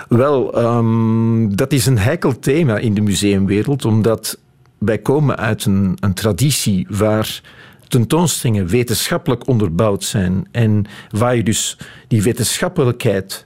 Wel, 0.07 0.53
ehm, 0.53 1.55
dat 1.55 1.71
is 1.71 1.85
een 1.85 1.97
heikel 1.97 2.39
thema 2.39 2.77
in 2.77 2.93
de 2.93 3.01
museumwereld, 3.01 3.85
omdat 3.85 4.39
wij 4.77 4.97
komen 4.97 5.37
uit 5.37 5.65
een, 5.65 5.97
een 5.99 6.13
traditie 6.13 6.87
waar 6.89 7.41
tentoonstellingen 7.87 8.67
wetenschappelijk 8.67 9.47
onderbouwd 9.47 10.03
zijn 10.03 10.47
en 10.51 10.85
waar 11.09 11.35
je 11.35 11.43
dus 11.43 11.77
die 12.07 12.21
wetenschappelijkheid 12.21 13.45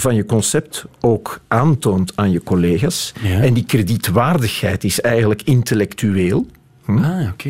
van 0.00 0.14
je 0.14 0.24
concept 0.24 0.84
ook 1.00 1.40
aantoont 1.48 2.12
aan 2.14 2.30
je 2.30 2.42
collega's. 2.42 3.12
Ja. 3.22 3.40
En 3.40 3.54
die 3.54 3.64
kredietwaardigheid 3.64 4.84
is 4.84 5.00
eigenlijk 5.00 5.42
intellectueel. 5.42 6.46
Ah, 6.86 7.28
oké. 7.32 7.48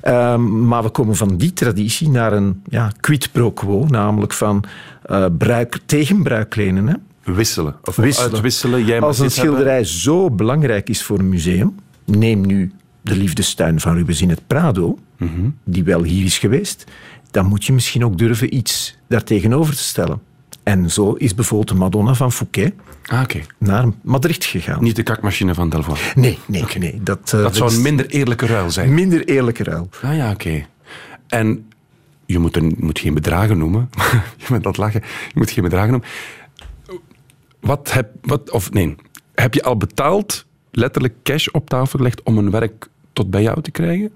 Ehm, 0.00 0.66
maar 0.66 0.82
we 0.82 0.88
komen 0.88 1.16
van 1.16 1.36
die 1.36 1.52
traditie 1.52 2.08
naar 2.08 2.32
een 2.32 2.62
ja, 2.68 2.92
quid 3.00 3.32
pro 3.32 3.50
quo, 3.52 3.84
namelijk 3.88 4.32
van 4.32 4.64
eh, 5.02 5.24
bruik, 5.38 5.78
tegen 5.86 6.22
bruiklenen. 6.22 6.86
Hè? 6.86 6.94
Wisselen. 7.34 7.74
Of 7.84 7.96
Wisselen. 7.96 8.30
uitwisselen. 8.32 8.84
Jij 8.84 9.00
Als 9.00 9.18
een 9.18 9.24
hebben. 9.26 9.42
schilderij 9.42 9.84
zo 9.84 10.30
belangrijk 10.30 10.88
is 10.88 11.02
voor 11.02 11.18
een 11.18 11.28
museum, 11.28 11.74
neem 12.04 12.46
nu 12.46 12.72
de 13.00 13.16
liefdestuin 13.16 13.80
van 13.80 13.94
Rubens 13.94 14.20
in 14.22 14.30
het 14.30 14.40
Prado, 14.46 14.98
Mhm. 15.16 15.48
die 15.64 15.84
wel 15.84 16.02
hier 16.02 16.24
is 16.24 16.38
geweest, 16.38 16.84
dan 17.30 17.46
moet 17.46 17.64
je 17.64 17.72
misschien 17.72 18.04
ook 18.04 18.18
durven 18.18 18.56
iets 18.56 18.96
daartegenover 19.08 19.74
te 19.76 19.82
stellen. 19.82 20.20
En 20.68 20.90
zo 20.90 21.12
is 21.12 21.34
bijvoorbeeld 21.34 21.68
de 21.68 21.74
Madonna 21.74 22.14
van 22.14 22.32
Fouquet 22.32 22.72
Ah, 23.06 23.24
naar 23.58 23.86
Madrid 24.02 24.44
gegaan. 24.44 24.82
Niet 24.82 24.96
de 24.96 25.02
kakmachine 25.02 25.54
van 25.54 25.68
Delvoye. 25.68 25.98
Nee, 26.14 26.38
nee, 26.46 26.64
nee. 26.78 27.00
Dat, 27.02 27.32
eh, 27.34 27.42
Dat 27.42 27.56
zou 27.56 27.74
een 27.74 27.82
minder 27.82 28.06
eerlijke 28.06 28.46
ruil 28.46 28.70
zijn. 28.70 28.94
minder 28.94 29.24
eerlijke 29.24 29.64
ruil. 29.64 29.88
Ah 30.02 30.16
ja, 30.16 30.30
oké. 30.30 30.66
En 31.26 31.70
je 32.26 32.38
moet, 32.38 32.56
er, 32.56 32.62
moet 32.76 32.98
geen 32.98 33.14
bedragen 33.14 33.58
noemen. 33.58 33.90
je 34.36 34.54
aan 34.54 34.60
het 34.62 34.76
lachen. 34.76 35.00
Je 35.02 35.34
moet 35.34 35.50
geen 35.50 35.64
bedragen 35.64 35.90
noemen. 35.90 36.08
Wat 37.60 37.92
heb, 37.92 38.10
wat, 38.22 38.50
of 38.50 38.72
nee, 38.72 38.94
heb 39.34 39.54
je 39.54 39.62
al 39.62 39.76
betaald, 39.76 40.46
letterlijk 40.70 41.14
cash 41.22 41.46
op 41.46 41.68
tafel 41.68 41.98
gelegd 41.98 42.22
om 42.22 42.38
een 42.38 42.50
werk 42.50 42.88
tot 43.12 43.30
bij 43.30 43.42
jou 43.42 43.62
te 43.62 43.70
krijgen? 43.70 44.10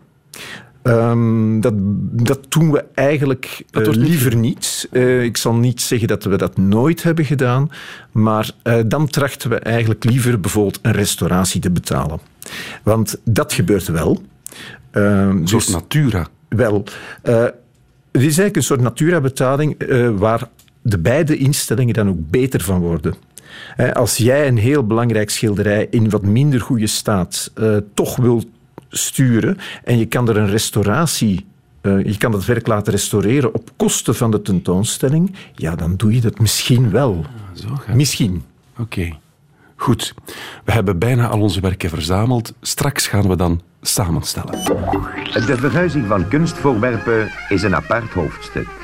Ehm, 0.82 1.60
dat, 1.60 1.74
dat 2.24 2.40
doen 2.48 2.70
we 2.70 2.84
eigenlijk 2.94 3.64
Dat 3.70 3.82
eh, 3.86 3.88
niet 3.88 4.08
liever 4.08 4.36
niet. 4.36 4.88
Eh, 4.92 5.22
ik 5.22 5.36
zal 5.36 5.54
niet 5.54 5.80
zeggen 5.80 6.08
dat 6.08 6.24
we 6.24 6.36
dat 6.36 6.56
nooit 6.56 7.02
hebben 7.02 7.24
gedaan, 7.24 7.70
maar 8.12 8.50
eh, 8.62 8.78
dan 8.86 9.06
trachten 9.06 9.50
we 9.50 9.58
eigenlijk 9.58 10.04
liever 10.04 10.40
bijvoorbeeld 10.40 10.78
een 10.82 10.92
restauratie 10.92 11.60
te 11.60 11.70
betalen. 11.70 12.20
Want 12.82 13.20
dat 13.24 13.52
gebeurt 13.52 13.88
wel. 13.88 14.22
Ehm, 14.90 15.04
Een 15.28 15.48
soort 15.48 15.64
dus- 15.64 15.74
natura. 15.74 16.26
wel, 16.48 16.84
eh, 17.22 17.42
het 17.42 17.52
is 18.12 18.22
eigenlijk 18.22 18.56
een 18.56 18.62
soort 18.62 18.80
natura-betaling 18.80 19.78
eh, 19.78 20.10
waar 20.10 20.48
de 20.82 20.98
beide 20.98 21.36
instellingen 21.36 21.94
dan 21.94 22.08
ook 22.08 22.30
beter 22.30 22.60
van 22.60 22.80
worden. 22.80 23.14
Hè, 23.76 23.94
als 23.94 24.16
jij 24.16 24.48
een 24.48 24.56
heel 24.56 24.86
belangrijk 24.86 25.30
schilderij 25.30 25.86
in 25.90 26.10
wat 26.10 26.22
minder 26.22 26.60
goede 26.60 26.86
staat 26.86 27.50
eh, 27.54 27.76
toch 27.94 28.16
wil 28.16 28.42
sturen 28.92 29.58
en 29.84 29.98
je 29.98 30.06
kan 30.06 30.28
er 30.28 30.36
een 30.36 30.50
restauratie, 30.50 31.46
eh, 31.80 32.04
je 32.04 32.16
kan 32.16 32.32
dat 32.32 32.44
werk 32.44 32.66
laten 32.66 32.92
restaureren 32.92 33.54
op 33.54 33.70
kosten 33.76 34.14
van 34.14 34.30
de 34.30 34.42
tentoonstelling, 34.42 35.34
ja, 35.54 35.74
dan 35.74 35.96
doe 35.96 36.14
je 36.14 36.20
dat 36.20 36.38
misschien 36.38 36.90
wel. 36.90 37.24
Zo 37.54 37.68
gaat 37.74 37.96
Misschien. 37.96 38.44
Oké. 38.78 39.16
Goed. 39.76 40.14
We 40.64 40.72
hebben 40.72 40.98
bijna 40.98 41.28
al 41.28 41.40
onze 41.40 41.60
werken 41.60 41.90
verzameld. 41.90 42.54
Straks 42.60 43.06
gaan 43.06 43.28
we 43.28 43.36
dan 43.36 43.60
samenstellen. 43.80 44.50
De 45.46 45.56
verhuizing 45.58 46.06
van 46.06 46.28
kunstvoorwerpen 46.28 47.30
is 47.48 47.62
een 47.62 47.74
apart 47.74 48.12
hoofdstuk. 48.12 48.81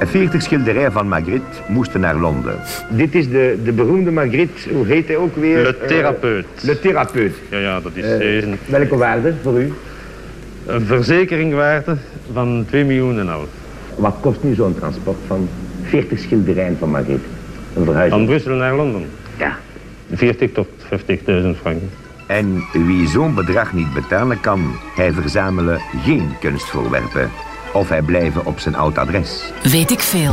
40 0.00 0.42
schilderijen 0.42 0.92
van 0.92 1.08
Magritte 1.08 1.58
moesten 1.68 2.00
naar 2.00 2.16
Londen. 2.16 2.58
Dit 2.90 3.14
is 3.14 3.28
de, 3.28 3.58
de 3.64 3.72
beroemde 3.72 4.10
Magritte, 4.10 4.68
hoe 4.72 4.86
heet 4.86 5.06
hij 5.06 5.16
ook 5.16 5.36
weer? 5.36 5.62
Le 5.62 5.76
therapeut. 5.86 6.46
Eh, 6.56 6.64
le 6.64 6.80
therapeut. 6.80 7.34
Ja, 7.50 7.58
ja, 7.58 7.80
dat 7.80 7.92
is 7.94 8.04
Eh, 8.04 8.42
een, 8.42 8.58
welke 8.66 8.96
waarde 8.96 9.34
voor 9.42 9.60
u? 9.60 9.72
een 10.66 10.86
verzekeringwaarde 10.86 11.96
van 12.32 12.64
2 12.68 12.84
miljoen 12.84 13.18
en 13.18 13.26
half. 13.28 13.46
Wat 13.96 14.14
kost 14.20 14.42
nu 14.42 14.54
zo'n 14.54 14.74
transport 14.78 15.16
van 15.26 15.48
40 15.82 16.18
schilderijen 16.18 16.76
van 16.78 16.90
Magritte? 16.90 17.28
Een 17.76 17.84
verhuizing. 17.84 18.18
Van 18.18 18.26
Brussel 18.26 18.54
naar 18.54 18.74
Londen. 18.76 19.04
Ja. 19.38 19.56
40 20.12 20.52
tot 20.52 20.68
50.000 20.88 21.56
franken. 21.60 21.90
En 22.26 22.64
wie 22.72 23.08
zo'n 23.08 23.34
bedrag 23.34 23.72
niet 23.72 23.92
betalen 23.94 24.40
kan, 24.40 24.60
hij 24.94 25.12
verzamelen 25.12 25.80
geen 26.04 26.28
kunstvoorwerpen. 26.40 27.30
Of 27.74 27.88
hij 27.88 28.02
blijven 28.02 28.46
op 28.46 28.58
zijn 28.58 28.74
oud 28.74 28.98
adres. 28.98 29.52
Weet 29.62 29.90
ik 29.90 30.00
veel. 30.00 30.32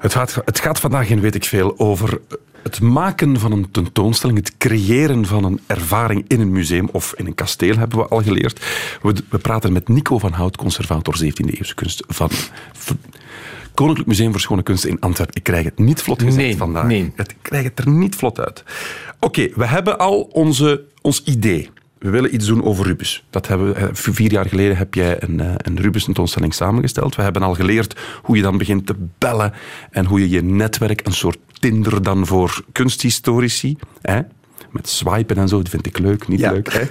Het 0.00 0.12
gaat, 0.14 0.34
het 0.44 0.60
gaat 0.60 0.80
vandaag 0.80 1.08
in 1.08 1.20
weet 1.20 1.34
ik 1.34 1.44
veel 1.44 1.78
over 1.78 2.20
het 2.62 2.80
maken 2.80 3.38
van 3.40 3.52
een 3.52 3.70
tentoonstelling, 3.70 4.38
het 4.38 4.56
creëren 4.58 5.26
van 5.26 5.44
een 5.44 5.60
ervaring 5.66 6.24
in 6.28 6.40
een 6.40 6.52
museum 6.52 6.88
of 6.92 7.14
in 7.16 7.26
een 7.26 7.34
kasteel, 7.34 7.76
hebben 7.76 7.98
we 7.98 8.08
al 8.08 8.22
geleerd. 8.22 8.64
We, 9.02 9.14
we 9.28 9.38
praten 9.38 9.72
met 9.72 9.88
Nico 9.88 10.18
van 10.18 10.32
Hout, 10.32 10.56
conservator 10.56 11.14
17e-eeuwse 11.24 11.74
kunst 11.74 12.02
van 12.08 12.30
Koninklijk 13.74 14.08
Museum 14.08 14.30
voor 14.30 14.40
Schone 14.40 14.62
Kunsten 14.62 14.90
in 14.90 15.00
Antwerpen. 15.00 15.36
Ik 15.36 15.42
krijg 15.42 15.64
het 15.64 15.78
niet 15.78 16.02
vlot 16.02 16.22
gezegd 16.22 16.36
Nee, 16.36 16.56
vandaag. 16.56 16.84
nee. 16.86 17.12
Het, 17.16 17.30
ik 17.30 17.36
krijg 17.42 17.64
het 17.64 17.78
er 17.78 17.88
niet 17.88 18.14
vlot 18.16 18.40
uit. 18.40 18.64
Oké, 19.20 19.48
we 19.54 19.66
hebben 19.66 19.98
al 19.98 20.20
onze, 20.20 20.84
ons 21.00 21.22
idee. 21.24 21.70
We 22.04 22.10
willen 22.10 22.34
iets 22.34 22.46
doen 22.46 22.64
over 22.64 22.86
Rubens. 22.86 23.24
Dat 23.30 23.48
hebben 23.48 23.68
we, 23.68 23.74
eh, 23.74 23.88
vier 23.92 24.32
jaar 24.32 24.48
geleden 24.48 24.76
heb 24.76 24.94
jij 24.94 25.22
een, 25.22 25.40
eh, 25.40 25.54
een 25.56 25.80
Rubens-tentoonstelling 25.80 26.54
samengesteld. 26.54 27.14
We 27.16 27.22
hebben 27.22 27.42
al 27.42 27.54
geleerd 27.54 28.00
hoe 28.22 28.36
je 28.36 28.42
dan 28.42 28.58
begint 28.58 28.86
te 28.86 28.94
bellen 29.18 29.52
en 29.90 30.04
hoe 30.06 30.20
je 30.20 30.28
je 30.28 30.42
netwerk, 30.42 31.06
een 31.06 31.12
soort 31.12 31.38
Tinder 31.60 32.02
dan 32.02 32.26
voor 32.26 32.64
kunsthistorici, 32.72 33.76
hè? 34.02 34.20
met 34.70 34.88
swipen 34.88 35.36
en 35.36 35.48
zo, 35.48 35.58
dat 35.58 35.68
vind 35.68 35.86
ik 35.86 35.98
leuk, 35.98 36.28
niet 36.28 36.40
Ja. 36.40 36.52
leuk. 36.52 36.72
Hè? 36.72 36.82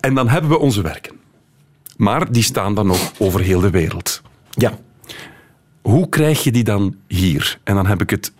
En 0.00 0.14
dan 0.14 0.28
hebben 0.28 0.50
we 0.50 0.58
onze 0.58 0.82
werken. 0.82 1.14
Maar 1.96 2.32
die 2.32 2.42
staan 2.42 2.74
dan 2.74 2.86
nog 2.86 3.12
over 3.18 3.40
heel 3.40 3.60
de 3.60 3.70
wereld. 3.70 4.22
Ja. 4.50 4.78
Hoe 5.82 6.08
krijg 6.08 6.44
je 6.44 6.52
die 6.52 6.64
dan 6.64 6.96
hier? 7.08 7.58
En 7.64 7.74
dan 7.74 7.86
heb 7.86 8.00
ik 8.02 8.10
het 8.10 8.32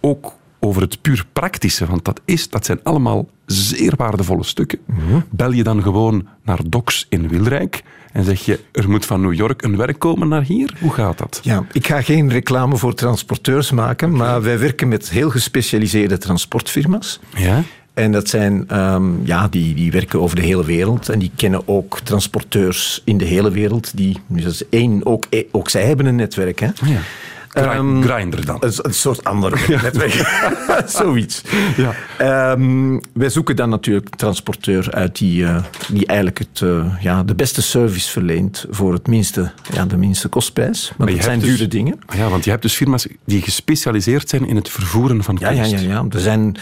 ook 0.00 0.32
over 0.60 0.82
het 0.82 1.00
puur 1.00 1.26
praktische, 1.32 1.86
want 1.86 2.04
dat, 2.04 2.20
is, 2.24 2.48
dat 2.48 2.64
zijn 2.64 2.80
allemaal 2.82 3.28
zeer 3.46 3.92
waardevolle 3.96 4.44
stukken. 4.44 4.78
Bel 5.30 5.52
je 5.52 5.62
dan 5.62 5.82
gewoon 5.82 6.26
naar 6.42 6.58
Docs 6.66 7.06
in 7.08 7.28
Wilrijk 7.28 7.82
en 8.12 8.24
zeg 8.24 8.44
je, 8.44 8.60
er 8.72 8.90
moet 8.90 9.06
van 9.06 9.20
New 9.20 9.34
York 9.34 9.62
een 9.62 9.76
werk 9.76 9.98
komen 9.98 10.28
naar 10.28 10.42
hier? 10.42 10.76
Hoe 10.80 10.92
gaat 10.92 11.18
dat? 11.18 11.40
Ja, 11.42 11.64
ik 11.72 11.86
ga 11.86 12.02
geen 12.02 12.30
reclame 12.30 12.76
voor 12.76 12.94
transporteurs 12.94 13.70
maken, 13.70 14.16
maar 14.16 14.42
wij 14.42 14.58
werken 14.58 14.88
met 14.88 15.10
heel 15.10 15.30
gespecialiseerde 15.30 16.18
transportfirma's. 16.18 17.20
Ja? 17.36 17.62
En 17.94 18.12
dat 18.12 18.28
zijn, 18.28 18.68
ehm, 18.68 19.24
ja, 19.24 19.48
die, 19.48 19.74
die 19.74 19.92
werken 19.92 20.20
over 20.20 20.36
de 20.36 20.42
hele 20.42 20.64
wereld 20.64 21.08
en 21.08 21.18
die 21.18 21.30
kennen 21.36 21.68
ook 21.68 22.00
transporteurs 22.00 23.02
in 23.04 23.18
de 23.18 23.24
hele 23.24 23.50
wereld. 23.50 23.96
Die, 23.96 24.18
dus 24.26 24.44
dat 24.44 24.52
is 24.52 24.68
één, 24.68 25.06
ook, 25.06 25.26
eh, 25.30 25.44
ook 25.50 25.68
zij 25.68 25.84
hebben 25.84 26.06
een 26.06 26.16
netwerk. 26.16 26.60
Hè? 26.60 26.66
Ja. 26.66 27.00
Grind- 27.52 27.66
Ehm, 27.72 28.02
Grindr 28.02 28.44
dan. 28.46 28.56
Een, 28.60 28.72
een 28.76 28.94
soort 28.94 29.24
ander 29.24 29.64
netwerk. 29.82 30.48
Zoiets. 30.86 31.42
Ja. 31.76 31.92
Ehm, 32.18 32.98
wij 33.12 33.28
zoeken 33.30 33.56
dan 33.56 33.68
natuurlijk 33.68 34.06
een 34.10 34.16
transporteur 34.18 34.92
uit 34.92 35.18
die, 35.18 35.44
eh, 35.44 35.62
die 35.92 36.06
eigenlijk 36.06 36.38
het, 36.38 36.60
eh, 36.62 36.94
ja, 37.00 37.22
de 37.22 37.34
beste 37.34 37.62
service 37.62 38.10
verleent 38.10 38.66
voor 38.70 38.92
het 38.92 39.06
minste, 39.06 39.50
ja, 39.72 39.84
de 39.84 39.96
minste 39.96 40.28
kostprijs. 40.28 40.86
Want 40.88 40.98
Maar 40.98 41.10
dat 41.18 41.24
zijn 41.24 41.38
dus- 41.40 41.48
dure 41.48 41.68
dingen. 41.68 41.98
Ja, 42.16 42.28
want 42.28 42.44
je 42.44 42.50
hebt 42.50 42.62
dus 42.62 42.74
firma's 42.74 43.06
die 43.24 43.42
gespecialiseerd 43.42 44.28
zijn 44.28 44.46
in 44.46 44.56
het 44.56 44.68
vervoeren 44.68 45.22
van 45.24 45.36
Ja, 45.40 45.50
ja, 45.50 45.64
ja, 45.64 45.78
ja. 45.78 46.04
Er 46.10 46.20
zijn 46.20 46.56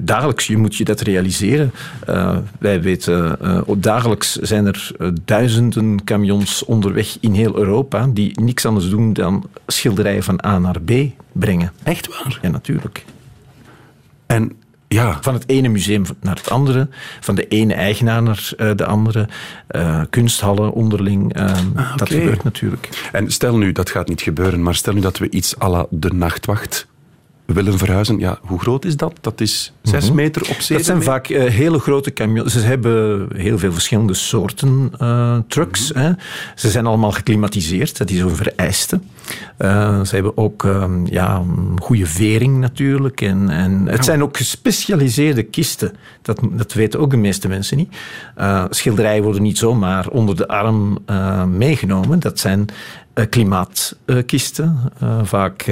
dagelijks, 0.00 0.46
je 0.46 0.56
moet 0.56 0.76
je 0.76 0.84
dat 0.84 1.00
realiseren. 1.00 1.72
Eh, 2.06 2.36
wij 2.58 2.82
weten, 2.82 3.40
eh, 3.40 3.60
dagelijks 3.76 4.32
zijn 4.36 4.66
er 4.66 4.90
eh, 4.98 5.08
duizenden 5.24 6.04
camions 6.04 6.64
onderweg 6.64 7.16
in 7.20 7.32
heel 7.32 7.56
Europa 7.56 8.06
die 8.06 8.40
niks 8.40 8.66
anders 8.66 8.88
doen 8.88 9.12
dan 9.12 9.48
schilderijen 9.66 10.22
van 10.22 10.44
A 10.46 10.58
naar 10.58 10.80
B 10.80 10.92
brengen. 11.32 11.72
Echt 11.82 12.08
waar? 12.08 12.38
Ja, 12.42 12.48
natuurlijk. 12.48 13.04
En 14.26 14.52
ja, 14.88 15.18
Van 15.20 15.34
het 15.34 15.48
ene 15.48 15.68
museum 15.68 16.02
naar 16.20 16.36
het 16.36 16.50
andere, 16.50 16.88
van 17.20 17.34
de 17.34 17.48
ene 17.48 17.74
eigenaar 17.74 18.22
naar 18.22 18.50
eh, 18.56 18.70
de 18.76 18.86
andere, 18.86 19.28
eh, 19.66 20.00
kunsthallen 20.10 20.72
onderling. 20.72 21.34
eh, 21.34 21.54
Dat 21.96 22.08
gebeurt 22.08 22.44
natuurlijk. 22.44 23.08
En 23.12 23.30
stel 23.30 23.56
nu, 23.56 23.72
dat 23.72 23.90
gaat 23.90 24.08
niet 24.08 24.22
gebeuren, 24.22 24.62
maar 24.62 24.74
stel 24.74 24.92
nu 24.92 25.00
dat 25.00 25.18
we 25.18 25.30
iets 25.30 25.60
à 25.60 25.68
la 25.68 25.86
de 25.90 26.12
nachtwacht 26.12 26.86
willen 27.46 27.78
verhuizen. 27.78 28.18
Ja, 28.18 28.38
hoe 28.42 28.58
groot 28.58 28.84
is 28.84 28.96
dat? 28.96 29.18
Dat 29.20 29.40
is 29.40 29.72
zes 29.82 30.10
meter 30.10 30.42
op 30.42 30.60
zeven 30.60 30.64
Mhm. 30.66 30.74
Dat 30.76 30.84
zijn 30.84 30.98
meter? 30.98 31.12
vaak 31.12 31.28
eh, 31.28 31.52
hele 31.54 31.78
grote 31.78 32.12
camions. 32.12 32.52
Ze 32.52 32.60
hebben 32.60 33.28
heel 33.36 33.58
veel 33.58 33.72
verschillende 33.72 34.14
soorten 34.14 34.90
eh, 34.98 35.38
trucks. 35.48 35.92
Mhm. 35.92 36.02
hè. 36.02 36.10
Ze 36.54 36.70
zijn 36.70 36.86
allemaal 36.86 37.12
geclimatiseerd, 37.12 37.98
dat 37.98 38.10
is 38.10 38.20
een 38.20 38.36
vereiste. 38.36 39.00
Eh, 39.56 40.04
ze 40.04 40.14
hebben 40.14 40.36
ook 40.36 40.64
ehm, 40.64 41.06
ja, 41.06 41.36
een 41.36 41.80
goede 41.80 42.06
vering 42.06 42.58
natuurlijk. 42.58 43.20
En, 43.20 43.48
en 43.50 43.86
het 43.86 44.04
zijn 44.04 44.22
ook 44.22 44.36
gespecialiseerde 44.36 45.42
kisten. 45.42 45.92
Dat, 46.22 46.40
dat 46.50 46.72
weten 46.72 47.00
ook 47.00 47.10
de 47.10 47.16
meeste 47.16 47.48
mensen 47.48 47.76
niet. 47.76 47.96
Schilderijen 48.70 49.22
worden 49.22 49.42
niet 49.42 49.58
zomaar 49.58 50.08
onder 50.08 50.36
de 50.36 50.48
arm 50.48 50.98
meegenomen. 51.56 52.20
Dat 52.20 52.38
zijn 52.38 52.66
klimaatkisten. 53.30 54.78
Vaak, 55.22 55.66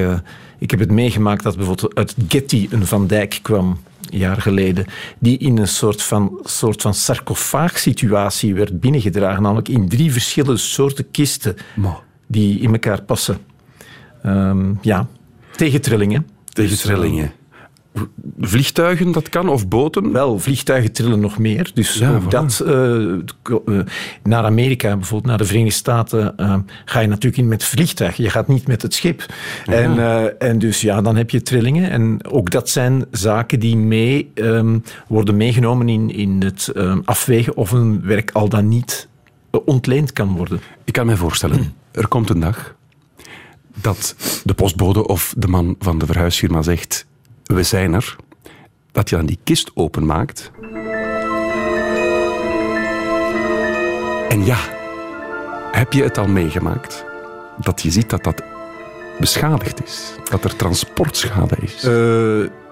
ik 0.59 0.71
heb 0.71 0.79
het 0.79 0.91
meegemaakt 0.91 1.43
dat 1.43 1.55
bijvoorbeeld 1.55 1.95
uit 1.95 2.15
Getty 2.27 2.67
een 2.71 2.85
Van 2.85 3.07
Dijk 3.07 3.39
kwam 3.41 3.79
een 4.09 4.17
jaar 4.17 4.41
geleden, 4.41 4.85
die 5.19 5.37
in 5.37 5.57
een 5.57 5.67
soort 5.67 6.03
van, 6.03 6.39
soort 6.43 6.81
van 6.81 6.93
sarcofaagsituatie 6.93 8.55
werd 8.55 8.79
binnengedragen, 8.79 9.43
namelijk 9.43 9.67
in 9.67 9.89
drie 9.89 10.11
verschillende 10.11 10.57
soorten 10.57 11.11
kisten 11.11 11.55
die 12.27 12.59
in 12.59 12.71
elkaar 12.71 13.01
passen. 13.01 13.37
Ehm, 14.23 14.73
ja, 14.81 15.07
tegen 16.53 16.77
trillingen. 16.77 17.33
Vliegtuigen, 18.39 19.11
dat 19.11 19.29
kan, 19.29 19.49
of 19.49 19.67
boten? 19.67 20.11
Wel, 20.11 20.39
vliegtuigen 20.39 20.91
trillen 20.91 21.19
nog 21.19 21.37
meer. 21.37 21.71
Dus 21.73 21.93
Ja, 21.93 22.15
ook 22.15 22.31
dat, 22.31 22.59
eh, 22.59 23.13
eh, 23.13 23.19
naar 24.23 24.43
Amerika, 24.43 24.95
bijvoorbeeld 24.95 25.29
naar 25.29 25.37
de 25.37 25.45
Verenigde 25.45 25.75
Staten, 25.75 26.37
eh, 26.37 26.55
ga 26.85 26.99
je 26.99 27.07
natuurlijk 27.07 27.37
in 27.37 27.47
met 27.47 27.63
vliegtuig. 27.63 28.17
Je 28.17 28.29
gaat 28.29 28.47
niet 28.47 28.67
met 28.67 28.81
het 28.81 28.93
schip. 28.93 29.25
En, 29.65 30.39
en 30.39 30.59
dus 30.59 30.81
ja, 30.81 31.01
dan 31.01 31.15
heb 31.15 31.29
je 31.29 31.41
trillingen. 31.41 31.89
En 31.89 32.25
ook 32.29 32.49
dat 32.49 32.69
zijn 32.69 33.05
zaken 33.11 33.59
die 33.59 33.77
mee 33.77 34.31
ehm, 34.33 34.79
worden 35.07 35.37
meegenomen 35.37 35.89
in, 35.89 36.09
in 36.09 36.41
het 36.43 36.67
ehm, 36.67 36.99
afwegen 37.05 37.57
of 37.57 37.71
een 37.71 38.01
werk 38.01 38.31
al 38.31 38.49
dan 38.49 38.67
niet 38.67 39.07
ontleend 39.65 40.13
kan 40.13 40.35
worden. 40.35 40.59
Ik 40.83 40.93
kan 40.93 41.05
mij 41.05 41.15
voorstellen, 41.15 41.73
er 41.91 42.07
komt 42.07 42.29
een 42.29 42.39
dag 42.39 42.75
dat 43.81 44.15
de 44.43 44.53
postbode 44.53 45.07
of 45.07 45.33
de 45.37 45.47
man 45.47 45.75
van 45.79 45.97
de 45.97 46.05
verhuisfirma 46.05 46.61
zegt, 46.61 47.05
we 47.45 47.63
zijn 47.63 47.93
er. 47.93 48.15
Dat 48.91 49.09
je 49.09 49.15
dan 49.15 49.25
die 49.25 49.39
kist 49.43 49.71
openmaakt. 49.73 50.51
En 54.29 54.45
ja, 54.45 54.57
heb 55.71 55.93
je 55.93 56.03
het 56.03 56.17
al 56.17 56.27
meegemaakt? 56.27 57.05
Dat 57.57 57.81
je 57.81 57.91
ziet 57.91 58.09
dat 58.09 58.23
dat 58.23 58.41
beschadigd 59.19 59.83
is. 59.83 60.13
Dat 60.29 60.43
er 60.43 60.55
transportschade 60.55 61.55
is. 61.59 61.83
Eh, 61.83 62.64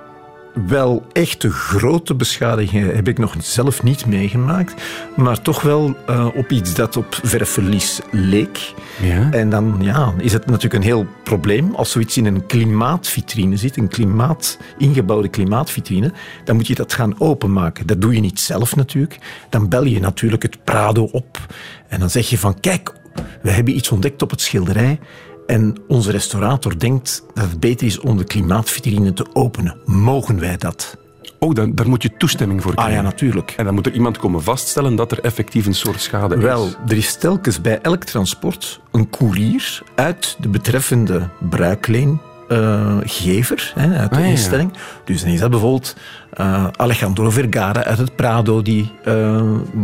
wel 0.67 1.05
echte 1.11 1.51
grote 1.51 2.15
beschadigingen 2.15 2.95
heb 2.95 3.07
ik 3.07 3.17
nog 3.17 3.35
zelf 3.39 3.83
niet 3.83 4.05
meegemaakt, 4.05 4.81
maar 5.15 5.41
toch 5.41 5.61
wel 5.61 5.95
eh, 6.05 6.27
op 6.35 6.51
iets 6.51 6.73
dat 6.73 6.97
op 6.97 7.19
verfverlies 7.23 8.01
leek. 8.11 8.73
ja? 9.01 9.31
En 9.31 9.49
dan 9.49 9.77
ja, 9.79 10.13
is 10.17 10.33
het 10.33 10.45
natuurlijk 10.45 10.73
een 10.73 10.81
heel 10.81 11.05
probleem. 11.23 11.75
Als 11.75 11.91
zoiets 11.91 12.17
in 12.17 12.25
een 12.25 12.45
klimaatvitrine 12.45 13.57
zit, 13.57 13.77
een 13.77 13.87
klimaat, 13.87 14.57
ingebouwde 14.77 15.29
klimaatvitrine, 15.29 16.11
dan 16.43 16.55
moet 16.55 16.67
je 16.67 16.75
dat 16.75 16.93
gaan 16.93 17.19
openmaken. 17.19 17.87
Dat 17.87 18.01
doe 18.01 18.13
je 18.13 18.19
niet 18.19 18.39
zelf 18.39 18.75
natuurlijk. 18.75 19.17
Dan 19.49 19.69
bel 19.69 19.83
je 19.83 19.99
natuurlijk 19.99 20.43
het 20.43 20.63
Prado 20.63 21.03
op 21.11 21.39
en 21.87 21.99
dan 21.99 22.09
zeg 22.09 22.29
je 22.29 22.37
van 22.37 22.59
kijk, 22.59 22.93
we 23.41 23.51
hebben 23.51 23.75
iets 23.75 23.91
ontdekt 23.91 24.21
op 24.21 24.29
het 24.29 24.41
schilderij. 24.41 24.99
En 25.47 25.75
onze 25.87 26.11
restaurator 26.11 26.79
denkt 26.79 27.23
dat 27.33 27.43
het 27.49 27.59
beter 27.59 27.87
is 27.87 27.99
om 27.99 28.17
de 28.17 28.23
klimaatvitrine 28.23 29.13
te 29.13 29.25
openen. 29.33 29.77
Mogen 29.85 30.39
wij 30.39 30.57
dat? 30.57 30.97
Oh, 31.39 31.53
dan, 31.55 31.75
daar 31.75 31.89
moet 31.89 32.03
je 32.03 32.17
toestemming 32.17 32.61
voor 32.61 32.71
Ah 32.71 32.77
krijgen. 32.77 32.97
ja, 33.03 33.09
natuurlijk. 33.09 33.53
En 33.57 33.65
dan 33.65 33.73
moet 33.73 33.85
er 33.85 33.93
iemand 33.93 34.17
komen 34.17 34.43
vaststellen 34.43 34.95
dat 34.95 35.11
er 35.11 35.19
effectief 35.19 35.65
een 35.65 35.75
soort 35.75 36.01
schade 36.01 36.37
Wel, 36.37 36.65
is. 36.65 36.75
er 36.87 36.97
is 36.97 37.15
telkens 37.15 37.61
bij 37.61 37.79
elk 37.81 38.03
transport 38.03 38.81
een 38.91 39.09
koerier 39.09 39.81
uit 39.95 40.35
de 40.39 40.47
betreffende 40.49 41.29
bruikleengever, 41.49 43.71
hè, 43.75 43.97
uit 43.97 44.09
de 44.09 44.15
Ah, 44.15 44.21
ja. 44.21 44.27
instelling. 44.27 44.73
Dus 45.05 45.21
dan 45.21 45.29
is 45.31 45.39
dat 45.39 45.49
bijvoorbeeld 45.49 45.95
eh, 46.33 46.67
Alejandro 46.75 47.29
Vergara 47.29 47.83
uit 47.83 47.97
het 47.97 48.15
Prado 48.15 48.61
die 48.61 48.91
eh, 49.03 49.41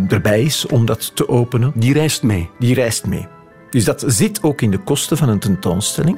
erbij 0.10 0.42
is 0.42 0.66
om 0.66 0.86
dat 0.86 1.16
te 1.16 1.30
openen. 1.30 1.72
Die 1.76 1.94
reist 1.94 2.24
mee. 2.24 2.50
Die 2.60 2.74
reist 2.74 3.06
mee. 3.06 3.28
Dus 3.70 3.86
dat 3.86 4.04
zit 4.08 4.44
ook 4.44 4.62
in 4.62 4.72
de 4.72 4.78
kosten 4.78 5.18
van 5.18 5.30
een 5.30 5.40
tentoonstelling. 5.40 6.18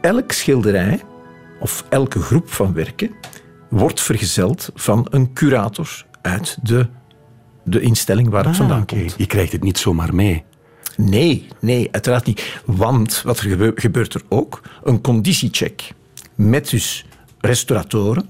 Elk 0.00 0.32
schilderij 0.32 1.00
of 1.60 1.84
elke 1.88 2.20
groep 2.20 2.50
van 2.50 2.72
werken 2.72 3.10
wordt 3.70 4.00
vergezeld 4.00 4.70
van 4.74 5.06
een 5.10 5.32
curator 5.32 6.04
uit 6.22 6.58
de, 6.62 6.86
de 7.64 7.80
instelling 7.80 8.28
waar 8.28 8.44
het 8.44 8.56
vandaan 8.56 8.76
Ah, 8.76 8.82
oké. 8.82 8.96
komt. 8.98 9.14
Je 9.16 9.26
krijgt 9.26 9.52
het 9.52 9.62
niet 9.62 9.78
zomaar 9.78 10.14
mee. 10.14 10.44
Nee, 10.96 11.46
nee, 11.60 11.88
uiteraard 11.92 12.26
niet. 12.26 12.60
Want 12.64 13.22
wat 13.22 13.38
er 13.38 13.48
gebe- 13.48 13.72
gebeurt 13.74 14.14
er 14.14 14.22
ook? 14.28 14.60
Een 14.84 15.00
conditiecheck 15.00 15.92
met 16.34 16.70
dus 16.70 17.06
restauratoren, 17.40 18.28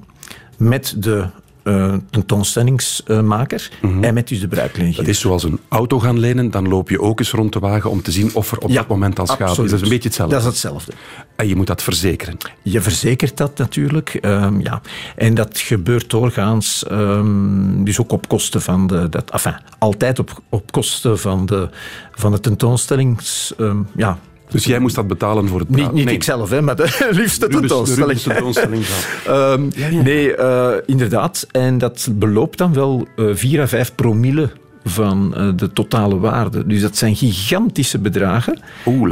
met 0.57 0.95
de 0.99 1.27
eh, 1.63 1.95
tentoonstellingsmaker 2.11 3.71
en 4.01 4.15
met 4.15 4.29
dus 4.29 4.41
de 4.41 4.49
bruiklinier. 4.49 4.97
Dat 4.97 5.07
is 5.07 5.21
zoals 5.21 5.45
een 5.45 5.59
auto 5.69 5.99
gaan 5.99 6.19
lenen, 6.19 6.51
dan 6.51 6.69
loop 6.69 6.91
je 6.91 7.01
ook 7.01 7.19
eens 7.19 7.31
rond 7.31 7.53
de 7.53 7.59
wagen 7.59 7.91
om 7.91 8.03
te 8.03 8.11
zien 8.11 8.31
of 8.35 8.53
er 8.53 8.59
op 8.59 8.73
dat 8.73 8.89
moment 8.89 9.19
al 9.19 9.27
schade 9.27 9.51
is. 9.51 9.57
Dat 9.57 9.67
is 9.67 9.81
een 9.81 9.89
beetje 9.89 10.09
hetzelfde. 10.09 10.35
Dat 10.35 10.45
is 10.45 10.49
hetzelfde. 10.49 10.93
En 11.37 11.49
je 11.49 11.57
moet 11.57 11.67
dat 11.67 11.83
verzekeren. 11.83 12.37
Je 12.63 12.81
verzekert 12.81 13.37
dat 13.37 13.59
natuurlijk, 13.59 14.15
ehm, 14.15 14.61
ja. 14.61 14.81
En 15.17 15.35
dat 15.35 15.59
gebeurt 15.59 16.11
doorgaans, 16.11 16.87
ehm, 16.87 17.85
dus 17.85 18.01
ook 18.01 18.13
op 18.13 18.29
kosten 18.29 18.63
van 18.63 18.87
de... 18.87 19.09
Dat, 19.09 19.31
enfin, 19.31 19.57
altijd 19.79 20.19
op, 20.19 20.43
op 20.49 20.73
kosten 20.73 21.19
van 21.19 21.47
de, 21.47 21.69
van 22.13 22.33
de 22.33 22.41
tentoonstellings... 22.41 23.55
ehm, 23.59 23.83
ja, 23.97 24.19
Dus 24.53 24.65
jij 24.65 24.79
moest 24.79 24.95
dat 24.95 25.07
betalen 25.07 25.49
voor 25.49 25.59
het 25.59 25.69
niet, 25.69 25.77
praten? 25.79 25.95
niet 25.95 26.05
Nee. 26.05 26.15
ikzelf, 26.15 26.51
hè, 26.51 26.63
maar 26.63 26.77
de 26.77 26.83
liefste 27.11 27.47
Rubens- 27.47 27.47
de 27.47 27.49
tentoonstelling. 27.49 28.19
Tentoonstelling 28.21 28.85
van. 28.85 29.35
Ehm, 29.35 29.69
Nee, 30.03 30.35
eh, 30.37 30.73
inderdaad. 30.87 31.47
En 31.51 31.79
dat 31.79 32.09
beloopt 32.13 32.59
dan 32.59 32.73
wel 32.73 33.07
eh 33.17 33.25
4 33.33 33.61
à 33.61 33.67
5 33.67 33.95
promille 33.95 34.51
van 34.85 35.35
eh, 35.37 35.49
de 35.57 35.73
totale 35.73 36.19
waarde. 36.19 36.67
Dus 36.67 36.81
dat 36.81 36.97
zijn 36.97 37.17
gigantische 37.17 37.99
bedragen 37.99 38.59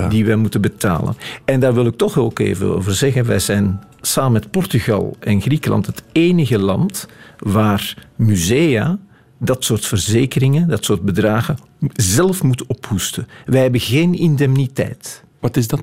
die 0.08 0.24
wij 0.24 0.36
moeten 0.36 0.60
betalen. 0.60 1.16
En 1.44 1.60
daar 1.60 1.74
wil 1.74 1.86
ik 1.86 1.96
toch 1.96 2.18
ook 2.18 2.38
even 2.38 2.74
over 2.76 2.94
zeggen. 2.94 3.26
Wij 3.26 3.38
zijn 3.38 3.80
samen 4.00 4.32
met 4.32 4.50
Portugal 4.50 5.16
en 5.20 5.40
Griekenland 5.40 5.86
het 5.86 6.02
enige 6.12 6.58
land 6.58 7.06
waar 7.38 7.94
musea 8.16 8.98
dat 9.38 9.64
soort 9.64 9.86
verzekeringen, 9.86 10.68
dat 10.68 10.84
soort 10.84 11.02
bedragen, 11.02 11.56
zelf 11.92 12.42
moeten 12.42 12.66
ophoesten. 12.68 13.28
Wij 13.46 13.62
hebben 13.62 13.80
geen 13.80 14.14
indemniteit. 14.14 15.24
Wat 15.40 15.56
is 15.56 15.68
dat? 15.68 15.80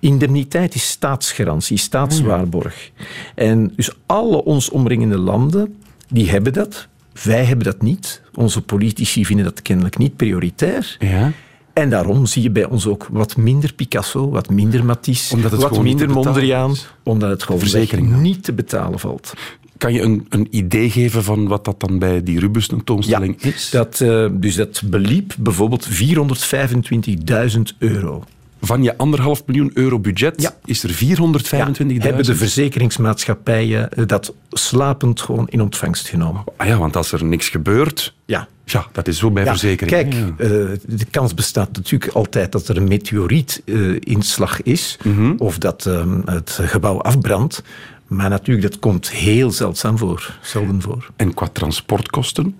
Indemniteit 0.00 0.74
is 0.74 0.88
staatsgarantie, 0.88 1.76
staatswaarborg. 1.76 2.90
En 3.34 3.72
dus 3.76 3.90
alle 4.06 4.44
ons 4.44 4.70
omringende 4.70 5.18
landen, 5.18 5.76
die 6.08 6.30
hebben 6.30 6.52
dat. 6.52 6.88
Wij 7.22 7.44
hebben 7.44 7.64
dat 7.64 7.82
niet. 7.82 8.22
Onze 8.34 8.62
politici 8.62 9.26
vinden 9.26 9.44
dat 9.44 9.62
kennelijk 9.62 9.98
niet 9.98 10.16
prioritair. 10.16 10.96
Ja. 10.98 11.32
En 11.72 11.90
daarom 11.90 12.26
zie 12.26 12.42
je 12.42 12.50
bij 12.50 12.64
ons 12.64 12.86
ook 12.86 13.08
wat 13.10 13.36
minder 13.36 13.72
Picasso, 13.72 14.30
wat 14.30 14.50
minder 14.50 14.84
Matisse, 14.84 15.40
wat 15.56 15.82
minder 15.82 16.10
Mondriaan, 16.10 16.74
omdat 17.02 17.30
het 17.30 17.42
gewoon 17.42 17.60
Verzekering 17.60 18.20
niet 18.20 18.44
te 18.44 18.52
betalen 18.52 18.98
valt. 18.98 19.32
Kan 19.78 19.92
je 19.92 20.00
een, 20.00 20.26
een 20.28 20.46
idee 20.50 20.90
geven 20.90 21.24
van 21.24 21.48
wat 21.48 21.64
dat 21.64 21.80
dan 21.80 21.98
bij 21.98 22.22
die 22.22 22.38
Rubens 22.38 22.66
tentoonstelling 22.66 23.42
is? 23.42 23.70
Dat, 23.70 24.00
eh, 24.00 24.26
dus 24.32 24.54
dat 24.54 24.82
beliep 24.84 25.34
bijvoorbeeld 25.38 25.88
425.000 25.88 27.74
euro. 27.78 28.24
Van 28.64 28.82
je 28.82 28.98
anderhalf 28.98 29.42
miljoen 29.46 29.70
euro 29.74 29.98
budget 29.98 30.52
is 30.64 30.82
er 30.82 30.90
425.000. 30.90 31.86
Hebben 31.98 32.24
de 32.24 32.34
verzekeringsmaatschappijen 32.36 33.88
dat 34.06 34.34
slapend 34.50 35.20
gewoon 35.20 35.48
in 35.48 35.60
ontvangst 35.60 36.08
genomen. 36.08 36.44
Ah 36.56 36.66
ja, 36.66 36.76
want 36.78 36.96
als 36.96 37.12
er 37.12 37.24
niks 37.24 37.48
gebeurt, 37.48 38.14
ja. 38.24 38.48
Ja, 38.64 38.86
dat 38.92 39.08
is 39.08 39.18
zo 39.18 39.30
bij 39.30 39.44
Ja, 39.44 39.50
verzekering. 39.50 40.10
Kijk, 40.10 40.14
eh, 40.38 40.48
de 40.96 41.04
kans 41.10 41.34
bestaat 41.34 41.68
natuurlijk 41.72 42.12
altijd 42.12 42.52
dat 42.52 42.68
er 42.68 42.76
een 42.76 42.88
meteorietinslag 42.88 44.62
is, 44.62 44.98
Mhm. 45.04 45.32
of 45.38 45.58
dat 45.58 45.86
ehm, 45.86 46.20
het 46.24 46.58
gebouw 46.62 47.00
afbrandt. 47.00 47.62
Maar 48.06 48.28
natuurlijk, 48.30 48.70
dat 48.70 48.78
komt 48.80 49.10
heel 49.10 49.50
zeldzaam 49.50 49.98
voor. 49.98 50.38
Zelden 50.42 50.82
voor. 50.82 51.10
En 51.16 51.34
qua 51.34 51.48
transportkosten? 51.52 52.56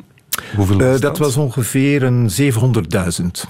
Hoeveel 0.56 0.80
Eh, 0.80 1.00
dat 1.00 1.18
was 1.18 1.36
ongeveer 1.36 2.02
een 2.02 2.30
700.000. 2.30 3.44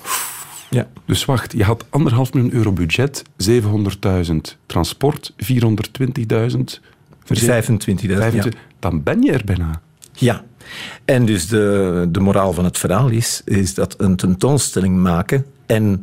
Ja. 0.72 0.88
Dus 1.06 1.24
wacht, 1.24 1.52
je 1.52 1.64
had 1.64 1.84
anderhalf 1.90 2.32
miljoen 2.32 2.52
euro 2.54 2.72
budget, 2.72 3.22
700.000 3.36 4.36
transport, 4.66 5.32
420.000 5.36 6.80
25.000, 7.24 8.34
ja. 8.34 8.44
Dan 8.78 9.02
ben 9.02 9.22
je 9.22 9.32
er 9.32 9.42
bijna. 9.44 9.80
Ja. 10.12 10.44
En 11.04 11.24
dus 11.24 11.48
de, 11.48 12.08
de 12.10 12.20
moraal 12.20 12.52
van 12.52 12.64
het 12.64 12.78
verhaal 12.78 13.08
is, 13.08 13.42
is 13.44 13.74
dat 13.74 13.94
een 13.98 14.16
tentoonstelling 14.16 14.96
maken 14.96 15.44
en 15.66 16.02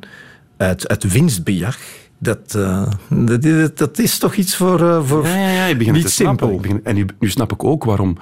uit, 0.57 0.87
uit 0.87 1.11
winstbejag, 1.11 1.77
dat, 2.17 2.55
eh, 2.55 2.87
dat, 3.09 3.43
is- 3.45 3.69
dat 3.75 3.99
is 3.99 4.17
toch 4.17 4.35
iets 4.35 4.55
voor, 4.55 4.81
eh, 4.89 5.03
voor 5.03 5.23
Ja, 5.27 5.35
ja, 5.51 5.65
ja, 5.65 5.91
niet 5.91 6.09
snappen. 6.09 6.49
simpel. 6.61 6.79
En 6.83 6.95
nu, 6.95 7.05
nu 7.19 7.29
snap 7.29 7.51
ik 7.51 7.63
ook 7.63 7.83
waarom 7.83 8.17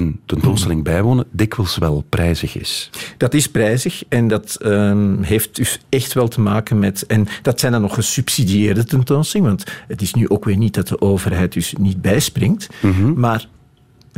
een 0.00 0.20
tentoonstelling 0.26 0.84
bijwonen 0.84 1.26
dikwijls 1.30 1.76
wel 1.78 2.04
prijzig 2.08 2.56
is. 2.58 2.90
Dat 3.16 3.34
is 3.34 3.48
prijzig 3.50 4.02
en 4.08 4.28
dat 4.28 4.54
ehm, 4.56 5.22
heeft 5.22 5.56
dus 5.56 5.80
echt 5.88 6.12
wel 6.12 6.28
te 6.28 6.40
maken 6.40 6.78
met... 6.78 7.06
En 7.06 7.26
dat 7.42 7.60
zijn 7.60 7.72
dan 7.72 7.80
nog 7.80 7.94
gesubsidieerde 7.94 8.84
tentoonstellingen, 8.84 9.56
want 9.56 9.70
het 9.88 10.02
is 10.02 10.14
nu 10.14 10.28
ook 10.28 10.44
weer 10.44 10.56
niet 10.56 10.74
dat 10.74 10.88
de 10.88 11.00
overheid 11.00 11.52
dus 11.52 11.74
niet 11.78 12.02
bijspringt, 12.02 12.68
maar... 13.14 13.48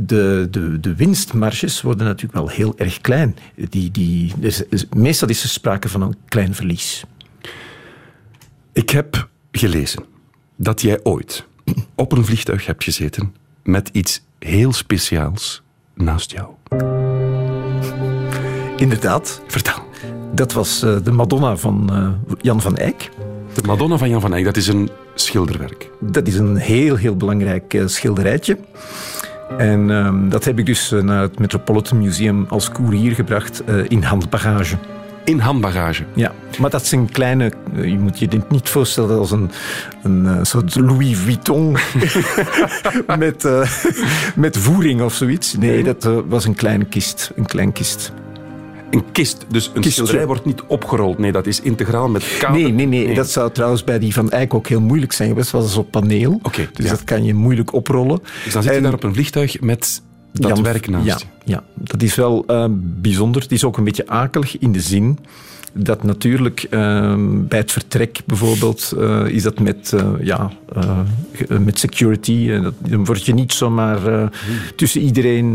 De, 0.03 0.49
de, 0.51 0.81
de 0.81 0.95
winstmarges 0.95 1.83
worden 1.83 2.07
natuurlijk 2.07 2.35
wel 2.35 2.49
heel 2.49 2.75
erg 2.77 3.01
klein. 3.01 3.37
Die, 3.69 3.91
die, 3.91 4.33
is- 4.41 4.62
is- 4.71 4.87
meestal 4.97 5.29
is 5.29 5.43
er 5.43 5.49
sprake 5.49 5.88
van 5.88 6.03
een 6.03 6.17
klein 6.29 6.55
verlies. 6.55 7.05
Ik 8.73 8.91
heb 8.91 9.29
gelezen 9.53 10.05
dat 10.57 10.81
jij 10.81 11.01
ooit 11.03 11.47
op 11.95 12.12
een 12.12 12.25
vliegtuig 12.25 12.67
hebt 12.67 12.85
gezeten 12.85 13.35
met 13.62 13.88
iets 13.93 14.23
heel 14.38 14.73
speciaals 14.73 15.62
naast 15.99 16.31
jou. 16.33 16.47
Inderdaad. 18.77 19.43
Vertel. 19.47 19.83
Dat 20.33 20.53
was 20.53 20.83
eh, 20.83 20.97
de 21.03 21.11
Madonna 21.11 21.57
van 21.57 21.91
eh, 21.93 22.35
Jan 22.41 22.61
van 22.61 22.77
Eyck. 22.77 23.11
De 23.55 23.63
Madonna 23.67 23.99
van 23.99 24.09
Jan 24.09 24.21
van 24.21 24.35
Eyck, 24.35 24.45
dat 24.45 24.57
is 24.57 24.67
een 24.67 24.91
schilderwerk. 25.15 25.91
Dat 26.01 26.27
is 26.27 26.39
een 26.39 26.57
heel, 26.57 26.97
heel 26.97 27.17
belangrijk 27.17 27.75
eh, 27.75 27.87
schilderijtje. 27.87 28.59
En 29.59 29.91
ehm, 29.91 30.29
dat 30.29 30.45
heb 30.45 30.59
ik 30.59 30.67
dus 30.67 30.91
naar 30.91 31.23
het 31.23 31.39
Metropolitan 31.39 31.99
Museum 31.99 32.47
als 32.49 32.71
koerier 32.71 33.15
gebracht 33.15 33.63
in 33.89 34.03
handbagage. 34.03 34.77
In 35.29 35.38
handbagage? 35.38 36.05
Ja, 36.14 36.33
maar 36.59 36.71
dat 36.71 36.83
is 36.83 36.93
een 36.93 37.11
kleine... 37.11 37.53
eh, 37.77 37.85
je 37.85 37.99
moet 37.99 38.19
je 38.19 38.29
dit 38.29 38.51
niet 38.51 38.69
voorstellen 38.69 39.19
als 39.19 39.31
een, 39.31 39.51
een 40.03 40.27
eh, 40.27 40.38
soort 40.43 40.75
Louis 40.75 41.17
Vuitton 41.19 41.77
met, 43.19 43.45
eh, 43.45 43.71
met 44.37 44.57
voering 44.57 45.03
of 45.03 45.14
zoiets. 45.14 45.55
Nee, 45.57 45.83
dat 45.85 46.09
was 46.29 46.45
een 46.45 46.55
kleine 46.55 46.85
kist. 46.85 47.33
Een 47.37 47.47
klein 47.47 47.73
kist. 47.73 48.12
Een 48.91 49.05
kist, 49.12 49.45
dus 49.49 49.71
een 49.75 49.83
schilderij 49.85 50.27
wordt 50.27 50.45
niet 50.45 50.62
opgerold. 50.67 51.19
Nee, 51.19 51.33
dat 51.33 51.47
is 51.47 51.61
integraal 51.61 52.09
met 52.09 52.37
kader. 52.38 52.61
Nee, 52.61 52.73
nee, 52.73 52.87
nee, 52.87 53.14
Dat 53.14 53.31
zou 53.31 53.53
trouwens 53.53 53.85
bij 53.85 53.99
die 53.99 54.12
van 54.12 54.31
Eyck 54.31 54.55
ook 54.55 54.67
heel 54.69 54.81
moeilijk 54.81 55.12
zijn 55.12 55.29
geweest. 55.29 55.53
Het 55.53 55.61
was 55.62 55.77
op 55.77 55.91
paneel. 55.91 56.41
dus 56.53 56.67
ja. 56.85 56.91
dat 56.91 57.05
kan 57.05 57.25
je 57.25 57.35
moeilijk 57.35 57.73
oprollen. 57.73 58.21
Dus 58.45 58.53
dan 58.53 58.62
zit 58.62 58.71
je 58.73 58.77
En- 58.79 58.83
daar 58.85 58.93
op 58.93 59.03
een 59.03 59.14
vliegtuig 59.14 59.61
met 59.61 60.03
dat 60.40 60.51
Jan- 60.51 60.62
werk 60.62 60.88
naast 60.88 61.07
ja, 61.07 61.16
je. 61.18 61.53
Ja, 61.53 61.62
dat 61.74 62.03
is 62.03 62.14
wel 62.14 62.44
eh, 62.46 62.64
bijzonder. 62.81 63.42
Het 63.42 63.53
is 63.53 63.64
ook 63.64 63.77
een 63.77 63.85
beetje 63.85 64.09
akelig 64.09 64.59
in 64.59 64.72
de 64.72 64.81
zin 64.81 65.18
dat 65.72 66.02
natuurlijk 66.02 66.66
eh, 66.70 67.14
bij 67.28 67.59
het 67.59 67.72
vertrek 67.72 68.20
bijvoorbeeld 68.26 68.92
eh, 68.98 69.26
is 69.26 69.42
dat 69.42 69.61
met, 69.61 69.92
eh, 69.92 70.11
ja, 70.20 70.50
eh, 70.74 70.98
met 71.59 71.78
security. 71.78 72.61
dat, 72.61 72.74
dan 72.78 73.04
word 73.04 73.24
je 73.26 73.35
niet 73.35 73.52
zomaar 73.52 74.31
tussen 74.76 75.00
iedereen 75.00 75.54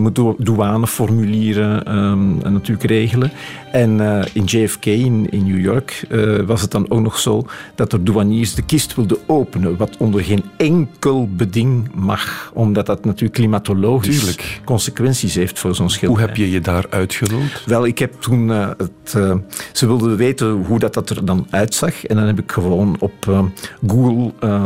moet 0.00 0.14
dou- 0.14 0.34
douaneformulieren 0.38 1.84
ehm, 1.84 2.40
en 2.42 2.52
natuurlijk 2.52 2.88
regelen. 2.88 3.30
En 3.72 4.00
in 4.32 4.44
JFK 4.44 4.86
in, 4.86 5.30
in 5.30 5.44
New 5.46 5.60
York 5.60 6.06
was 6.46 6.60
het 6.62 6.70
dan 6.70 6.90
ook 6.90 7.00
nog 7.00 7.18
zo 7.18 7.46
dat 7.74 7.90
de 7.90 8.02
douaniers 8.02 8.54
de 8.54 8.62
kist 8.62 8.94
wilden 8.94 9.18
openen, 9.26 9.76
wat 9.76 9.96
onder 9.98 10.24
geen 10.24 10.44
enkel 10.56 11.28
beding 11.36 11.90
mag, 11.94 12.50
omdat 12.54 12.86
dat 12.86 13.04
natuurlijk 13.04 13.34
klimatologisch 13.34 14.18
Tuurlijk. 14.18 14.60
consequenties 14.64 15.34
heeft 15.34 15.58
voor 15.58 15.74
zo'n 15.74 15.90
schilderij. 15.90 16.24
Hoe 16.26 16.34
heb 16.34 16.46
je 16.46 16.50
je 16.50 16.60
daar 16.60 16.86
uitgeloond? 16.90 17.62
Wel, 17.66 17.86
ik 17.86 17.98
heb 17.98 18.20
toen 18.20 18.48
het, 18.48 19.16
ze 19.72 19.86
wilden 19.86 20.16
weten 20.16 20.50
hoe 20.50 20.78
dat, 20.78 20.94
dat 20.94 21.10
er 21.10 21.24
dan 21.24 21.46
uitzag. 21.50 22.06
En 22.06 22.16
dan 22.16 22.26
heb 22.26 22.38
ik 22.38 22.52
gewoon 22.52 22.96
op 22.98 23.28
eh, 23.28 23.44
Google 23.86 24.32
eh, 24.40 24.64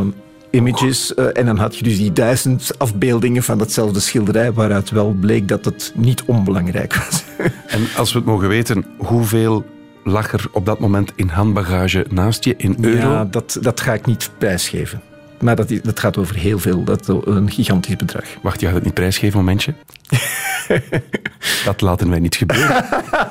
Images. 0.51 1.14
eh, 1.14 1.27
en 1.33 1.47
dan 1.47 1.57
had 1.59 1.77
je 1.77 1.85
dus 1.85 1.97
die 1.97 2.12
duizend 2.12 2.79
afbeeldingen 2.79 3.42
van 3.42 3.59
datzelfde 3.59 4.01
schilderij. 4.01 4.53
Waaruit 4.53 4.90
wel 4.90 5.16
bleek 5.20 5.49
dat 5.49 5.64
het 5.64 5.92
niet 5.94 6.23
onbelangrijk 6.27 6.94
was. 6.94 7.25
En 7.66 7.87
als 7.97 8.12
we 8.12 8.18
het 8.18 8.27
mogen 8.27 8.49
weten, 8.49 8.87
hoeveel 8.97 9.64
lag 10.05 10.33
er 10.33 10.47
op 10.53 10.66
dat 10.66 10.79
moment 10.79 11.12
in 11.14 11.29
handbagage 11.29 12.07
naast 12.11 12.44
je 12.44 12.55
in 12.57 12.77
euro? 12.81 13.11
Ja, 13.11 13.25
dat, 13.25 13.59
dat 13.61 13.81
ga 13.81 13.94
ik 13.94 14.07
niet 14.07 14.31
prijsgeven. 14.38 15.03
Maar 15.40 15.57
dat, 15.57 15.73
dat 15.83 16.01
gaat 16.01 16.16
over 16.16 16.37
heel 16.37 16.59
veel. 16.59 16.85
Dat 16.85 17.09
is 17.09 17.14
een 17.25 17.51
gigantisch 17.51 17.97
bedrag. 17.97 18.25
Wacht, 18.42 18.61
je 18.61 18.66
gaat 18.66 18.75
het 18.75 18.85
niet 18.85 18.94
prijsgeven, 18.94 19.38
momentje? 19.38 19.75
dat 21.64 21.80
laten 21.80 22.11
wij 22.11 22.18
niet 22.18 22.35
gebeuren. 22.37 22.85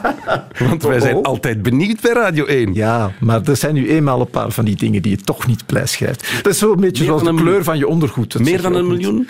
Want 0.70 0.84
wij 0.84 1.00
zijn 1.00 1.16
Oh. 1.16 1.24
altijd 1.24 1.62
benieuwd 1.62 2.02
bij 2.02 2.12
Radio 2.14 2.46
1. 2.46 2.74
Ja, 2.74 3.12
maar 3.20 3.42
er 3.44 3.56
zijn 3.58 3.74
nu 3.74 3.90
eenmaal 3.90 4.20
een 4.22 4.30
paar 4.30 4.52
van 4.52 4.66
die 4.66 4.76
dingen 4.76 5.02
die 5.02 5.12
je 5.18 5.24
toch 5.24 5.48
niet 5.48 5.66
prijsgeeft. 5.66 6.30
Dat 6.44 6.54
is 6.54 6.60
zo 6.60 6.72
een 6.72 6.80
beetje 6.80 7.04
Meer 7.04 7.06
zoals 7.06 7.22
de 7.24 7.30
kleur 7.30 7.44
miljoen. 7.44 7.64
van 7.64 7.78
je 7.78 7.88
ondergoed. 7.88 8.32
Dat 8.32 8.42
Meer 8.42 8.62
dan 8.62 8.76
een 8.76 8.88
niet. 8.88 8.92
miljoen? 8.98 9.28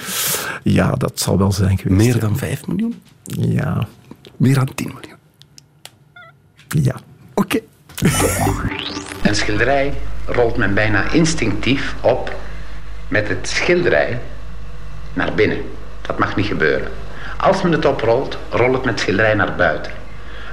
Ja, 0.64 0.92
dat 0.92 1.20
zal 1.20 1.38
wel 1.38 1.52
zijn 1.52 1.78
geweest. 1.78 2.02
Meer 2.02 2.20
dan 2.20 2.38
5 2.38 2.68
miljoen? 2.68 3.02
Ja. 3.24 3.88
Meer 4.38 4.54
dan 4.56 4.70
10 4.76 4.88
miljoen? 4.94 5.18
Ja. 6.68 6.96
Oké. 7.34 7.60
Een 9.24 9.36
schilderij 9.36 9.94
rolt 10.26 10.58
men 10.58 10.74
bijna 10.74 11.12
instinctief 11.12 11.96
op 12.02 12.36
met 13.08 13.28
het 13.28 13.48
schilderij 13.50 14.20
naar 15.14 15.34
binnen. 15.34 15.58
Dat 16.02 16.20
mag 16.20 16.36
niet 16.36 16.46
gebeuren. 16.46 16.88
Als 17.44 17.62
men 17.62 17.72
het 17.72 17.86
oprolt, 17.86 18.38
rol 18.50 18.74
het 18.74 18.86
met 18.86 19.00
schilderij 19.00 19.34
naar 19.34 19.56
buiten. 19.56 19.92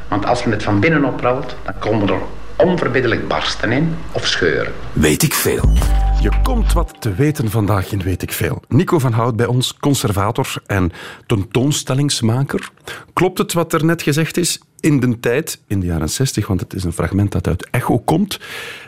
Want 0.09 0.27
als 0.27 0.45
men 0.45 0.53
het 0.53 0.63
van 0.63 0.81
binnen 0.81 1.05
oprolt, 1.05 1.57
dan 1.65 1.79
komen 1.79 2.09
er 2.09 2.21
onverbiddelijk 2.57 3.29
barsten 3.29 3.73
in 3.73 3.97
of 4.13 4.27
scheuren. 4.27 4.73
Weet 4.93 5.23
ik 5.23 5.35
veel. 5.35 5.73
Je 6.21 6.31
komt 6.43 6.73
wat 6.73 7.01
te 7.01 7.15
weten 7.15 7.51
vandaag 7.51 7.93
in 7.93 8.03
Weet 8.03 8.23
ik 8.23 8.33
Veel. 8.33 8.63
Nico 8.69 8.99
van 8.99 9.13
Hout 9.13 9.37
bij 9.37 9.47
ons, 9.47 9.77
conservator 9.77 10.55
en 10.67 10.93
tentoonstellingsmaker. 11.27 12.69
Klopt 13.13 13.39
het 13.39 13.53
wat 13.53 13.73
er 13.73 13.85
net 13.85 14.03
gezegd 14.03 14.37
is? 14.37 14.61
In 14.81 15.01
de 15.01 15.21
tijd, 15.21 15.61
in 15.67 15.81
de 15.81 15.87
jaren 15.87 16.11
60, 16.11 16.47
want 16.47 16.61
het 16.61 16.75
is 16.75 16.85
een 16.85 16.93
fragment 16.93 17.33
dat 17.33 17.47
uit 17.47 17.71
Echo 17.71 17.99
komt, 17.99 18.41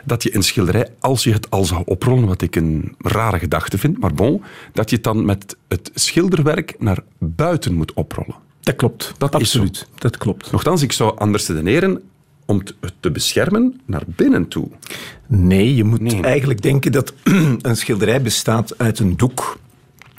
dat 0.05 0.23
je 0.23 0.35
een 0.35 0.43
schilderij, 0.43 0.87
als 0.99 1.23
je 1.23 1.33
het 1.33 1.49
al 1.49 1.65
zou 1.65 1.81
oprollen, 1.85 2.27
wat 2.27 2.41
ik 2.41 2.55
een 2.55 2.95
rare 2.97 3.39
gedachte 3.39 3.77
vind, 3.77 3.99
maar 3.99 4.13
bon, 4.13 4.43
dat 4.73 4.89
je 4.89 4.95
het 4.95 5.05
dan 5.05 5.25
met 5.25 5.55
het 5.67 5.91
schilderwerk 5.93 6.75
naar 6.79 6.99
buiten 7.17 7.73
moet 7.73 7.93
oprollen. 7.93 8.35
Dat 8.59 8.75
klopt. 8.75 9.13
Dat 9.17 9.35
Absoluut. 9.35 9.75
is. 9.75 9.87
Dat 9.95 10.17
klopt. 10.17 10.51
Nochtans, 10.51 10.81
ik 10.81 10.91
zou 10.91 11.17
anders 11.17 11.47
redeneren 11.47 12.01
om 12.45 12.61
het 12.79 12.93
te 12.99 13.11
beschermen 13.11 13.81
naar 13.85 14.03
binnen 14.05 14.47
toe. 14.47 14.67
Nee, 15.27 15.75
je 15.75 15.83
moet 15.83 16.21
eigenlijk 16.21 16.61
denken 16.61 16.91
dat 16.91 17.13
een 17.61 17.77
schilderij 17.77 18.21
bestaat 18.21 18.77
uit 18.77 18.99
een 18.99 19.17
doek 19.17 19.59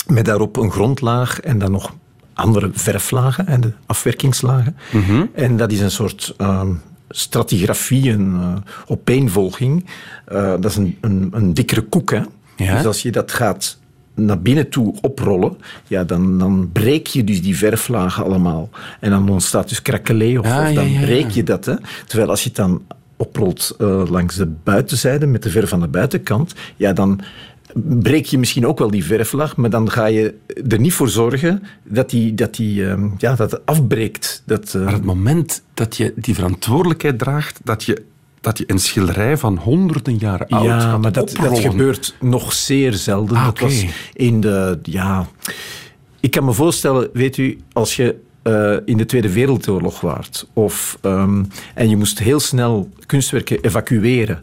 met 0.06 0.24
daarop 0.24 0.56
een 0.56 0.70
grondlaag 0.70 1.40
en 1.40 1.58
dan 1.58 1.70
nog 1.70 1.94
andere 2.34 2.70
verflagen 2.72 3.46
en 3.46 3.60
de 3.60 3.72
afwerkingslagen. 3.86 4.76
En 5.34 5.56
dat 5.56 5.72
is 5.72 5.80
een 5.80 5.90
soort 5.90 6.34
ehm, 6.36 6.72
stratigrafie, 7.08 8.10
een 8.10 8.34
eh, 8.40 8.56
opeenvolging. 8.86 9.86
Eh, 10.26 10.50
dat 10.50 10.64
is 10.64 10.76
een, 10.76 10.98
een, 11.00 11.28
een 11.32 11.54
dikkere 11.54 11.82
koek. 11.82 12.10
Hè? 12.10 12.20
Ja. 12.56 12.76
Dus 12.76 12.86
als 12.86 13.02
je 13.02 13.12
dat 13.12 13.32
gaat 13.32 13.78
naar 14.14 14.40
binnen 14.40 14.68
toe 14.68 14.94
oprollen, 15.00 15.56
ja, 15.86 16.04
dan, 16.04 16.38
dan 16.38 16.70
breek 16.72 17.06
je 17.06 17.24
dus 17.24 17.42
die 17.42 17.56
verflagen 17.56 18.24
allemaal. 18.24 18.68
En 19.00 19.10
dan 19.10 19.28
ontstaat 19.28 19.68
dus 19.68 19.82
krakelé, 19.82 20.38
of, 20.38 20.46
Ah, 20.46 20.68
of 20.68 20.74
dan 20.74 20.90
ja, 20.90 21.00
ja. 21.00 21.06
breek 21.06 21.30
je 21.30 21.42
dat. 21.42 21.64
Hè? 21.64 21.74
Terwijl 22.06 22.30
als 22.30 22.42
je 22.42 22.48
het 22.48 22.56
dan 22.56 22.82
oprolt 23.16 23.74
eh, 23.78 24.02
langs 24.10 24.36
de 24.36 24.46
buitenzijde 24.46 25.26
met 25.26 25.42
de 25.42 25.50
verf 25.50 25.72
aan 25.72 25.80
de 25.80 25.88
buitenkant, 25.88 26.54
ja, 26.76 26.92
dan 26.92 27.20
breek 27.74 28.26
je 28.26 28.38
misschien 28.38 28.66
ook 28.66 28.78
wel 28.78 28.90
die 28.90 29.04
verflaag, 29.04 29.56
maar 29.56 29.70
dan 29.70 29.90
ga 29.90 30.06
je 30.06 30.34
er 30.68 30.80
niet 30.80 30.92
voor 30.92 31.08
zorgen 31.08 31.62
dat 31.82 32.10
die, 32.10 32.34
dat 32.34 32.54
die 32.54 32.88
ehm, 32.88 33.08
ja, 33.18 33.34
dat 33.34 33.50
het 33.50 33.66
afbreekt. 33.66 34.42
Dat, 34.46 34.74
eh, 34.74 34.84
Maar 34.84 34.92
het 34.92 35.04
moment 35.04 35.62
dat 35.74 35.96
je 35.96 36.12
die 36.16 36.34
verantwoordelijkheid 36.34 37.18
draagt, 37.18 37.60
dat 37.64 37.84
je, 37.84 38.02
dat 38.40 38.58
je 38.58 38.64
een 38.66 38.78
schilderij 38.78 39.36
van 39.36 39.56
honderden 39.56 40.16
jaren 40.16 40.48
oud 40.48 40.64
ja, 40.64 40.80
gaat 40.80 41.00
maar 41.00 41.12
dat, 41.12 41.36
dat 41.42 41.58
gebeurt 41.58 42.14
nog 42.20 42.52
zeer 42.52 42.92
zelden. 42.92 43.36
Ah, 43.36 43.44
dat 43.44 43.58
was 43.58 43.84
in 44.12 44.40
de, 44.40 44.78
ja... 44.82 45.26
Ik 46.20 46.30
kan 46.30 46.44
me 46.44 46.52
voorstellen, 46.52 47.08
weet 47.12 47.36
u, 47.36 47.58
als 47.72 47.96
je 47.96 48.16
eh, 48.44 48.76
in 48.84 48.96
de 48.96 49.06
Tweede 49.06 49.32
Wereldoorlog 49.32 50.00
waart, 50.00 50.46
of, 50.52 50.98
ehm, 51.00 51.44
en 51.74 51.88
je 51.88 51.96
moest 51.96 52.18
heel 52.18 52.40
snel 52.40 52.88
kunstwerken 53.06 53.60
evacueren, 53.60 54.42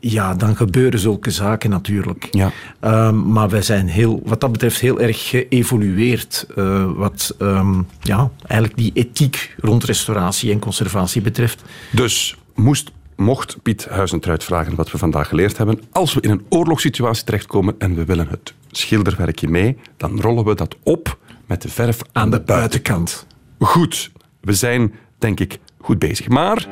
ja, 0.00 0.34
dan 0.34 0.56
gebeuren 0.56 0.98
zulke 0.98 1.30
zaken 1.30 1.70
natuurlijk. 1.70 2.28
Ja. 2.30 2.52
Ehm, 2.80 3.32
maar 3.32 3.48
wij 3.48 3.62
zijn 3.62 3.88
heel, 3.88 4.22
wat 4.24 4.40
dat 4.40 4.52
betreft 4.52 4.80
heel 4.80 5.00
erg 5.00 5.28
geëvolueerd, 5.28 6.46
eh, 6.56 6.90
wat 6.96 7.34
ehm, 7.38 7.82
ja, 8.02 8.30
eigenlijk 8.46 8.80
die 8.80 8.90
ethiek 8.94 9.54
rond 9.60 9.84
restauratie 9.84 10.52
en 10.52 10.58
conservatie 10.58 11.22
betreft. 11.22 11.62
Dus 11.90 12.36
moest, 12.54 12.90
mocht 13.16 13.56
Piet 13.62 13.86
Huizentruid 13.88 14.44
vragen 14.44 14.74
wat 14.74 14.90
we 14.90 14.98
vandaag 14.98 15.28
geleerd 15.28 15.58
hebben, 15.58 15.80
als 15.92 16.14
we 16.14 16.20
in 16.20 16.30
een 16.30 16.44
oorlogssituatie 16.48 17.24
terechtkomen 17.24 17.74
en 17.78 17.94
we 17.94 18.04
willen 18.04 18.28
het 18.28 18.54
schilderwerkje 18.70 19.48
mee, 19.48 19.76
dan 19.96 20.20
rollen 20.20 20.44
we 20.44 20.54
dat 20.54 20.76
op 20.82 21.18
met 21.46 21.62
de 21.62 21.68
verf 21.68 22.00
aan, 22.12 22.30
de 22.30 22.36
de 22.36 22.42
buitenkant. 22.42 23.26
Goed, 23.58 24.10
we 24.40 24.52
zijn, 24.52 24.92
denk 25.18 25.40
ik, 25.40 25.58
goed 25.78 25.98
bezig. 25.98 26.28
Maar 26.28 26.66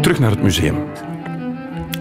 terug 0.00 0.18
naar 0.18 0.30
het 0.30 0.42
museum. 0.42 0.76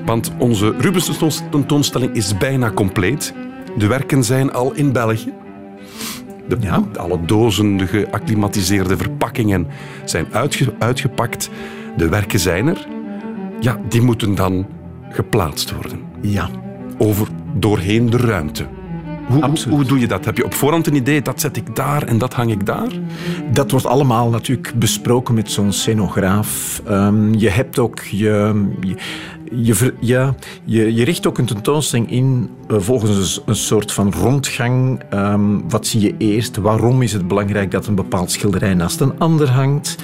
Want 0.06 0.32
onze 0.38 0.74
Rubens 0.78 1.42
tentoonstelling 1.52 2.14
is 2.16 2.38
bijna 2.38 2.72
compleet. 2.72 3.34
De 3.78 3.88
werken 3.88 4.24
zijn 4.24 4.54
al 4.54 4.74
in 4.74 4.92
België. 4.92 5.34
De, 6.48 6.58
Ja. 6.60 6.84
Alle 6.96 7.26
dozen, 7.26 7.78
de 7.78 7.88
geacclimatiseerde 7.88 8.98
verpakkingen 8.98 9.68
zijn 10.06 10.28
uitge- 10.32 10.74
uitgepakt. 10.80 11.50
De 11.98 12.10
werken 12.10 12.40
zijn 12.40 12.68
er. 12.68 12.88
Ja, 13.60 13.80
die 13.90 14.02
moeten 14.02 14.36
dan 14.36 14.68
geplaatst 15.10 15.72
worden. 15.72 16.00
Ja. 16.22 16.50
Over, 16.98 17.28
doorheen 17.54 18.10
de 18.10 18.18
ruimte. 18.18 18.66
Hoe, 19.30 19.38
hoe, 19.38 19.50
Absoluut. 19.50 19.76
hoe 19.78 19.86
doe 19.86 20.00
je 20.00 20.08
dat? 20.08 20.26
Heb 20.26 20.38
je 20.38 20.46
op 20.46 20.54
voorhand 20.54 20.88
een 20.88 20.96
idee, 20.96 21.22
dat 21.22 21.42
zet 21.42 21.58
ik 21.58 21.76
daar 21.76 22.04
en 22.04 22.18
dat 22.18 22.34
hang 22.34 22.52
ik 22.52 22.66
daar? 22.66 22.92
Dat 23.52 23.72
wordt 23.72 23.86
allemaal 23.86 24.30
natuurlijk 24.30 24.74
besproken 24.76 25.34
met 25.34 25.52
zo'n 25.52 25.72
scenograaf. 25.72 26.82
Ehm, 26.86 27.34
je 27.34 27.50
hebt 27.50 27.80
ook 27.80 28.00
je, 28.00 28.66
je, 28.82 28.96
je, 29.52 29.94
ja, 30.00 30.36
je, 30.64 30.94
je 30.94 31.04
richt 31.04 31.28
ook 31.28 31.38
een 31.38 31.46
tentoonstelling 31.46 32.12
in 32.12 32.50
eh, 32.68 32.78
volgens 32.80 33.38
een, 33.38 33.44
een 33.46 33.56
soort 33.56 33.92
van 33.92 34.14
rondgang. 34.14 35.02
Ehm, 35.10 35.60
wat 35.68 35.88
zie 35.88 36.02
je 36.02 36.16
eerst? 36.18 36.58
Waarom 36.58 37.02
is 37.02 37.14
het 37.14 37.28
belangrijk 37.28 37.72
dat 37.72 37.88
een 37.88 37.96
bepaald 37.96 38.32
schilderij 38.32 38.74
naast 38.74 39.02
een 39.02 39.20
ander 39.20 39.50
hangt? 39.50 39.96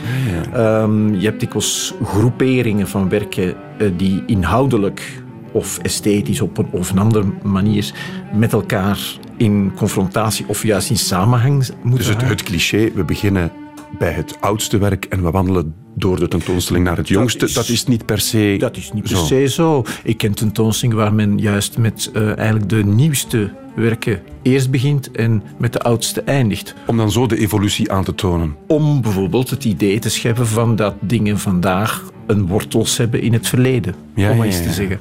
Ehm, 0.54 1.14
je 1.14 1.26
hebt 1.26 1.40
dikwijls 1.40 1.94
groeperingen 2.04 2.88
van 2.88 3.10
werken 3.10 3.56
eh, 3.78 3.88
die 3.98 4.24
inhoudelijk 4.26 5.24
of 5.56 5.78
esthetisch 5.82 6.42
op 6.42 6.58
een 6.58 6.68
of 6.72 6.90
een 6.90 6.98
andere 6.98 7.26
manier 7.44 7.94
met 8.34 8.54
elkaar 8.54 9.00
in 9.38 9.72
confrontatie 9.76 10.46
of 10.48 10.64
juist 10.64 10.90
in 10.90 10.98
samenhang 10.98 11.70
moeten 11.84 12.16
Dus 12.16 12.30
het, 12.30 12.44
cliché, 12.44 12.92
we 12.94 13.04
beginnen 13.04 13.52
bij 13.98 14.12
het 14.12 14.38
oudste 14.42 14.78
werk 14.78 15.06
en 15.06 15.24
we 15.24 15.32
wandelen 15.32 15.74
door 15.96 16.20
de 16.20 16.28
tentoonstelling 16.28 16.86
naar 16.86 16.98
het 16.98 17.08
jongste, 17.08 17.46
is- 17.46 17.54
dat 17.54 17.68
is 17.70 17.86
niet 17.86 18.06
per 18.06 18.20
se 18.20 18.56
Dat 18.60 18.78
is 18.78 18.92
niet 18.94 19.04
per 19.04 19.18
zo. 19.18 19.26
se 19.26 19.48
zo. 19.48 19.84
Ik 20.04 20.18
ken 20.18 20.34
tentoonstellingen 20.34 21.02
waar 21.02 21.14
men 21.14 21.38
juist 21.38 21.78
met 21.78 22.10
eh, 22.14 22.38
eigenlijk 22.38 22.70
de 22.70 22.84
nieuwste 22.86 23.54
werken 23.76 24.22
eerst 24.42 24.72
begint 24.72 25.12
en 25.12 25.44
met 25.58 25.74
de 25.74 25.80
oudste 25.80 26.22
eindigt. 26.22 26.76
Om 26.88 26.98
dan 26.98 27.12
zo 27.12 27.26
de 27.28 27.38
evolutie 27.38 27.92
aan 27.92 28.04
te 28.04 28.16
tonen. 28.16 28.56
Om 28.68 29.02
bijvoorbeeld 29.02 29.50
het 29.50 29.66
idee 29.66 30.00
te 30.00 30.10
scheppen 30.10 30.48
van 30.48 30.76
dat 30.76 30.96
dingen 31.00 31.40
vandaag 31.40 32.04
een 32.28 32.48
wortels 32.48 32.98
hebben 32.98 33.22
in 33.22 33.34
het 33.34 33.48
verleden. 33.48 33.96
Ja, 34.16 34.32
om 34.32 34.38
maar 34.38 34.48
ja, 34.48 34.54
eens 34.54 34.64
te 34.64 34.74
zeggen. 34.74 35.00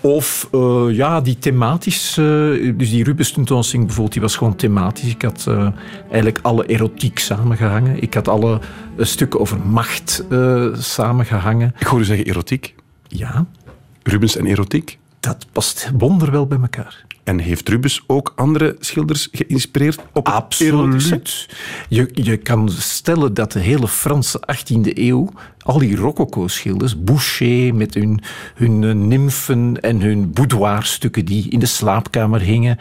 Of 0.00 0.48
eh, 0.52 0.86
ja, 0.90 1.20
die 1.20 1.38
thematisch, 1.38 2.16
eh, 2.18 2.24
dus 2.76 2.90
die 2.90 3.04
Rubens 3.04 3.30
tentoonstelling 3.30 3.86
bijvoorbeeld, 3.86 4.12
die 4.14 4.22
was 4.22 4.36
gewoon 4.36 4.56
thematisch. 4.56 5.10
Ik 5.10 5.22
had 5.22 5.44
eh, 5.48 5.68
eigenlijk 6.02 6.38
alle 6.42 6.66
erotiek 6.66 7.18
samengehangen. 7.18 8.02
Ik 8.02 8.14
had 8.14 8.28
alle 8.28 8.60
stukken 8.98 9.40
over 9.40 9.58
macht 9.66 10.24
eh, 10.30 10.66
samengehangen. 10.74 11.74
Ik 11.78 11.86
hoor 11.86 12.00
u 12.00 12.04
zeggen 12.04 12.26
erotiek. 12.26 12.74
Ja, 13.08 13.46
Rubens 14.02 14.36
en 14.36 14.46
erotiek. 14.46 14.98
dat 15.20 15.46
past 15.52 15.90
wonderwel 15.98 16.46
bij 16.46 16.58
elkaar. 16.60 17.04
En 17.24 17.38
heeft 17.38 17.68
Rubens 17.68 18.04
ook 18.06 18.32
andere 18.36 18.76
schilders 18.80 19.28
geïnspireerd 19.32 19.98
op? 20.12 20.28
Absoluut. 20.28 21.48
Je, 21.88 22.08
je 22.12 22.36
kan 22.36 22.70
stellen 22.70 23.34
dat 23.34 23.52
de 23.52 23.58
hele 23.58 23.88
Franse 23.88 24.42
18e 24.54 24.92
eeuw, 24.94 25.32
al 25.58 25.78
die 25.78 25.96
rococo-schilders, 25.96 27.02
Boucher 27.02 27.74
met 27.74 27.94
hun, 27.94 28.20
hun 28.54 28.84
eh, 28.84 28.94
nymfen 28.94 29.80
en 29.80 30.00
hun 30.00 30.32
boudoirstukken 30.32 31.24
die 31.24 31.50
in 31.50 31.58
de 31.58 31.66
slaapkamer 31.66 32.40
hingen, 32.40 32.78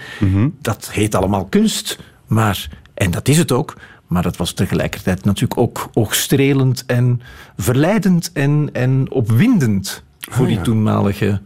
dat 0.61 0.89
heet 0.91 1.15
allemaal 1.15 1.45
kunst. 1.45 1.99
Maar, 2.27 2.69
en 2.93 3.11
dat 3.11 3.27
is 3.27 3.37
het 3.37 3.51
ook, 3.51 3.75
maar 4.07 4.23
dat 4.23 4.37
was 4.37 4.53
tegelijkertijd 4.53 5.25
natuurlijk 5.25 5.57
ook 5.59 5.89
oogstrelend 5.93 6.85
en 6.85 7.21
verleidend 7.57 8.31
en, 8.33 8.69
en 8.73 9.11
opwindend 9.11 10.03
voor 10.19 10.47
die 10.47 10.61
toenmalige 10.61 11.41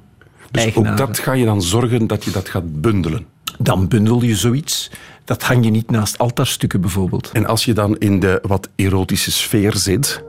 Dus 0.65 0.75
ook 0.75 0.97
dat 0.97 1.19
ga 1.19 1.33
je 1.33 1.45
dan 1.45 1.61
zorgen 1.61 2.07
dat 2.07 2.23
je 2.23 2.31
dat 2.31 2.49
gaat 2.49 2.81
bundelen. 2.81 3.25
Dan 3.57 3.87
bundel 3.87 4.21
je 4.23 4.35
zoiets. 4.35 4.91
Dat 5.25 5.43
hang 5.43 5.65
je 5.65 5.71
niet 5.71 5.91
naast 5.91 6.17
altaarstukken 6.17 6.81
bijvoorbeeld. 6.81 7.29
En 7.33 7.45
als 7.45 7.65
je 7.65 7.73
dan 7.73 7.97
in 7.97 8.19
de 8.19 8.39
wat 8.47 8.69
erotische 8.75 9.31
sfeer 9.31 9.75
zit, 9.75 10.23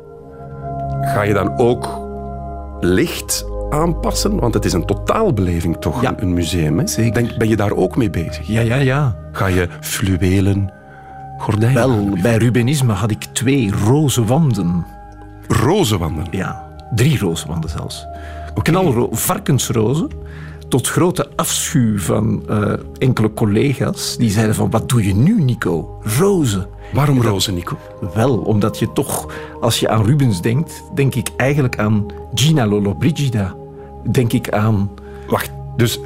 ga 1.00 1.22
je 1.22 1.32
dan 1.32 1.58
ook 1.58 2.06
licht 2.80 3.44
aanpassen? 3.70 4.40
Want 4.40 4.54
het 4.54 4.64
is 4.64 4.72
een 4.72 4.86
totaalbeleving 4.86 5.76
toch, 5.80 6.02
Ja. 6.02 6.14
een- 6.16 6.34
museum. 6.34 6.78
Hè? 6.78 6.86
Zeker. 6.86 7.12
Denk, 7.14 7.36
ben 7.36 7.48
je 7.48 7.56
daar 7.56 7.72
ook 7.72 7.96
mee 7.96 8.10
bezig? 8.10 8.46
Ja, 8.46 8.60
ja, 8.60 8.76
ja. 8.76 9.16
Ga 9.32 9.46
je 9.46 9.68
fluwelen, 9.80 10.72
gordijnen? 11.38 11.74
Wel, 11.88 12.08
bij 12.22 12.36
Rubenisme 12.36 12.92
had 12.92 13.10
ik 13.10 13.24
twee 13.32 13.70
roze 13.84 14.24
wanden. 14.24 14.86
Rozenwanden. 15.48 16.24
Ja, 16.30 16.66
drie 16.94 17.18
roze 17.18 17.46
wanden 17.46 17.70
zelfs. 17.70 18.06
Knalro 18.62 19.08
varkensrozen. 19.10 20.08
Tot 20.68 20.88
grote 20.88 21.28
afschuw 21.36 21.98
van 21.98 22.48
eh, 22.48 22.72
enkele 22.98 23.34
collega's. 23.34 24.16
Die 24.16 24.30
zeiden 24.30 24.54
van, 24.54 24.70
wat 24.70 24.88
doe 24.88 25.06
je 25.06 25.14
nu, 25.14 25.42
Nico? 25.42 26.00
Rozen. 26.18 26.66
Waarom 26.92 27.22
rozen, 27.22 27.54
Nico? 27.54 27.78
Wel, 28.14 28.38
omdat 28.38 28.78
je 28.78 28.92
toch, 28.92 29.32
als 29.60 29.80
je 29.80 29.88
aan 29.88 30.04
Rubens 30.04 30.40
denkt, 30.40 30.82
denk 30.94 31.14
ik 31.14 31.28
eigenlijk 31.36 31.78
aan 31.78 32.06
Gina 32.34 32.66
Lollobrigida. 32.66 33.54
Denk 34.10 34.32
ik 34.32 34.50
aan 34.50 34.90
Wacht, 35.28 35.50
dus 35.76 36.00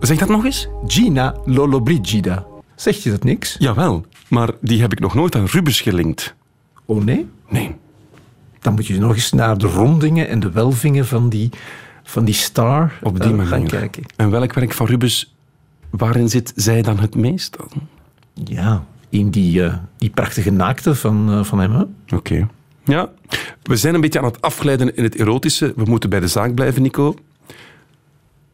zeg 0.00 0.18
dat 0.18 0.28
nog 0.28 0.44
eens? 0.44 0.68
Gina 0.86 1.34
Lollobrigida. 1.44 2.46
Zegt 2.74 3.02
je 3.02 3.10
dat 3.10 3.24
niks? 3.24 3.56
Jawel, 3.58 4.04
maar 4.28 4.50
die 4.60 4.80
heb 4.80 4.92
ik 4.92 5.00
nog 5.00 5.14
nooit 5.14 5.36
aan 5.36 5.44
Rubens 5.44 5.80
gelinkt. 5.80 6.34
Oh 6.86 7.04
nee? 7.04 7.26
Nee. 7.48 7.76
Dan 8.64 8.74
moet 8.74 8.86
je 8.86 8.98
nog 8.98 9.14
eens 9.14 9.32
naar 9.32 9.58
de 9.58 9.66
rondingen 9.66 10.28
en 10.28 10.40
de 10.40 10.50
welvingen 10.50 11.06
van 11.06 11.28
die, 11.28 11.50
van 12.02 12.24
die 12.24 12.34
star 12.34 12.92
Op 13.02 13.20
die 13.20 13.30
eh, 13.30 13.36
manier. 13.36 13.46
gaan 13.46 13.66
kijken. 13.66 14.02
En 14.16 14.30
welk 14.30 14.52
werk 14.52 14.72
van 14.72 14.86
Rubens, 14.86 15.34
waarin 15.90 16.28
zit 16.28 16.52
zij 16.56 16.82
dan 16.82 16.98
het 16.98 17.14
meest? 17.14 17.56
Ja, 18.44 18.84
in 19.08 19.30
die, 19.30 19.64
eh, 19.64 19.74
die 19.98 20.10
prachtige 20.10 20.50
naakte 20.50 20.94
van, 20.94 21.30
eh, 21.30 21.44
van 21.44 21.58
hem. 21.60 21.94
Oké. 22.14 22.48
Ja, 22.84 23.10
we 23.62 23.76
zijn 23.76 23.94
een 23.94 24.00
beetje 24.00 24.18
aan 24.18 24.24
het 24.24 24.40
afglijden 24.40 24.96
in 24.96 25.02
het 25.02 25.14
erotische. 25.14 25.72
We 25.76 25.84
moeten 25.84 26.10
bij 26.10 26.20
de 26.20 26.28
zaak 26.28 26.54
blijven, 26.54 26.82
Nico. 26.82 27.14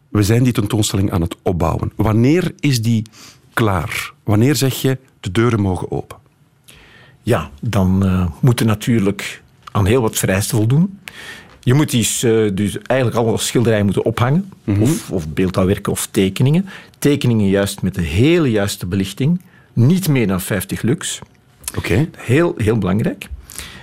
We 0.08 0.22
zijn 0.22 0.42
die 0.42 0.52
tentoonstelling 0.52 1.12
aan 1.12 1.20
het 1.20 1.36
opbouwen. 1.42 1.92
Wanneer 1.96 2.52
is 2.61 2.82
die 2.82 3.06
klaar? 3.52 4.12
Wanneer 4.24 4.56
zeg 4.56 4.74
je 4.74 4.98
de 5.20 5.30
deuren 5.32 5.61
mogen 5.61 5.90
open? 5.90 6.16
Ja, 7.22 7.50
dan 7.61 8.04
eh 8.04 8.26
moet 8.40 8.58
je 8.58 8.64
natuurlijk 8.64 9.42
aan 9.72 9.86
heel 9.86 10.02
wat 10.02 10.18
vereisten 10.18 10.56
voldoen. 10.56 10.98
Je 11.60 11.74
moet 11.74 11.90
die, 11.90 12.08
eh, 12.22 12.50
dus 12.54 12.78
eigenlijk 12.82 13.20
alle 13.20 13.38
schilderijen 13.38 13.84
moeten 13.84 14.04
ophangen, 14.04 14.52
of, 14.80 15.10
of 15.10 15.28
beeldhouwwerken 15.28 15.92
of 15.92 16.08
tekeningen. 16.10 16.66
Tekeningen 16.98 17.48
juist 17.48 17.82
met 17.82 17.94
de 17.94 18.02
hele 18.02 18.50
juiste 18.50 18.86
belichting, 18.86 19.40
niet 19.72 20.08
meer 20.08 20.26
dan 20.26 20.40
50 20.40 20.82
lux. 20.82 21.18
Oké. 21.76 22.08
Heel, 22.16 22.54
heel 22.56 22.78
belangrijk. 22.78 23.28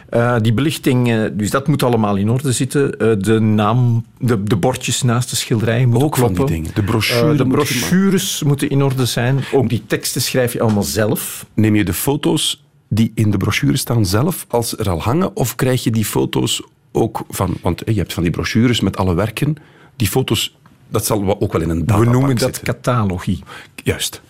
Eh, 0.09 0.35
die 0.41 0.53
belichting, 0.53 1.11
eh, 1.11 1.21
dus 1.33 1.49
dat 1.49 1.67
moet 1.67 1.83
allemaal 1.83 2.15
in 2.15 2.29
orde 2.29 2.51
zitten. 2.51 2.91
De 3.21 3.39
naam, 3.39 4.05
de, 4.19 4.43
de 4.43 4.55
bordjes 4.55 5.01
naast 5.01 5.29
de 5.29 5.35
schilderijen 5.35 5.89
moeten 5.89 6.07
Ook 6.07 6.17
van 6.17 6.33
die 6.33 6.45
dingen. 6.45 6.71
De 6.73 6.83
brochure 6.83 7.35
de 7.35 7.45
moet 7.45 7.53
brochures 7.53 8.43
moeten 8.43 8.69
in 8.69 8.83
orde 8.83 9.05
zijn. 9.05 9.43
Ook 9.53 9.69
die 9.69 9.83
teksten 9.87 10.21
schrijf 10.21 10.53
je 10.53 10.61
allemaal 10.61 10.83
zelf. 10.83 11.45
Neem 11.53 11.75
je 11.75 11.83
de 11.83 11.93
foto's 11.93 12.65
die 12.87 13.11
in 13.15 13.31
de 13.31 13.37
brochure 13.37 13.77
staan 13.77 14.05
zelf 14.05 14.45
als 14.49 14.77
er 14.77 14.89
al 14.89 15.01
hangen? 15.01 15.35
Of 15.35 15.55
krijg 15.55 15.83
je 15.83 15.91
die 15.91 16.05
foto's 16.05 16.63
ook 16.91 17.21
van... 17.29 17.57
Want 17.61 17.81
je 17.85 17.93
hebt 17.93 18.13
van 18.13 18.23
die 18.23 18.31
brochures 18.31 18.79
met 18.79 18.97
alle 18.97 19.13
werken. 19.13 19.55
Die 19.95 20.07
foto's, 20.07 20.57
dat 20.89 21.05
zal 21.05 21.39
ook 21.39 21.51
wel 21.53 21.61
in 21.61 21.69
een 21.69 21.79
We 21.79 21.85
databank 21.85 22.11
noemen 22.11 22.35
dat 22.35 22.55
zitten. 22.55 22.63
catalogie. 22.63 23.43
Juist. 23.83 24.21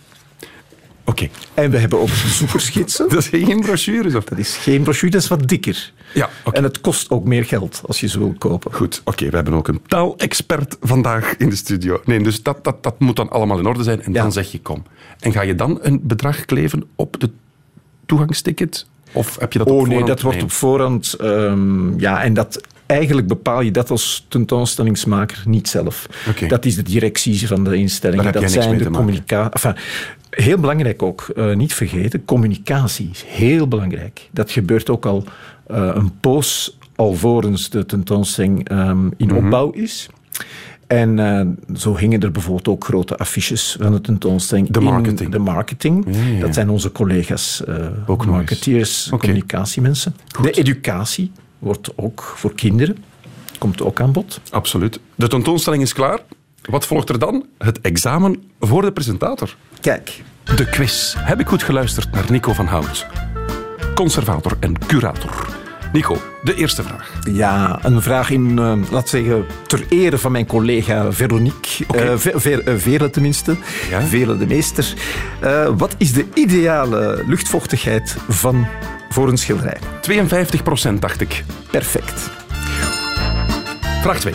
Oké. 1.04 1.28
En 1.54 1.70
we 1.70 1.78
hebben 1.78 2.00
ook 2.00 2.08
bezoekersgidsen. 2.24 3.08
Dat 3.08 3.18
is 3.18 3.28
geen 3.28 3.60
brochures? 3.60 4.14
Of? 4.14 4.24
Dat 4.24 4.38
is 4.38 4.56
geen 4.56 4.82
brochure, 4.82 5.10
dat 5.10 5.22
is 5.22 5.28
wat 5.28 5.48
dikker. 5.48 5.92
Ja. 6.14 6.30
En 6.52 6.62
het 6.62 6.80
kost 6.80 7.10
ook 7.10 7.24
meer 7.24 7.44
geld 7.44 7.82
als 7.86 8.00
je 8.00 8.08
ze 8.08 8.18
wil 8.18 8.34
kopen. 8.38 8.74
Goed, 8.74 9.00
oké, 9.04 9.28
we 9.28 9.34
hebben 9.36 9.54
ook 9.54 9.68
een 9.68 9.80
taalexpert 9.86 10.76
vandaag 10.80 11.36
in 11.36 11.48
de 11.48 11.56
studio. 11.56 12.00
Nee, 12.04 12.22
dus 12.22 12.42
dat, 12.42 12.64
dat, 12.64 12.82
dat 12.82 13.00
moet 13.00 13.16
dan 13.16 13.30
allemaal 13.30 13.58
in 13.58 13.66
orde 13.66 13.82
zijn 13.82 14.02
en 14.02 14.12
dan 14.12 14.32
zeg 14.32 14.52
je 14.52 14.60
kom. 14.60 14.82
En 15.20 15.32
ga 15.32 15.40
je 15.40 15.54
dan 15.54 15.78
een 15.82 16.00
bedrag 16.02 16.44
kleven 16.44 16.84
op 16.96 17.20
de 17.20 17.30
toegangsticket? 18.08 18.86
Of 19.12 19.36
heb 19.38 19.52
je 19.52 19.58
dat 19.58 19.68
op 19.68 19.80
Oh 19.80 19.88
nee, 19.88 20.04
dat 20.04 20.20
wordt 20.20 20.42
op 20.42 20.50
voorhand. 20.52 21.12
ehm, 21.12 21.98
ja, 21.98 22.22
en 22.22 22.34
dat. 22.34 22.60
Eigenlijk 22.86 23.26
bepaal 23.26 23.60
je 23.60 23.70
dat 23.70 23.90
als 23.90 24.24
tentoonstellingsmaker 24.28 25.42
niet 25.44 25.68
zelf. 25.68 26.06
Dat 26.48 26.64
is 26.64 26.74
de 26.76 26.82
directie 26.82 27.46
van 27.46 27.64
de 27.64 27.76
instelling. 27.76 28.22
Daar 28.22 28.32
dat 28.32 28.50
zijn 28.50 28.78
de 28.78 28.90
communicatie. 28.90 29.50
Enfin, 29.52 29.74
heel 30.30 30.58
belangrijk 30.58 31.02
ook, 31.02 31.28
eh, 31.36 31.54
niet 31.54 31.74
vergeten, 31.74 32.24
communicatie 32.24 33.08
is 33.12 33.24
heel 33.26 33.68
belangrijk. 33.68 34.28
Dat 34.30 34.50
gebeurt 34.50 34.90
ook 34.90 35.06
al 35.06 35.24
eh, 35.66 35.90
een 35.94 36.12
poos 36.20 36.78
alvorens 36.96 37.70
de 37.70 37.86
tentoonstelling 37.86 38.68
ehm, 38.68 39.06
in 39.16 39.26
Mhm. 39.26 39.36
opbouw 39.36 39.70
is. 39.70 40.08
En 40.88 41.18
eh, 41.18 41.76
zo 41.76 41.96
hingen 41.96 42.20
er 42.20 42.30
bijvoorbeeld 42.30 42.68
ook 42.68 42.84
grote 42.84 43.16
affiches 43.16 43.76
van 43.80 43.92
de 43.92 44.00
tentoonstelling. 44.00 44.70
De 44.70 44.78
in 44.78 44.84
marketing. 44.84 45.32
De 45.32 45.38
marketing. 45.38 46.04
Ja, 46.10 46.20
ja, 46.20 46.26
ja. 46.26 46.40
Dat 46.40 46.54
zijn 46.54 46.70
onze 46.70 46.92
collega's, 46.92 47.64
eh 47.64 47.86
Ook 48.06 48.26
marketeers, 48.26 49.08
communicatiemensen. 49.10 50.16
De 50.42 50.50
educatie 50.50 51.32
wordt 51.58 51.90
ook 51.96 52.32
voor 52.36 52.54
kinderen, 52.54 52.96
komt 53.58 53.82
ook 53.82 54.00
aan 54.00 54.12
bod. 54.12 54.40
Absoluut. 54.50 55.00
De 55.14 55.28
tentoonstelling 55.28 55.82
is 55.82 55.92
klaar. 55.92 56.20
Wat 56.64 56.86
volgt 56.86 57.08
er 57.08 57.18
dan? 57.18 57.46
Het 57.58 57.80
examen 57.80 58.42
voor 58.60 58.82
de 58.82 58.92
presentator. 58.92 59.56
Kijk. 59.80 60.22
De 60.56 60.64
quiz. 60.70 61.14
Heb 61.18 61.40
ik 61.40 61.46
goed 61.46 61.62
geluisterd 61.62 62.10
naar 62.12 62.24
Nico 62.30 62.52
van 62.52 62.66
Hout? 62.66 63.06
Conservator 63.94 64.56
en 64.60 64.78
curator. 64.86 65.67
Nico, 65.92 66.22
de 66.42 66.54
eerste 66.54 66.82
vraag. 66.82 67.12
Ja, 67.32 67.78
een 67.82 68.02
vraag 68.02 68.30
in, 68.30 68.58
eh, 68.58 68.72
laat 68.90 69.08
zeggen, 69.08 69.44
ter 69.66 69.84
ere 69.88 70.18
van 70.18 70.32
mijn 70.32 70.46
collega 70.46 71.12
Veronique. 71.12 71.84
eh 71.94 72.12
Ver- 72.16 72.66
eh, 72.66 72.74
Vele 72.76 73.10
tenminste. 73.10 73.56
Ja? 73.90 74.00
Vele 74.00 74.36
de 74.38 74.46
meester. 74.46 74.94
Wat 75.76 75.94
is 75.98 76.12
de 76.12 76.26
ideale 76.34 77.22
luchtvochtigheid 77.26 78.16
van, 78.28 78.66
voor 79.08 79.28
een 79.28 79.36
schilderij? 79.38 79.78
52 80.00 80.62
procent, 80.62 81.00
dacht 81.00 81.20
ik. 81.20 81.44
Perfect. 81.70 82.30
Vraag 84.02 84.20
2. 84.20 84.34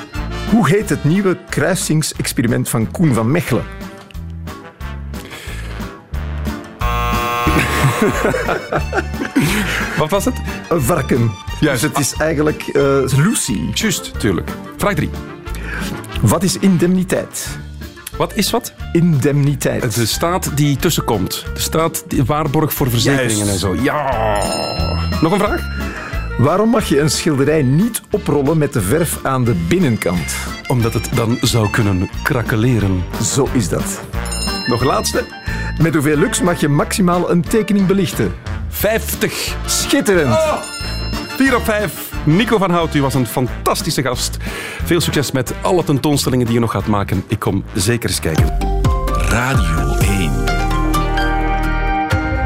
Hoe 0.51 0.67
heet 0.69 0.89
het 0.89 1.03
nieuwe 1.03 1.37
kruisingsexperiment 1.49 2.69
van 2.69 2.91
Koen 2.91 3.13
van 3.13 3.31
Mechelen? 3.31 3.63
Wat 9.97 10.09
was 10.09 10.25
het? 10.25 10.35
Een 10.69 10.81
varken. 10.81 11.31
Juist. 11.59 11.81
Dus 11.81 11.89
het 11.89 11.99
is 11.99 12.13
eigenlijk 12.13 12.61
eh, 12.67 12.83
Lucy. 13.17 13.59
Juist, 13.73 14.19
tuurlijk. 14.19 14.51
Vraag 14.77 14.93
3. 14.93 15.09
Wat 16.21 16.43
is 16.43 16.57
indemniteit? 16.57 17.47
Wat 18.17 18.35
is 18.35 18.51
wat? 18.51 18.73
Indemniteit. 18.91 19.95
De 19.95 20.05
staat 20.05 20.57
die 20.57 20.77
tussenkomt. 20.77 21.45
De 21.53 21.59
staat 21.59 22.03
die 22.07 22.23
waarborg 22.23 22.73
voor 22.73 22.89
verzekeringen 22.89 23.45
Juist. 23.45 23.51
en 23.51 23.59
zo. 23.59 23.75
Ja. 23.75 24.37
Nog 25.21 25.31
een 25.31 25.39
vraag? 25.39 25.61
Waarom 26.37 26.69
mag 26.69 26.89
je 26.89 26.99
een 26.99 27.09
schilderij 27.09 27.61
niet 27.61 28.01
oprollen 28.11 28.57
met 28.57 28.73
de 28.73 28.81
verf 28.81 29.19
aan 29.23 29.43
de 29.43 29.53
binnenkant? 29.67 30.35
Omdat 30.67 30.93
het 30.93 31.09
dan 31.15 31.37
zou 31.41 31.69
kunnen 31.69 32.09
krakeleren. 32.23 33.03
Zo 33.23 33.47
is 33.51 33.69
dat. 33.69 34.01
Nog 34.67 34.83
laatste. 34.83 35.23
Met 35.81 35.93
hoeveel 35.93 36.17
lux 36.17 36.41
mag 36.41 36.59
je 36.59 36.67
maximaal 36.67 37.31
een 37.31 37.41
tekening 37.41 37.87
belichten? 37.87 38.33
50. 38.73 39.57
Schitterend. 39.65 40.37
4 41.27 41.55
op 41.55 41.63
5. 41.63 42.11
Nico 42.23 42.57
van 42.57 42.71
Hout, 42.71 42.95
u 42.95 43.01
was 43.01 43.13
een 43.13 43.27
fantastische 43.27 44.01
gast. 44.01 44.37
Veel 44.83 45.01
succes 45.01 45.31
met 45.31 45.53
alle 45.61 45.83
tentoonstellingen 45.83 46.45
die 46.45 46.55
je 46.55 46.61
nog 46.61 46.71
gaat 46.71 46.87
maken. 46.87 47.23
Ik 47.27 47.39
kom 47.39 47.63
zeker 47.73 48.09
eens 48.09 48.19
kijken. 48.19 48.57
Radio 49.29 49.97
1. 49.97 50.43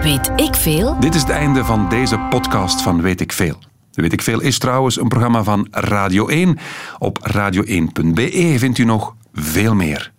Weet 0.01 0.31
ik 0.35 0.55
veel? 0.55 0.99
Dit 0.99 1.15
is 1.15 1.21
het 1.21 1.29
einde 1.29 1.65
van 1.65 1.89
deze 1.89 2.19
podcast 2.29 2.81
van 2.81 3.01
Weet 3.01 3.21
ik 3.21 3.31
Veel. 3.31 3.59
Weet 3.91 4.13
ik 4.13 4.21
Veel 4.21 4.41
is 4.41 4.59
trouwens 4.59 4.99
een 4.99 5.07
programma 5.07 5.43
van 5.43 5.67
Radio 5.71 6.27
1. 6.27 6.57
Op 6.97 7.19
radio1.be 7.31 8.55
vindt 8.57 8.77
u 8.77 8.83
nog 8.83 9.15
veel 9.33 9.75
meer. 9.75 10.11